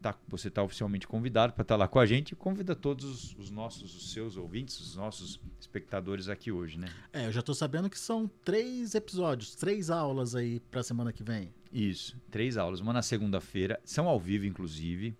tá, 0.00 0.14
você 0.28 0.48
está 0.48 0.62
oficialmente 0.62 1.06
convidado 1.06 1.52
para 1.52 1.62
estar 1.62 1.76
lá 1.76 1.88
com 1.88 1.98
a 1.98 2.06
gente 2.06 2.32
e 2.32 2.36
convida 2.36 2.74
todos 2.74 3.04
os, 3.04 3.36
os 3.36 3.50
nossos, 3.50 3.94
os 3.94 4.12
seus 4.12 4.36
ouvintes, 4.36 4.78
os 4.80 4.96
nossos 4.96 5.40
espectadores 5.60 6.28
aqui 6.28 6.52
hoje, 6.52 6.78
né? 6.78 6.88
É, 7.12 7.26
eu 7.26 7.32
já 7.32 7.42
tô 7.42 7.54
sabendo 7.54 7.90
que 7.90 7.98
são 7.98 8.30
três 8.44 8.94
episódios, 8.94 9.54
três 9.54 9.90
aulas 9.90 10.34
aí 10.34 10.60
pra 10.70 10.82
semana 10.82 11.12
que 11.12 11.22
vem. 11.22 11.52
Isso, 11.72 12.16
três 12.30 12.56
aulas, 12.56 12.80
uma 12.80 12.92
na 12.92 13.02
segunda-feira, 13.02 13.80
são 13.84 14.08
ao 14.08 14.18
vivo, 14.18 14.46
inclusive. 14.46 15.16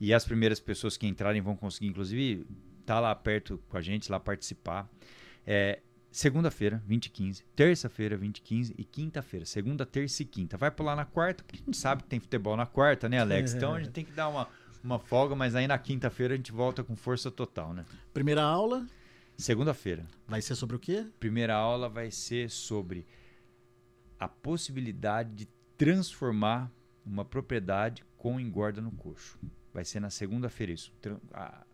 E 0.00 0.14
as 0.14 0.24
primeiras 0.24 0.60
pessoas 0.60 0.96
que 0.96 1.06
entrarem 1.06 1.40
vão 1.40 1.56
conseguir, 1.56 1.88
inclusive, 1.88 2.46
estar 2.80 3.00
lá 3.00 3.14
perto 3.14 3.60
com 3.68 3.76
a 3.76 3.80
gente, 3.80 4.10
lá 4.10 4.20
participar. 4.20 4.88
É, 5.46 5.80
segunda-feira, 6.10 6.82
20 6.86 7.06
e 7.06 7.10
15. 7.10 7.44
Terça-feira, 7.54 8.16
20 8.16 8.38
e 8.38 8.42
15. 8.42 8.74
E 8.78 8.84
quinta-feira, 8.84 9.44
segunda, 9.46 9.84
terça 9.86 10.22
e 10.22 10.26
quinta. 10.26 10.56
Vai 10.56 10.70
pular 10.70 10.96
na 10.96 11.04
quarta, 11.04 11.44
porque 11.44 11.60
a 11.62 11.64
gente 11.64 11.76
sabe 11.76 12.02
que 12.02 12.08
tem 12.08 12.18
futebol 12.20 12.56
na 12.56 12.66
quarta, 12.66 13.08
né, 13.08 13.18
Alex? 13.20 13.54
Então 13.54 13.74
a 13.74 13.78
gente 13.78 13.92
tem 13.92 14.04
que 14.04 14.12
dar 14.12 14.28
uma, 14.28 14.48
uma 14.82 14.98
folga, 14.98 15.34
mas 15.34 15.54
aí 15.54 15.66
na 15.66 15.78
quinta-feira 15.78 16.34
a 16.34 16.36
gente 16.36 16.52
volta 16.52 16.82
com 16.82 16.96
força 16.96 17.30
total, 17.30 17.72
né? 17.72 17.84
Primeira 18.12 18.42
aula 18.42 18.86
Segunda-feira, 19.36 20.04
vai 20.26 20.42
ser 20.42 20.56
sobre 20.56 20.74
o 20.74 20.80
quê? 20.80 21.06
primeira 21.20 21.54
aula 21.54 21.88
vai 21.88 22.10
ser 22.10 22.50
sobre 22.50 23.06
a 24.18 24.26
possibilidade 24.26 25.32
de 25.32 25.48
transformar 25.76 26.72
uma 27.06 27.24
propriedade 27.24 28.04
com 28.16 28.40
engorda 28.40 28.80
no 28.80 28.90
coxo. 28.90 29.38
Vai 29.72 29.84
ser 29.84 30.00
na 30.00 30.10
segunda-feira 30.10 30.72
isso. 30.72 30.92
A- 31.32 31.64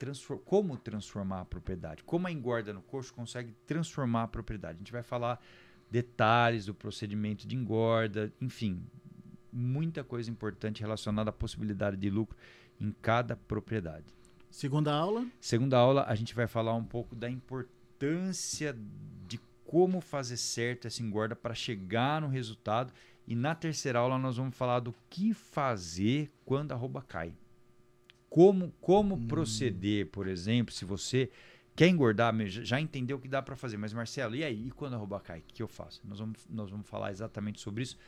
transfor- 0.00 0.38
como 0.38 0.78
transformar 0.78 1.42
a 1.42 1.44
propriedade? 1.44 2.02
Como 2.02 2.26
a 2.26 2.32
engorda 2.32 2.72
no 2.72 2.80
coxo 2.80 3.12
consegue 3.12 3.54
transformar 3.66 4.22
a 4.24 4.28
propriedade? 4.28 4.76
A 4.76 4.78
gente 4.78 4.92
vai 4.92 5.02
falar 5.02 5.38
detalhes 5.90 6.64
do 6.66 6.74
procedimento 6.74 7.46
de 7.46 7.54
engorda, 7.54 8.32
enfim, 8.40 8.82
muita 9.52 10.02
coisa 10.02 10.30
importante 10.30 10.80
relacionada 10.80 11.28
à 11.30 11.32
possibilidade 11.32 11.96
de 11.96 12.08
lucro 12.08 12.36
em 12.80 12.90
cada 13.02 13.36
propriedade. 13.36 14.06
Segunda 14.50 14.92
aula, 14.92 15.26
Segunda 15.40 15.76
aula, 15.76 16.04
a 16.08 16.14
gente 16.14 16.34
vai 16.34 16.46
falar 16.46 16.74
um 16.74 16.84
pouco 16.84 17.14
da 17.14 17.28
importância 17.30 18.74
de 19.28 19.38
como 19.64 20.00
fazer 20.00 20.36
certo 20.36 20.86
essa 20.86 21.02
engorda 21.02 21.36
para 21.36 21.54
chegar 21.54 22.20
no 22.20 22.28
resultado. 22.28 22.92
E 23.26 23.36
na 23.36 23.54
terceira 23.54 23.98
aula, 23.98 24.18
nós 24.18 24.38
vamos 24.38 24.56
falar 24.56 24.80
do 24.80 24.94
que 25.08 25.34
fazer 25.34 26.32
quando 26.44 26.72
a 26.72 26.74
arroba 26.74 27.02
cai. 27.02 27.32
Como, 28.30 28.72
como 28.80 29.18
proceder, 29.26 30.06
por 30.06 30.26
exemplo, 30.28 30.72
se 30.72 30.84
você 30.84 31.28
quer 31.74 31.88
engordar, 31.88 32.32
já- 32.46 32.80
entendeu 32.80 33.16
o 33.16 33.20
que 33.20 33.28
dá 33.28 33.42
para 33.42 33.56
fazer. 33.56 33.76
Mas, 33.76 33.92
Marcelo, 33.92 34.36
e 34.36 34.44
aí? 34.44 34.68
E 34.68 34.70
quando 34.70 34.94
a 34.94 34.96
arroba 34.96 35.18
cai? 35.20 35.40
O 35.40 35.42
que 35.52 35.62
eu 35.62 35.68
faço? 35.68 36.00
Nós 36.04 36.20
vamos, 36.20 36.46
nós 36.48 36.70
vamos 36.70 36.86
falar 36.86 37.10
exatamente 37.10 37.60
sobre 37.60 37.82
isso. 37.82 37.98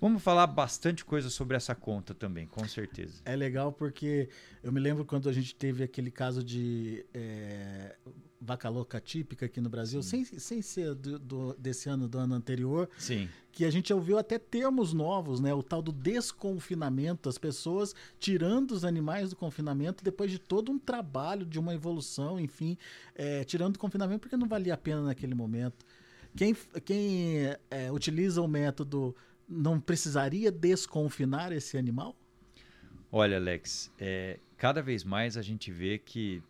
Vamos 0.00 0.22
falar 0.22 0.46
bastante 0.46 1.04
coisa 1.04 1.28
sobre 1.28 1.56
essa 1.56 1.74
conta 1.74 2.14
também, 2.14 2.46
com 2.46 2.66
certeza. 2.66 3.20
é 3.24 3.36
legal 3.36 3.70
porque 3.72 4.28
eu 4.62 4.72
me 4.72 4.80
lembro 4.80 5.04
quando 5.04 5.28
a 5.28 5.32
gente 5.32 5.54
teve 5.54 5.82
aquele 5.84 6.10
caso 6.10 6.42
de 6.42 7.04
é, 7.12 7.96
vaca 8.40 8.68
louca 8.70 8.98
típica 8.98 9.44
aqui 9.44 9.60
no 9.60 9.68
Brasil, 9.68 10.02
sem, 10.02 10.24
sem 10.24 10.62
ser 10.62 10.94
do, 10.94 11.18
do- 11.18 11.54
desse 11.58 11.90
ano, 11.90 12.08
do 12.08 12.16
ano 12.18 12.34
anterior, 12.34 12.88
Sim. 12.96 13.28
que 13.52 13.64
a 13.66 13.70
gente 13.70 13.92
ouviu 13.92 14.16
até 14.18 14.38
termos 14.38 14.94
novos, 14.94 15.38
né? 15.38 15.52
O 15.52 15.62
tal 15.62 15.82
do 15.82 15.92
desconfinamento, 15.92 17.28
as 17.28 17.36
pessoas 17.36 17.94
tirando 18.18 18.70
os 18.70 18.84
animais 18.86 19.28
do 19.30 19.36
confinamento 19.36 20.02
depois 20.02 20.30
de 20.30 20.38
todo 20.38 20.72
um 20.72 20.78
trabalho, 20.78 21.44
de 21.44 21.58
uma 21.58 21.74
evolução, 21.74 22.40
enfim, 22.40 22.78
é, 23.14 23.44
tirando 23.44 23.74
do 23.74 23.78
confinamento 23.78 24.20
porque 24.20 24.36
não 24.36 24.48
valia 24.48 24.72
a 24.72 24.78
pena 24.78 25.02
naquele 25.02 25.34
momento. 25.34 25.84
Quem, 26.36 26.56
quem 26.84 27.38
é, 27.70 27.90
utiliza 27.92 28.40
o 28.40 28.46
método 28.48 29.14
não 29.50 29.80
precisaria 29.80 30.52
desconfinar 30.52 31.50
esse 31.50 31.76
animal? 31.76 32.16
Olha, 33.10 33.36
Alex, 33.36 33.92
é, 33.98 34.38
cada 34.56 34.80
vez 34.80 35.02
mais 35.02 35.36
a 35.36 35.42
gente 35.42 35.72
vê 35.72 35.98
que 35.98 36.40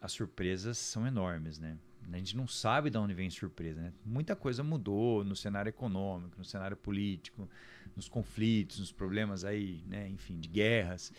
as 0.00 0.12
surpresas 0.12 0.78
são 0.78 1.06
enormes, 1.06 1.58
né? 1.58 1.76
A 2.10 2.16
gente 2.16 2.34
não 2.34 2.46
sabe 2.46 2.88
de 2.88 2.96
onde 2.96 3.12
vem 3.12 3.28
surpresa, 3.28 3.82
né? 3.82 3.92
Muita 4.02 4.34
coisa 4.34 4.62
mudou 4.62 5.22
no 5.22 5.36
cenário 5.36 5.68
econômico, 5.68 6.38
no 6.38 6.44
cenário 6.44 6.74
político, 6.74 7.46
nos 7.94 8.08
conflitos, 8.08 8.78
nos 8.78 8.90
problemas 8.90 9.44
aí, 9.44 9.82
né? 9.86 10.08
Enfim, 10.08 10.40
de 10.40 10.48
guerras. 10.48 11.12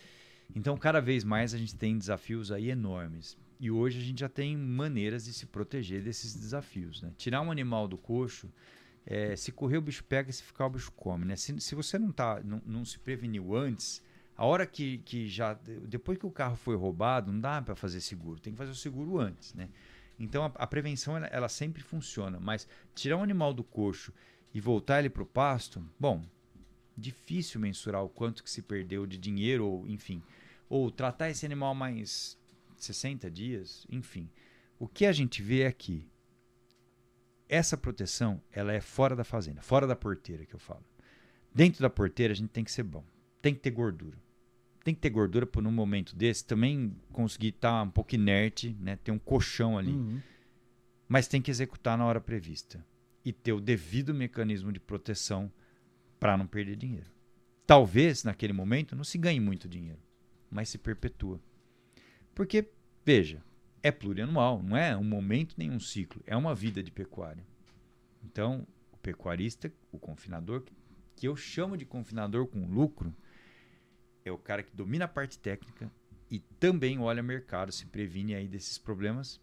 Então, 0.55 0.75
cada 0.75 0.99
vez 0.99 1.23
mais 1.23 1.53
a 1.53 1.59
gente 1.59 1.75
tem 1.75 1.95
desafios 1.95 2.51
aí 2.51 2.71
enormes. 2.71 3.37
E 3.59 3.69
hoje 3.69 3.99
a 3.99 4.03
gente 4.03 4.21
já 4.21 4.29
tem 4.29 4.57
maneiras 4.57 5.25
de 5.25 5.33
se 5.33 5.45
proteger 5.45 6.01
desses 6.01 6.33
desafios, 6.33 7.03
né? 7.03 7.11
Tirar 7.17 7.41
um 7.41 7.51
animal 7.51 7.87
do 7.87 7.97
coxo, 7.97 8.51
é, 9.09 9.35
se 9.35 9.51
correr 9.51 9.77
o 9.77 9.81
bicho 9.81 10.03
pega, 10.03 10.31
se 10.31 10.43
ficar 10.43 10.67
o 10.67 10.69
bicho 10.69 10.91
come, 10.91 11.25
né? 11.25 11.35
Se, 11.35 11.59
se 11.59 11.73
você 11.73 11.97
não, 11.97 12.11
tá, 12.11 12.39
não, 12.43 12.61
não 12.63 12.85
se 12.85 12.99
preveniu 12.99 13.55
antes, 13.55 14.03
a 14.37 14.45
hora 14.45 14.67
que, 14.67 14.99
que 14.99 15.27
já. 15.27 15.55
Depois 15.87 16.19
que 16.19 16.27
o 16.27 16.31
carro 16.31 16.55
foi 16.55 16.75
roubado, 16.75 17.31
não 17.31 17.41
dá 17.41 17.59
para 17.59 17.75
fazer 17.75 18.01
seguro. 18.01 18.39
Tem 18.39 18.53
que 18.53 18.57
fazer 18.57 18.71
o 18.71 18.75
seguro 18.75 19.19
antes, 19.19 19.55
né? 19.55 19.67
Então 20.19 20.45
a, 20.45 20.51
a 20.53 20.67
prevenção 20.67 21.17
ela, 21.17 21.25
ela 21.25 21.49
sempre 21.49 21.81
funciona. 21.81 22.39
Mas 22.39 22.67
tirar 22.93 23.17
um 23.17 23.23
animal 23.23 23.51
do 23.51 23.63
coxo 23.63 24.13
e 24.53 24.61
voltar 24.61 24.99
ele 24.99 25.09
para 25.09 25.23
o 25.23 25.25
pasto, 25.25 25.83
bom, 25.99 26.23
difícil 26.95 27.59
mensurar 27.59 28.03
o 28.03 28.09
quanto 28.09 28.43
que 28.43 28.49
se 28.49 28.61
perdeu 28.61 29.07
de 29.07 29.17
dinheiro, 29.17 29.65
ou 29.65 29.87
enfim. 29.87 30.21
Ou 30.69 30.91
tratar 30.91 31.31
esse 31.31 31.47
animal 31.47 31.73
mais 31.73 32.37
60 32.77 33.31
dias, 33.31 33.87
enfim. 33.89 34.29
O 34.77 34.87
que 34.87 35.07
a 35.07 35.11
gente 35.11 35.41
vê 35.41 35.61
é 35.61 35.71
que 35.71 36.07
essa 37.49 37.75
proteção 37.75 38.39
ela 38.51 38.71
é 38.71 38.79
fora 38.79 39.15
da 39.15 39.23
fazenda, 39.23 39.61
fora 39.61 39.87
da 39.87 39.95
porteira 39.95 40.45
que 40.45 40.53
eu 40.53 40.59
falo. 40.59 40.85
Dentro 41.53 41.81
da 41.81 41.89
porteira 41.89 42.31
a 42.31 42.35
gente 42.35 42.49
tem 42.49 42.63
que 42.63 42.71
ser 42.71 42.83
bom, 42.83 43.03
tem 43.41 43.53
que 43.53 43.59
ter 43.59 43.71
gordura. 43.71 44.17
Tem 44.83 44.93
que 44.93 45.01
ter 45.01 45.09
gordura 45.09 45.45
para 45.45 45.61
num 45.61 45.71
momento 45.71 46.15
desse 46.15 46.45
também 46.45 46.95
conseguir 47.11 47.49
estar 47.49 47.81
um 47.81 47.89
pouco 47.89 48.15
inerte, 48.15 48.77
né? 48.79 48.95
ter 48.95 49.11
um 49.11 49.19
colchão 49.19 49.77
ali. 49.77 49.91
Uhum. 49.91 50.21
Mas 51.07 51.27
tem 51.27 51.41
que 51.41 51.51
executar 51.51 51.97
na 51.97 52.05
hora 52.05 52.21
prevista 52.21 52.85
e 53.25 53.33
ter 53.33 53.51
o 53.51 53.59
devido 53.59 54.13
mecanismo 54.13 54.71
de 54.71 54.79
proteção 54.79 55.51
para 56.19 56.37
não 56.37 56.47
perder 56.47 56.75
dinheiro. 56.75 57.11
Talvez 57.65 58.23
naquele 58.23 58.53
momento 58.53 58.95
não 58.95 59.03
se 59.03 59.17
ganhe 59.17 59.39
muito 59.39 59.67
dinheiro, 59.67 59.99
mas 60.49 60.69
se 60.69 60.77
perpetua. 60.77 61.41
Porque, 62.33 62.69
veja, 63.05 63.43
é 63.81 63.91
plurianual, 63.91 64.61
não 64.61 64.75
é 64.75 64.95
um 64.95 65.03
momento 65.03 65.55
nem 65.57 65.71
um 65.71 65.79
ciclo, 65.79 66.21
é 66.25 66.35
uma 66.35 66.53
vida 66.53 66.83
de 66.83 66.91
pecuária. 66.91 67.43
Então, 68.23 68.67
o 68.91 68.97
pecuarista, 68.97 69.71
o 69.91 69.99
confinador, 69.99 70.63
que 71.15 71.27
eu 71.27 71.35
chamo 71.35 71.77
de 71.77 71.85
confinador 71.85 72.47
com 72.47 72.65
lucro, 72.65 73.13
é 74.23 74.31
o 74.31 74.37
cara 74.37 74.63
que 74.63 74.75
domina 74.75 75.05
a 75.05 75.07
parte 75.07 75.39
técnica 75.39 75.91
e 76.29 76.39
também 76.39 76.99
olha 76.99 77.23
mercado, 77.23 77.71
se 77.71 77.85
previne 77.85 78.35
aí 78.35 78.47
desses 78.47 78.77
problemas 78.77 79.39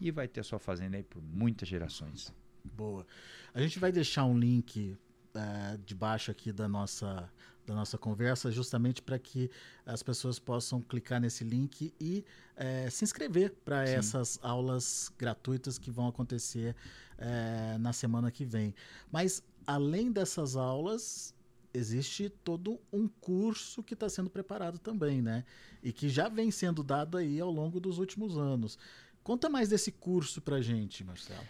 e 0.00 0.10
vai 0.10 0.28
ter 0.28 0.40
a 0.40 0.44
sua 0.44 0.58
fazenda 0.58 0.96
aí 0.96 1.02
por 1.02 1.22
muitas 1.22 1.68
gerações. 1.68 2.32
Boa. 2.64 3.06
A 3.54 3.60
gente 3.60 3.78
vai 3.78 3.90
deixar 3.92 4.24
um 4.24 4.38
link 4.38 4.96
uh, 5.34 5.78
debaixo 5.84 6.30
aqui 6.30 6.52
da 6.52 6.68
nossa 6.68 7.30
da 7.70 7.76
nossa 7.76 7.96
conversa, 7.96 8.50
justamente 8.50 9.00
para 9.00 9.16
que 9.16 9.48
as 9.86 10.02
pessoas 10.02 10.40
possam 10.40 10.82
clicar 10.82 11.20
nesse 11.20 11.44
link 11.44 11.94
e 12.00 12.24
é, 12.56 12.90
se 12.90 13.04
inscrever 13.04 13.54
para 13.64 13.88
essas 13.88 14.40
aulas 14.42 15.12
gratuitas 15.16 15.78
que 15.78 15.88
vão 15.88 16.08
acontecer 16.08 16.74
é, 17.16 17.78
na 17.78 17.92
semana 17.92 18.28
que 18.28 18.44
vem. 18.44 18.74
Mas 19.12 19.40
além 19.64 20.10
dessas 20.10 20.56
aulas, 20.56 21.32
existe 21.72 22.28
todo 22.28 22.80
um 22.92 23.06
curso 23.06 23.84
que 23.84 23.94
está 23.94 24.08
sendo 24.08 24.28
preparado 24.28 24.78
também, 24.78 25.22
né? 25.22 25.44
E 25.80 25.92
que 25.92 26.08
já 26.08 26.28
vem 26.28 26.50
sendo 26.50 26.82
dado 26.82 27.16
aí 27.16 27.38
ao 27.38 27.52
longo 27.52 27.78
dos 27.78 27.98
últimos 27.98 28.36
anos. 28.36 28.76
Conta 29.22 29.48
mais 29.48 29.68
desse 29.68 29.92
curso 29.92 30.40
para 30.40 30.60
gente, 30.60 31.04
Marcelo. 31.04 31.46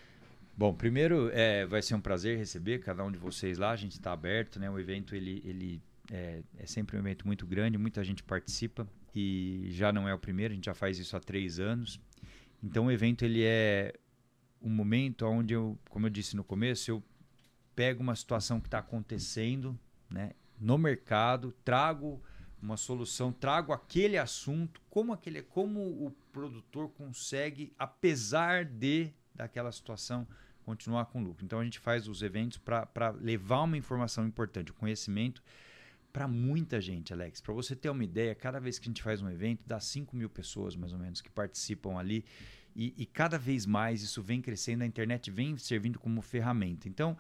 Bom, 0.55 0.75
primeiro 0.75 1.31
é, 1.33 1.65
vai 1.65 1.81
ser 1.81 1.95
um 1.95 2.01
prazer 2.01 2.37
receber 2.37 2.81
cada 2.81 3.03
um 3.03 3.11
de 3.11 3.17
vocês 3.17 3.57
lá. 3.57 3.71
A 3.71 3.77
gente 3.77 3.93
está 3.93 4.13
aberto, 4.13 4.61
né? 4.61 4.71
O 4.71 4.79
evento 4.79 5.15
ele, 5.15 5.43
ele 5.47 5.81
é, 6.11 6.43
é, 6.59 6.67
sempre 6.67 6.97
um 6.97 7.01
evento 7.01 7.27
muito 7.27 7.47
grande, 7.47 7.79
muita 7.79 8.03
gente 8.03 8.23
participa 8.23 8.87
e 9.15 9.69
já 9.71 9.93
não 9.93 10.09
é 10.09 10.15
o 10.15 10.19
primeiro. 10.19 10.53
A 10.53 10.55
gente 10.57 10.65
já 10.65 10.75
faz 10.75 10.99
isso 10.99 11.17
há 11.17 11.21
três 11.21 11.61
anos. 11.61 12.01
Então 12.63 12.87
o 12.87 12.93
evento 12.93 13.25
ele 13.25 13.45
é 13.45 13.95
um 14.61 14.69
momento 14.69 15.25
onde 15.25 15.55
eu, 15.55 15.79
como 15.89 16.07
eu 16.07 16.11
disse 16.11 16.37
no 16.37 16.43
começo, 16.43 16.91
eu 16.91 17.03
pego 17.77 18.03
uma 18.03 18.17
situação 18.17 18.61
que 18.61 18.67
está 18.67 18.81
acontecendo, 18.81 19.79
né? 20.11 20.33
No 20.59 20.77
mercado, 20.77 21.55
trago 21.65 22.21
uma 22.61 22.77
solução, 22.77 23.33
trago 23.33 23.73
aquele 23.73 24.19
assunto, 24.19 24.83
como 24.91 25.15
aquele, 25.15 25.41
como 25.41 25.81
o 25.81 26.11
produtor 26.31 26.91
consegue, 26.91 27.73
apesar 27.79 28.67
de 28.67 29.11
daquela 29.35 29.73
situação, 29.73 30.29
continuar 30.63 31.07
com 31.07 31.23
lucro. 31.23 31.43
Então 31.43 31.61
a 31.61 31.65
gente 31.65 31.79
faz 31.79 32.07
os 32.07 32.21
eventos 32.21 32.59
para 32.59 33.11
levar 33.19 33.63
uma 33.63 33.79
informação 33.79 34.27
importante, 34.27 34.71
o 34.71 34.75
conhecimento 34.75 35.43
para 36.13 36.27
muita 36.29 36.81
gente, 36.81 37.13
Alex. 37.13 37.41
Para 37.41 37.55
você 37.55 37.75
ter 37.75 37.91
uma 37.91 38.05
ideia, 38.05 38.35
cada 38.35 38.59
vez 38.59 38.79
que 38.79 38.87
a 38.87 38.91
gente 38.91 39.03
faz 39.03 39.23
um 39.23 39.29
evento, 39.29 39.63
dá 39.67 39.81
5 39.81 40.17
mil 40.17 40.29
pessoas 40.29 40.77
mais 40.77 40.93
ou 40.93 40.99
menos 40.99 41.21
que 41.21 41.31
participam 41.31 41.97
ali. 41.97 42.25
E, 42.75 42.95
e, 42.97 43.07
cada 43.07 43.37
vez 43.37 43.67
mais 43.67 44.03
isso 44.03 44.23
vem 44.23 44.41
crescendo, 44.41 44.83
a 44.83 44.87
internet 44.87 45.31
vem 45.31 45.59
servindo 45.59 45.99
como 45.99 46.23
ferramenta. 46.23 46.89
Então, 46.89 47.17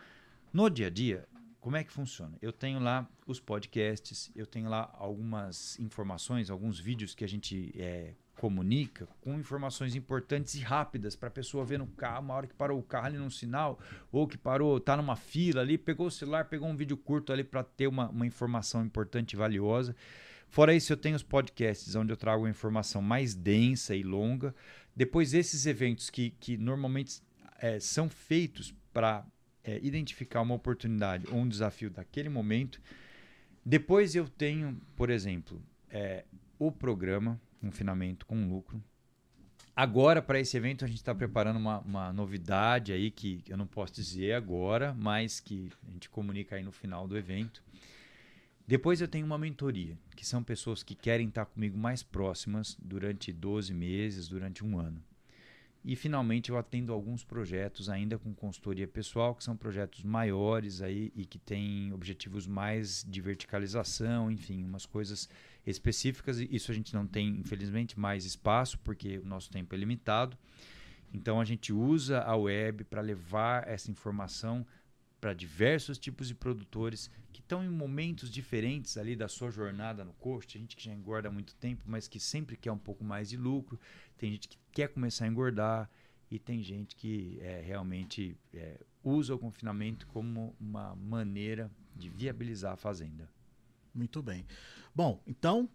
no 0.52 0.68
dia 0.70 0.86
a 0.86 0.90
dia, 0.90 1.28
como 1.60 1.76
é 1.76 1.84
que 1.84 1.92
funciona? 1.92 2.36
Eu 2.40 2.52
tenho 2.52 2.78
lá 2.78 3.08
os 3.26 3.40
podcasts, 3.40 4.30
eu 4.34 4.46
tenho 4.46 4.68
lá 4.68 4.90
algumas 4.94 5.78
informações, 5.78 6.50
alguns 6.50 6.78
vídeos 6.78 7.14
que 7.14 7.24
a 7.24 7.28
gente 7.28 7.72
é, 7.76 8.14
comunica 8.40 9.06
com 9.20 9.38
informações 9.38 9.94
importantes 9.94 10.54
e 10.54 10.60
rápidas 10.60 11.14
para 11.14 11.28
a 11.28 11.30
pessoa 11.30 11.62
ver 11.62 11.78
no 11.78 11.86
carro, 11.86 12.22
uma 12.22 12.32
hora 12.32 12.46
que 12.46 12.54
parou 12.54 12.78
o 12.78 12.82
carro 12.82 13.04
ali 13.04 13.18
no 13.18 13.30
sinal, 13.30 13.78
ou 14.10 14.26
que 14.26 14.38
parou, 14.38 14.80
tá 14.80 14.96
numa 14.96 15.14
fila 15.14 15.60
ali, 15.60 15.76
pegou 15.76 16.06
o 16.06 16.10
celular, 16.10 16.46
pegou 16.46 16.66
um 16.66 16.74
vídeo 16.74 16.96
curto 16.96 17.34
ali 17.34 17.44
para 17.44 17.62
ter 17.62 17.86
uma, 17.86 18.08
uma 18.08 18.26
informação 18.26 18.82
importante 18.82 19.34
e 19.34 19.36
valiosa. 19.36 19.94
Fora 20.48 20.74
isso, 20.74 20.90
eu 20.90 20.96
tenho 20.96 21.16
os 21.16 21.22
podcasts 21.22 21.94
onde 21.94 22.14
eu 22.14 22.16
trago 22.16 22.48
informação 22.48 23.02
mais 23.02 23.34
densa 23.34 23.94
e 23.94 24.02
longa. 24.02 24.54
Depois, 24.96 25.34
esses 25.34 25.66
eventos 25.66 26.08
que, 26.08 26.30
que 26.40 26.56
normalmente 26.56 27.20
é, 27.58 27.78
são 27.78 28.08
feitos 28.08 28.74
para 28.90 29.22
é, 29.62 29.78
identificar 29.82 30.40
uma 30.40 30.54
oportunidade 30.54 31.26
ou 31.30 31.40
um 31.40 31.46
desafio 31.46 31.90
daquele 31.90 32.30
momento. 32.30 32.80
Depois, 33.62 34.14
eu 34.14 34.26
tenho, 34.26 34.80
por 34.96 35.10
exemplo, 35.10 35.62
é, 35.90 36.24
o 36.58 36.72
programa 36.72 37.38
confinamento 37.60 38.26
com 38.26 38.48
lucro. 38.48 38.82
Agora, 39.74 40.20
para 40.20 40.40
esse 40.40 40.56
evento, 40.56 40.84
a 40.84 40.88
gente 40.88 40.98
está 40.98 41.14
preparando 41.14 41.56
uma, 41.56 41.78
uma, 41.80 42.12
novidade 42.12 42.92
aí 42.92 43.10
que 43.10 43.42
eu 43.48 43.56
não 43.56 43.66
posso 43.66 43.94
dizer 43.94 44.34
agora, 44.34 44.94
mas 44.94 45.40
que 45.40 45.70
a 45.88 45.90
gente 45.90 46.10
comunica 46.10 46.56
aí 46.56 46.62
no 46.62 46.72
final 46.72 47.06
do 47.06 47.16
evento. 47.16 47.62
Depois 48.66 49.00
eu 49.00 49.08
tenho 49.08 49.26
uma 49.26 49.38
mentoria, 49.38 49.96
que 50.14 50.26
são 50.26 50.42
pessoas 50.42 50.82
que 50.82 50.94
querem 50.94 51.28
estar 51.28 51.46
comigo 51.46 51.78
mais 51.78 52.02
próximas 52.02 52.76
durante 52.80 53.32
12 53.32 53.72
meses, 53.72 54.28
durante 54.28 54.64
um 54.64 54.78
ano. 54.78 55.02
E 55.82 55.96
finalmente 55.96 56.50
eu 56.50 56.58
atendo 56.58 56.92
alguns 56.92 57.24
projetos 57.24 57.88
ainda 57.88 58.18
com 58.18 58.34
consultoria 58.34 58.86
pessoal, 58.86 59.34
que 59.34 59.42
são 59.42 59.56
projetos 59.56 60.04
maiores 60.04 60.82
aí 60.82 61.10
e 61.16 61.24
que 61.24 61.38
têm 61.38 61.90
objetivos 61.92 62.46
mais 62.46 63.04
de 63.08 63.20
verticalização, 63.20 64.30
enfim, 64.30 64.62
umas 64.62 64.84
coisas 64.84 65.28
específicas. 65.66 66.38
Isso 66.38 66.70
a 66.70 66.74
gente 66.74 66.92
não 66.92 67.06
tem, 67.06 67.28
infelizmente, 67.28 67.98
mais 67.98 68.26
espaço, 68.26 68.78
porque 68.80 69.18
o 69.18 69.24
nosso 69.24 69.50
tempo 69.50 69.74
é 69.74 69.78
limitado. 69.78 70.36
Então 71.12 71.40
a 71.40 71.44
gente 71.44 71.72
usa 71.72 72.20
a 72.20 72.36
web 72.36 72.84
para 72.84 73.00
levar 73.00 73.66
essa 73.66 73.90
informação 73.90 74.66
para 75.20 75.34
diversos 75.34 75.98
tipos 75.98 76.26
de 76.26 76.34
produtores 76.34 77.10
que 77.32 77.40
estão 77.40 77.62
em 77.62 77.68
momentos 77.68 78.30
diferentes 78.30 78.96
ali 78.96 79.14
da 79.14 79.28
sua 79.28 79.50
jornada 79.50 80.04
no 80.04 80.12
coach. 80.14 80.54
Tem 80.54 80.62
gente 80.62 80.76
que 80.76 80.84
já 80.84 80.92
engorda 80.92 81.28
há 81.28 81.32
muito 81.32 81.54
tempo, 81.56 81.82
mas 81.86 82.08
que 82.08 82.18
sempre 82.18 82.56
quer 82.56 82.72
um 82.72 82.78
pouco 82.78 83.04
mais 83.04 83.28
de 83.28 83.36
lucro. 83.36 83.78
Tem 84.16 84.32
gente 84.32 84.48
que 84.48 84.58
quer 84.72 84.88
começar 84.88 85.26
a 85.26 85.28
engordar 85.28 85.90
e 86.30 86.38
tem 86.38 86.62
gente 86.62 86.96
que 86.96 87.38
é, 87.40 87.60
realmente 87.60 88.36
é, 88.54 88.80
usa 89.04 89.34
o 89.34 89.38
confinamento 89.38 90.06
como 90.06 90.56
uma 90.58 90.94
maneira 90.96 91.70
de 91.94 92.08
viabilizar 92.08 92.72
a 92.72 92.76
fazenda. 92.76 93.28
Muito 93.94 94.22
bem. 94.22 94.46
Bom, 94.94 95.20
então 95.26 95.68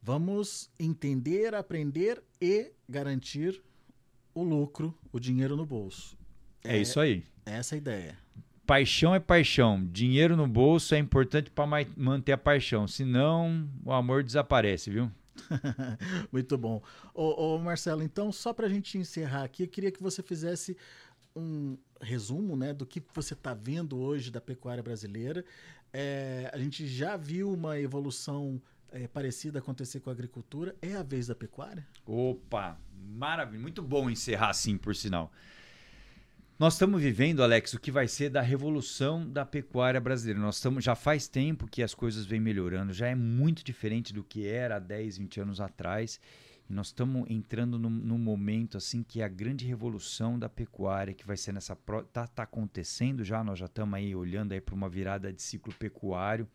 vamos 0.00 0.70
entender, 0.78 1.54
aprender 1.54 2.22
e 2.40 2.72
garantir 2.88 3.60
o 4.34 4.44
lucro, 4.44 4.96
o 5.10 5.18
dinheiro 5.18 5.56
no 5.56 5.66
bolso. 5.66 6.16
É, 6.62 6.76
é 6.76 6.80
isso 6.80 7.00
aí. 7.00 7.24
Essa 7.46 7.74
é 7.74 7.76
a 7.76 7.78
ideia. 7.78 8.18
Paixão 8.66 9.14
é 9.14 9.20
paixão. 9.20 9.86
Dinheiro 9.86 10.36
no 10.36 10.46
bolso 10.46 10.94
é 10.94 10.98
importante 10.98 11.50
para 11.50 11.86
manter 11.96 12.32
a 12.32 12.38
paixão. 12.38 12.86
Senão, 12.86 13.66
o 13.84 13.92
amor 13.92 14.22
desaparece, 14.24 14.90
viu? 14.90 15.10
Muito 16.32 16.58
bom. 16.58 16.82
Ô, 17.14 17.54
ô, 17.54 17.58
Marcelo, 17.58 18.02
então, 18.02 18.32
só 18.32 18.52
para 18.52 18.66
a 18.66 18.68
gente 18.68 18.98
encerrar 18.98 19.44
aqui, 19.44 19.62
eu 19.62 19.68
queria 19.68 19.92
que 19.92 20.02
você 20.02 20.22
fizesse 20.22 20.76
um 21.34 21.78
resumo 22.00 22.56
né, 22.56 22.74
do 22.74 22.84
que 22.84 23.02
você 23.14 23.34
está 23.34 23.54
vendo 23.54 23.98
hoje 23.98 24.30
da 24.30 24.40
pecuária 24.40 24.82
brasileira 24.82 25.44
é, 25.98 26.50
a 26.52 26.58
gente 26.58 26.86
já 26.86 27.16
viu 27.16 27.50
uma 27.50 27.80
evolução 27.80 28.60
é, 28.90 29.08
parecida 29.08 29.60
acontecer 29.60 30.00
com 30.00 30.10
a 30.10 30.12
agricultura. 30.12 30.76
É 30.82 30.94
a 30.94 31.02
vez 31.02 31.28
da 31.28 31.34
pecuária? 31.34 31.86
Opa, 32.04 32.78
maravilha. 32.94 33.60
Muito 33.62 33.82
bom 33.82 34.10
encerrar 34.10 34.50
assim, 34.50 34.76
por 34.76 34.94
sinal. 34.94 35.32
Nós 36.58 36.72
estamos 36.72 37.02
vivendo, 37.02 37.42
Alex, 37.42 37.74
o 37.74 37.78
que 37.78 37.90
vai 37.90 38.08
ser 38.08 38.30
da 38.30 38.40
revolução 38.40 39.30
da 39.30 39.44
pecuária 39.44 40.00
brasileira. 40.00 40.40
Nós 40.40 40.56
estamos 40.56 40.82
já 40.82 40.94
faz 40.94 41.28
tempo 41.28 41.66
que 41.66 41.82
as 41.82 41.94
coisas 41.94 42.24
vêm 42.24 42.40
melhorando, 42.40 42.94
já 42.94 43.08
é 43.08 43.14
muito 43.14 43.62
diferente 43.62 44.10
do 44.10 44.24
que 44.24 44.46
era 44.46 44.76
há 44.76 44.78
10, 44.78 45.18
20 45.18 45.40
anos 45.42 45.60
atrás. 45.60 46.18
E 46.66 46.72
nós 46.72 46.86
estamos 46.86 47.28
entrando 47.28 47.78
num, 47.78 47.90
num, 47.90 48.16
momento 48.16 48.78
assim 48.78 49.02
que 49.02 49.20
é 49.20 49.24
a 49.24 49.28
grande 49.28 49.66
revolução 49.66 50.38
da 50.38 50.48
pecuária 50.48 51.12
que 51.12 51.26
vai 51.26 51.36
ser 51.36 51.52
nessa 51.52 51.76
tá, 52.10 52.26
tá 52.26 52.42
acontecendo 52.44 53.22
já 53.22 53.44
nós 53.44 53.58
já 53.58 53.66
estamos 53.66 53.94
aí 53.94 54.16
olhando 54.16 54.52
aí 54.52 54.60
para 54.60 54.74
uma 54.74 54.88
virada 54.88 55.32
de 55.32 55.40
ciclo 55.42 55.72
pecuário 55.74 56.48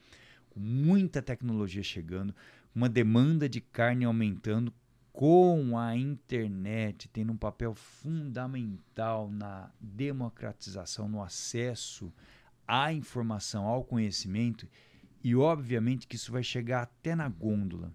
com 0.49 0.59
muita 0.59 1.21
tecnologia 1.21 1.81
chegando 1.81 2.35
uma 2.75 2.89
demanda 2.89 3.47
de 3.47 3.61
carne 3.61 4.03
aumentando 4.03 4.73
com 5.12 5.78
a 5.78 5.95
internet 5.95 7.09
tendo 7.09 7.34
um 7.34 7.38
papel 7.38 7.74
fundamental 7.74 9.30
na 9.30 9.72
democratização 9.80 11.09
no 11.09 11.22
acesso 11.22 12.14
à 12.68 12.93
informação 12.93 13.66
ao 13.66 13.84
conhecimento 13.84 14.68
e 15.24 15.36
obviamente 15.36 16.07
que 16.07 16.16
isso 16.16 16.32
vai 16.32 16.43
chegar 16.43 16.84
até 16.84 17.16
na 17.16 17.28
gôndola 17.28 17.93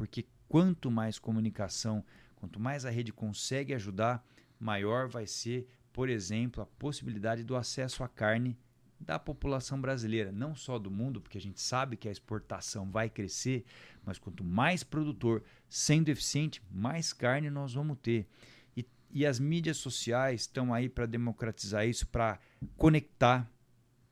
porque 0.00 0.26
quanto 0.48 0.90
mais 0.90 1.18
comunicação, 1.18 2.02
quanto 2.36 2.58
mais 2.58 2.86
a 2.86 2.90
rede 2.90 3.12
consegue 3.12 3.74
ajudar, 3.74 4.26
maior 4.58 5.06
vai 5.06 5.26
ser, 5.26 5.68
por 5.92 6.08
exemplo, 6.08 6.62
a 6.62 6.66
possibilidade 6.66 7.44
do 7.44 7.54
acesso 7.54 8.02
à 8.02 8.08
carne 8.08 8.58
da 9.00 9.18
população 9.18 9.80
brasileira, 9.80 10.30
não 10.30 10.54
só 10.54 10.78
do 10.78 10.90
mundo, 10.90 11.20
porque 11.20 11.38
a 11.38 11.40
gente 11.40 11.60
sabe 11.60 11.96
que 11.96 12.06
a 12.08 12.12
exportação 12.12 12.90
vai 12.90 13.08
crescer, 13.08 13.64
mas 14.04 14.18
quanto 14.18 14.44
mais 14.44 14.84
produtor 14.84 15.42
sendo 15.68 16.10
eficiente, 16.10 16.62
mais 16.70 17.12
carne 17.12 17.48
nós 17.48 17.72
vamos 17.72 17.96
ter. 18.02 18.28
E, 18.76 18.86
e 19.10 19.24
as 19.24 19.40
mídias 19.40 19.78
sociais 19.78 20.42
estão 20.42 20.74
aí 20.74 20.88
para 20.88 21.06
democratizar 21.06 21.88
isso, 21.88 22.06
para 22.06 22.38
conectar 22.76 23.50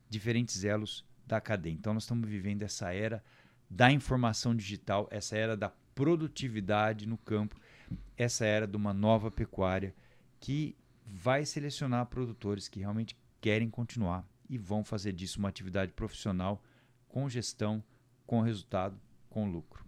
diferentes 0.09 0.63
elos 0.63 1.05
da 1.25 1.39
cadeia. 1.39 1.73
Então 1.73 1.93
nós 1.93 2.03
estamos 2.03 2.27
vivendo 2.27 2.63
essa 2.63 2.91
era 2.91 3.23
da 3.69 3.91
informação 3.91 4.55
digital, 4.55 5.07
essa 5.11 5.37
era 5.37 5.55
da 5.55 5.71
produtividade 5.93 7.05
no 7.05 7.17
campo, 7.17 7.55
essa 8.17 8.43
era 8.43 8.65
de 8.65 8.75
uma 8.75 8.93
nova 8.93 9.29
pecuária 9.29 9.93
que 10.39 10.75
vai 11.05 11.45
selecionar 11.45 12.07
produtores 12.07 12.67
que 12.67 12.79
realmente 12.79 13.15
querem 13.39 13.69
continuar 13.69 14.25
e 14.49 14.57
vão 14.57 14.83
fazer 14.83 15.13
disso 15.13 15.39
uma 15.39 15.49
atividade 15.49 15.93
profissional 15.93 16.61
com 17.07 17.29
gestão, 17.29 17.83
com 18.25 18.41
resultado, 18.41 18.99
com 19.29 19.49
lucro. 19.49 19.85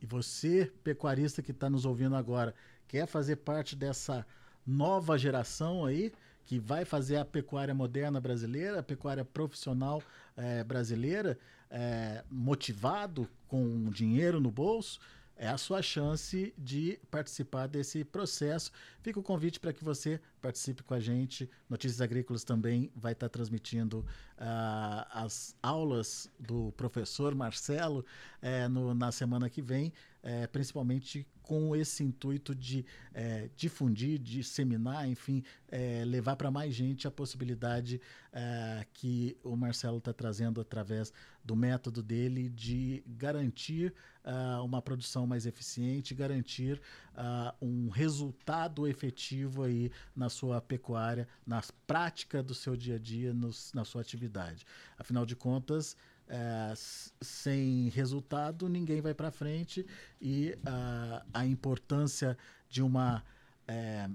E 0.00 0.06
você, 0.06 0.70
pecuarista 0.82 1.42
que 1.42 1.52
está 1.52 1.70
nos 1.70 1.84
ouvindo 1.84 2.16
agora, 2.16 2.54
quer 2.86 3.06
fazer 3.06 3.36
parte 3.36 3.74
dessa 3.74 4.26
nova 4.66 5.16
geração 5.16 5.84
aí 5.84 6.12
que 6.44 6.58
vai 6.58 6.84
fazer 6.84 7.16
a 7.16 7.24
pecuária 7.24 7.74
moderna 7.74 8.20
brasileira, 8.20 8.80
a 8.80 8.82
pecuária 8.82 9.24
profissional 9.24 10.02
é, 10.36 10.62
brasileira, 10.62 11.38
é, 11.70 12.22
motivado 12.30 13.28
com 13.48 13.88
dinheiro 13.90 14.40
no 14.40 14.50
bolso, 14.50 15.00
é 15.36 15.48
a 15.48 15.58
sua 15.58 15.82
chance 15.82 16.54
de 16.56 16.98
participar 17.10 17.66
desse 17.66 18.04
processo. 18.04 18.70
Fica 19.02 19.18
o 19.18 19.22
convite 19.22 19.58
para 19.58 19.72
que 19.72 19.82
você 19.82 20.20
participe 20.40 20.82
com 20.82 20.94
a 20.94 21.00
gente. 21.00 21.50
Notícias 21.68 22.00
Agrícolas 22.00 22.44
também 22.44 22.90
vai 22.94 23.12
estar 23.12 23.28
transmitindo 23.28 24.00
uh, 24.00 25.06
as 25.10 25.56
aulas 25.62 26.30
do 26.38 26.72
professor 26.72 27.34
Marcelo 27.34 28.04
uh, 28.42 28.68
no, 28.68 28.94
na 28.94 29.10
semana 29.10 29.50
que 29.50 29.60
vem, 29.60 29.92
uh, 30.22 30.48
principalmente 30.52 31.26
com 31.44 31.76
esse 31.76 32.02
intuito 32.02 32.54
de 32.54 32.86
é, 33.12 33.50
difundir, 33.54 34.18
disseminar, 34.18 35.06
enfim, 35.06 35.44
é, 35.68 36.02
levar 36.06 36.36
para 36.36 36.50
mais 36.50 36.74
gente 36.74 37.06
a 37.06 37.10
possibilidade 37.10 38.00
é, 38.32 38.86
que 38.94 39.36
o 39.44 39.54
Marcelo 39.54 39.98
está 39.98 40.12
trazendo 40.12 40.58
através 40.58 41.12
do 41.44 41.54
método 41.54 42.02
dele 42.02 42.48
de 42.48 43.04
garantir 43.06 43.92
uh, 44.24 44.64
uma 44.64 44.80
produção 44.80 45.26
mais 45.26 45.44
eficiente, 45.44 46.14
garantir 46.14 46.80
uh, 47.12 47.54
um 47.60 47.90
resultado 47.90 48.88
efetivo 48.88 49.62
aí 49.62 49.92
na 50.16 50.30
sua 50.30 50.62
pecuária, 50.62 51.28
na 51.46 51.62
prática 51.86 52.42
do 52.42 52.54
seu 52.54 52.74
dia 52.74 52.96
a 52.96 52.98
dia, 52.98 53.34
nos, 53.34 53.70
na 53.74 53.84
sua 53.84 54.00
atividade. 54.00 54.64
Afinal 54.96 55.26
de 55.26 55.36
contas, 55.36 55.94
é, 56.28 56.72
sem 57.20 57.88
resultado, 57.90 58.68
ninguém 58.68 59.00
vai 59.00 59.14
para 59.14 59.30
frente 59.30 59.86
e 60.20 60.56
uh, 60.58 61.24
a 61.32 61.44
importância 61.46 62.36
de 62.68 62.82
uma 62.82 63.22
é, 63.68 64.08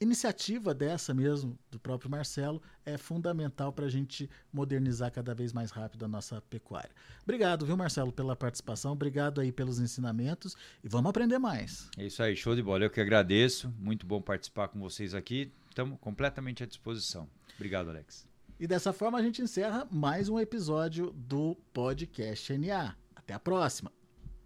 iniciativa 0.00 0.74
dessa 0.74 1.14
mesmo, 1.14 1.58
do 1.70 1.78
próprio 1.78 2.10
Marcelo, 2.10 2.62
é 2.84 2.98
fundamental 2.98 3.72
para 3.72 3.86
a 3.86 3.88
gente 3.88 4.28
modernizar 4.52 5.10
cada 5.10 5.34
vez 5.34 5.52
mais 5.52 5.70
rápido 5.70 6.04
a 6.04 6.08
nossa 6.08 6.40
pecuária. 6.42 6.90
Obrigado, 7.22 7.64
viu, 7.64 7.76
Marcelo, 7.76 8.12
pela 8.12 8.36
participação, 8.36 8.92
obrigado 8.92 9.40
aí 9.40 9.50
pelos 9.50 9.78
ensinamentos 9.78 10.56
e 10.82 10.88
vamos 10.88 11.10
aprender 11.10 11.38
mais. 11.38 11.88
É 11.96 12.06
isso 12.06 12.22
aí, 12.22 12.36
show 12.36 12.54
de 12.54 12.62
bola. 12.62 12.84
Eu 12.84 12.90
que 12.90 13.00
agradeço, 13.00 13.72
muito 13.78 14.06
bom 14.06 14.20
participar 14.20 14.68
com 14.68 14.78
vocês 14.78 15.14
aqui, 15.14 15.52
estamos 15.68 15.98
completamente 16.00 16.62
à 16.62 16.66
disposição. 16.66 17.28
Obrigado, 17.56 17.88
Alex. 17.88 18.33
E 18.58 18.66
dessa 18.66 18.92
forma 18.92 19.18
a 19.18 19.22
gente 19.22 19.42
encerra 19.42 19.86
mais 19.90 20.28
um 20.28 20.38
episódio 20.38 21.12
do 21.16 21.56
Podcast 21.72 22.56
NA. 22.56 22.94
Até 23.16 23.34
a 23.34 23.40
próxima! 23.40 24.03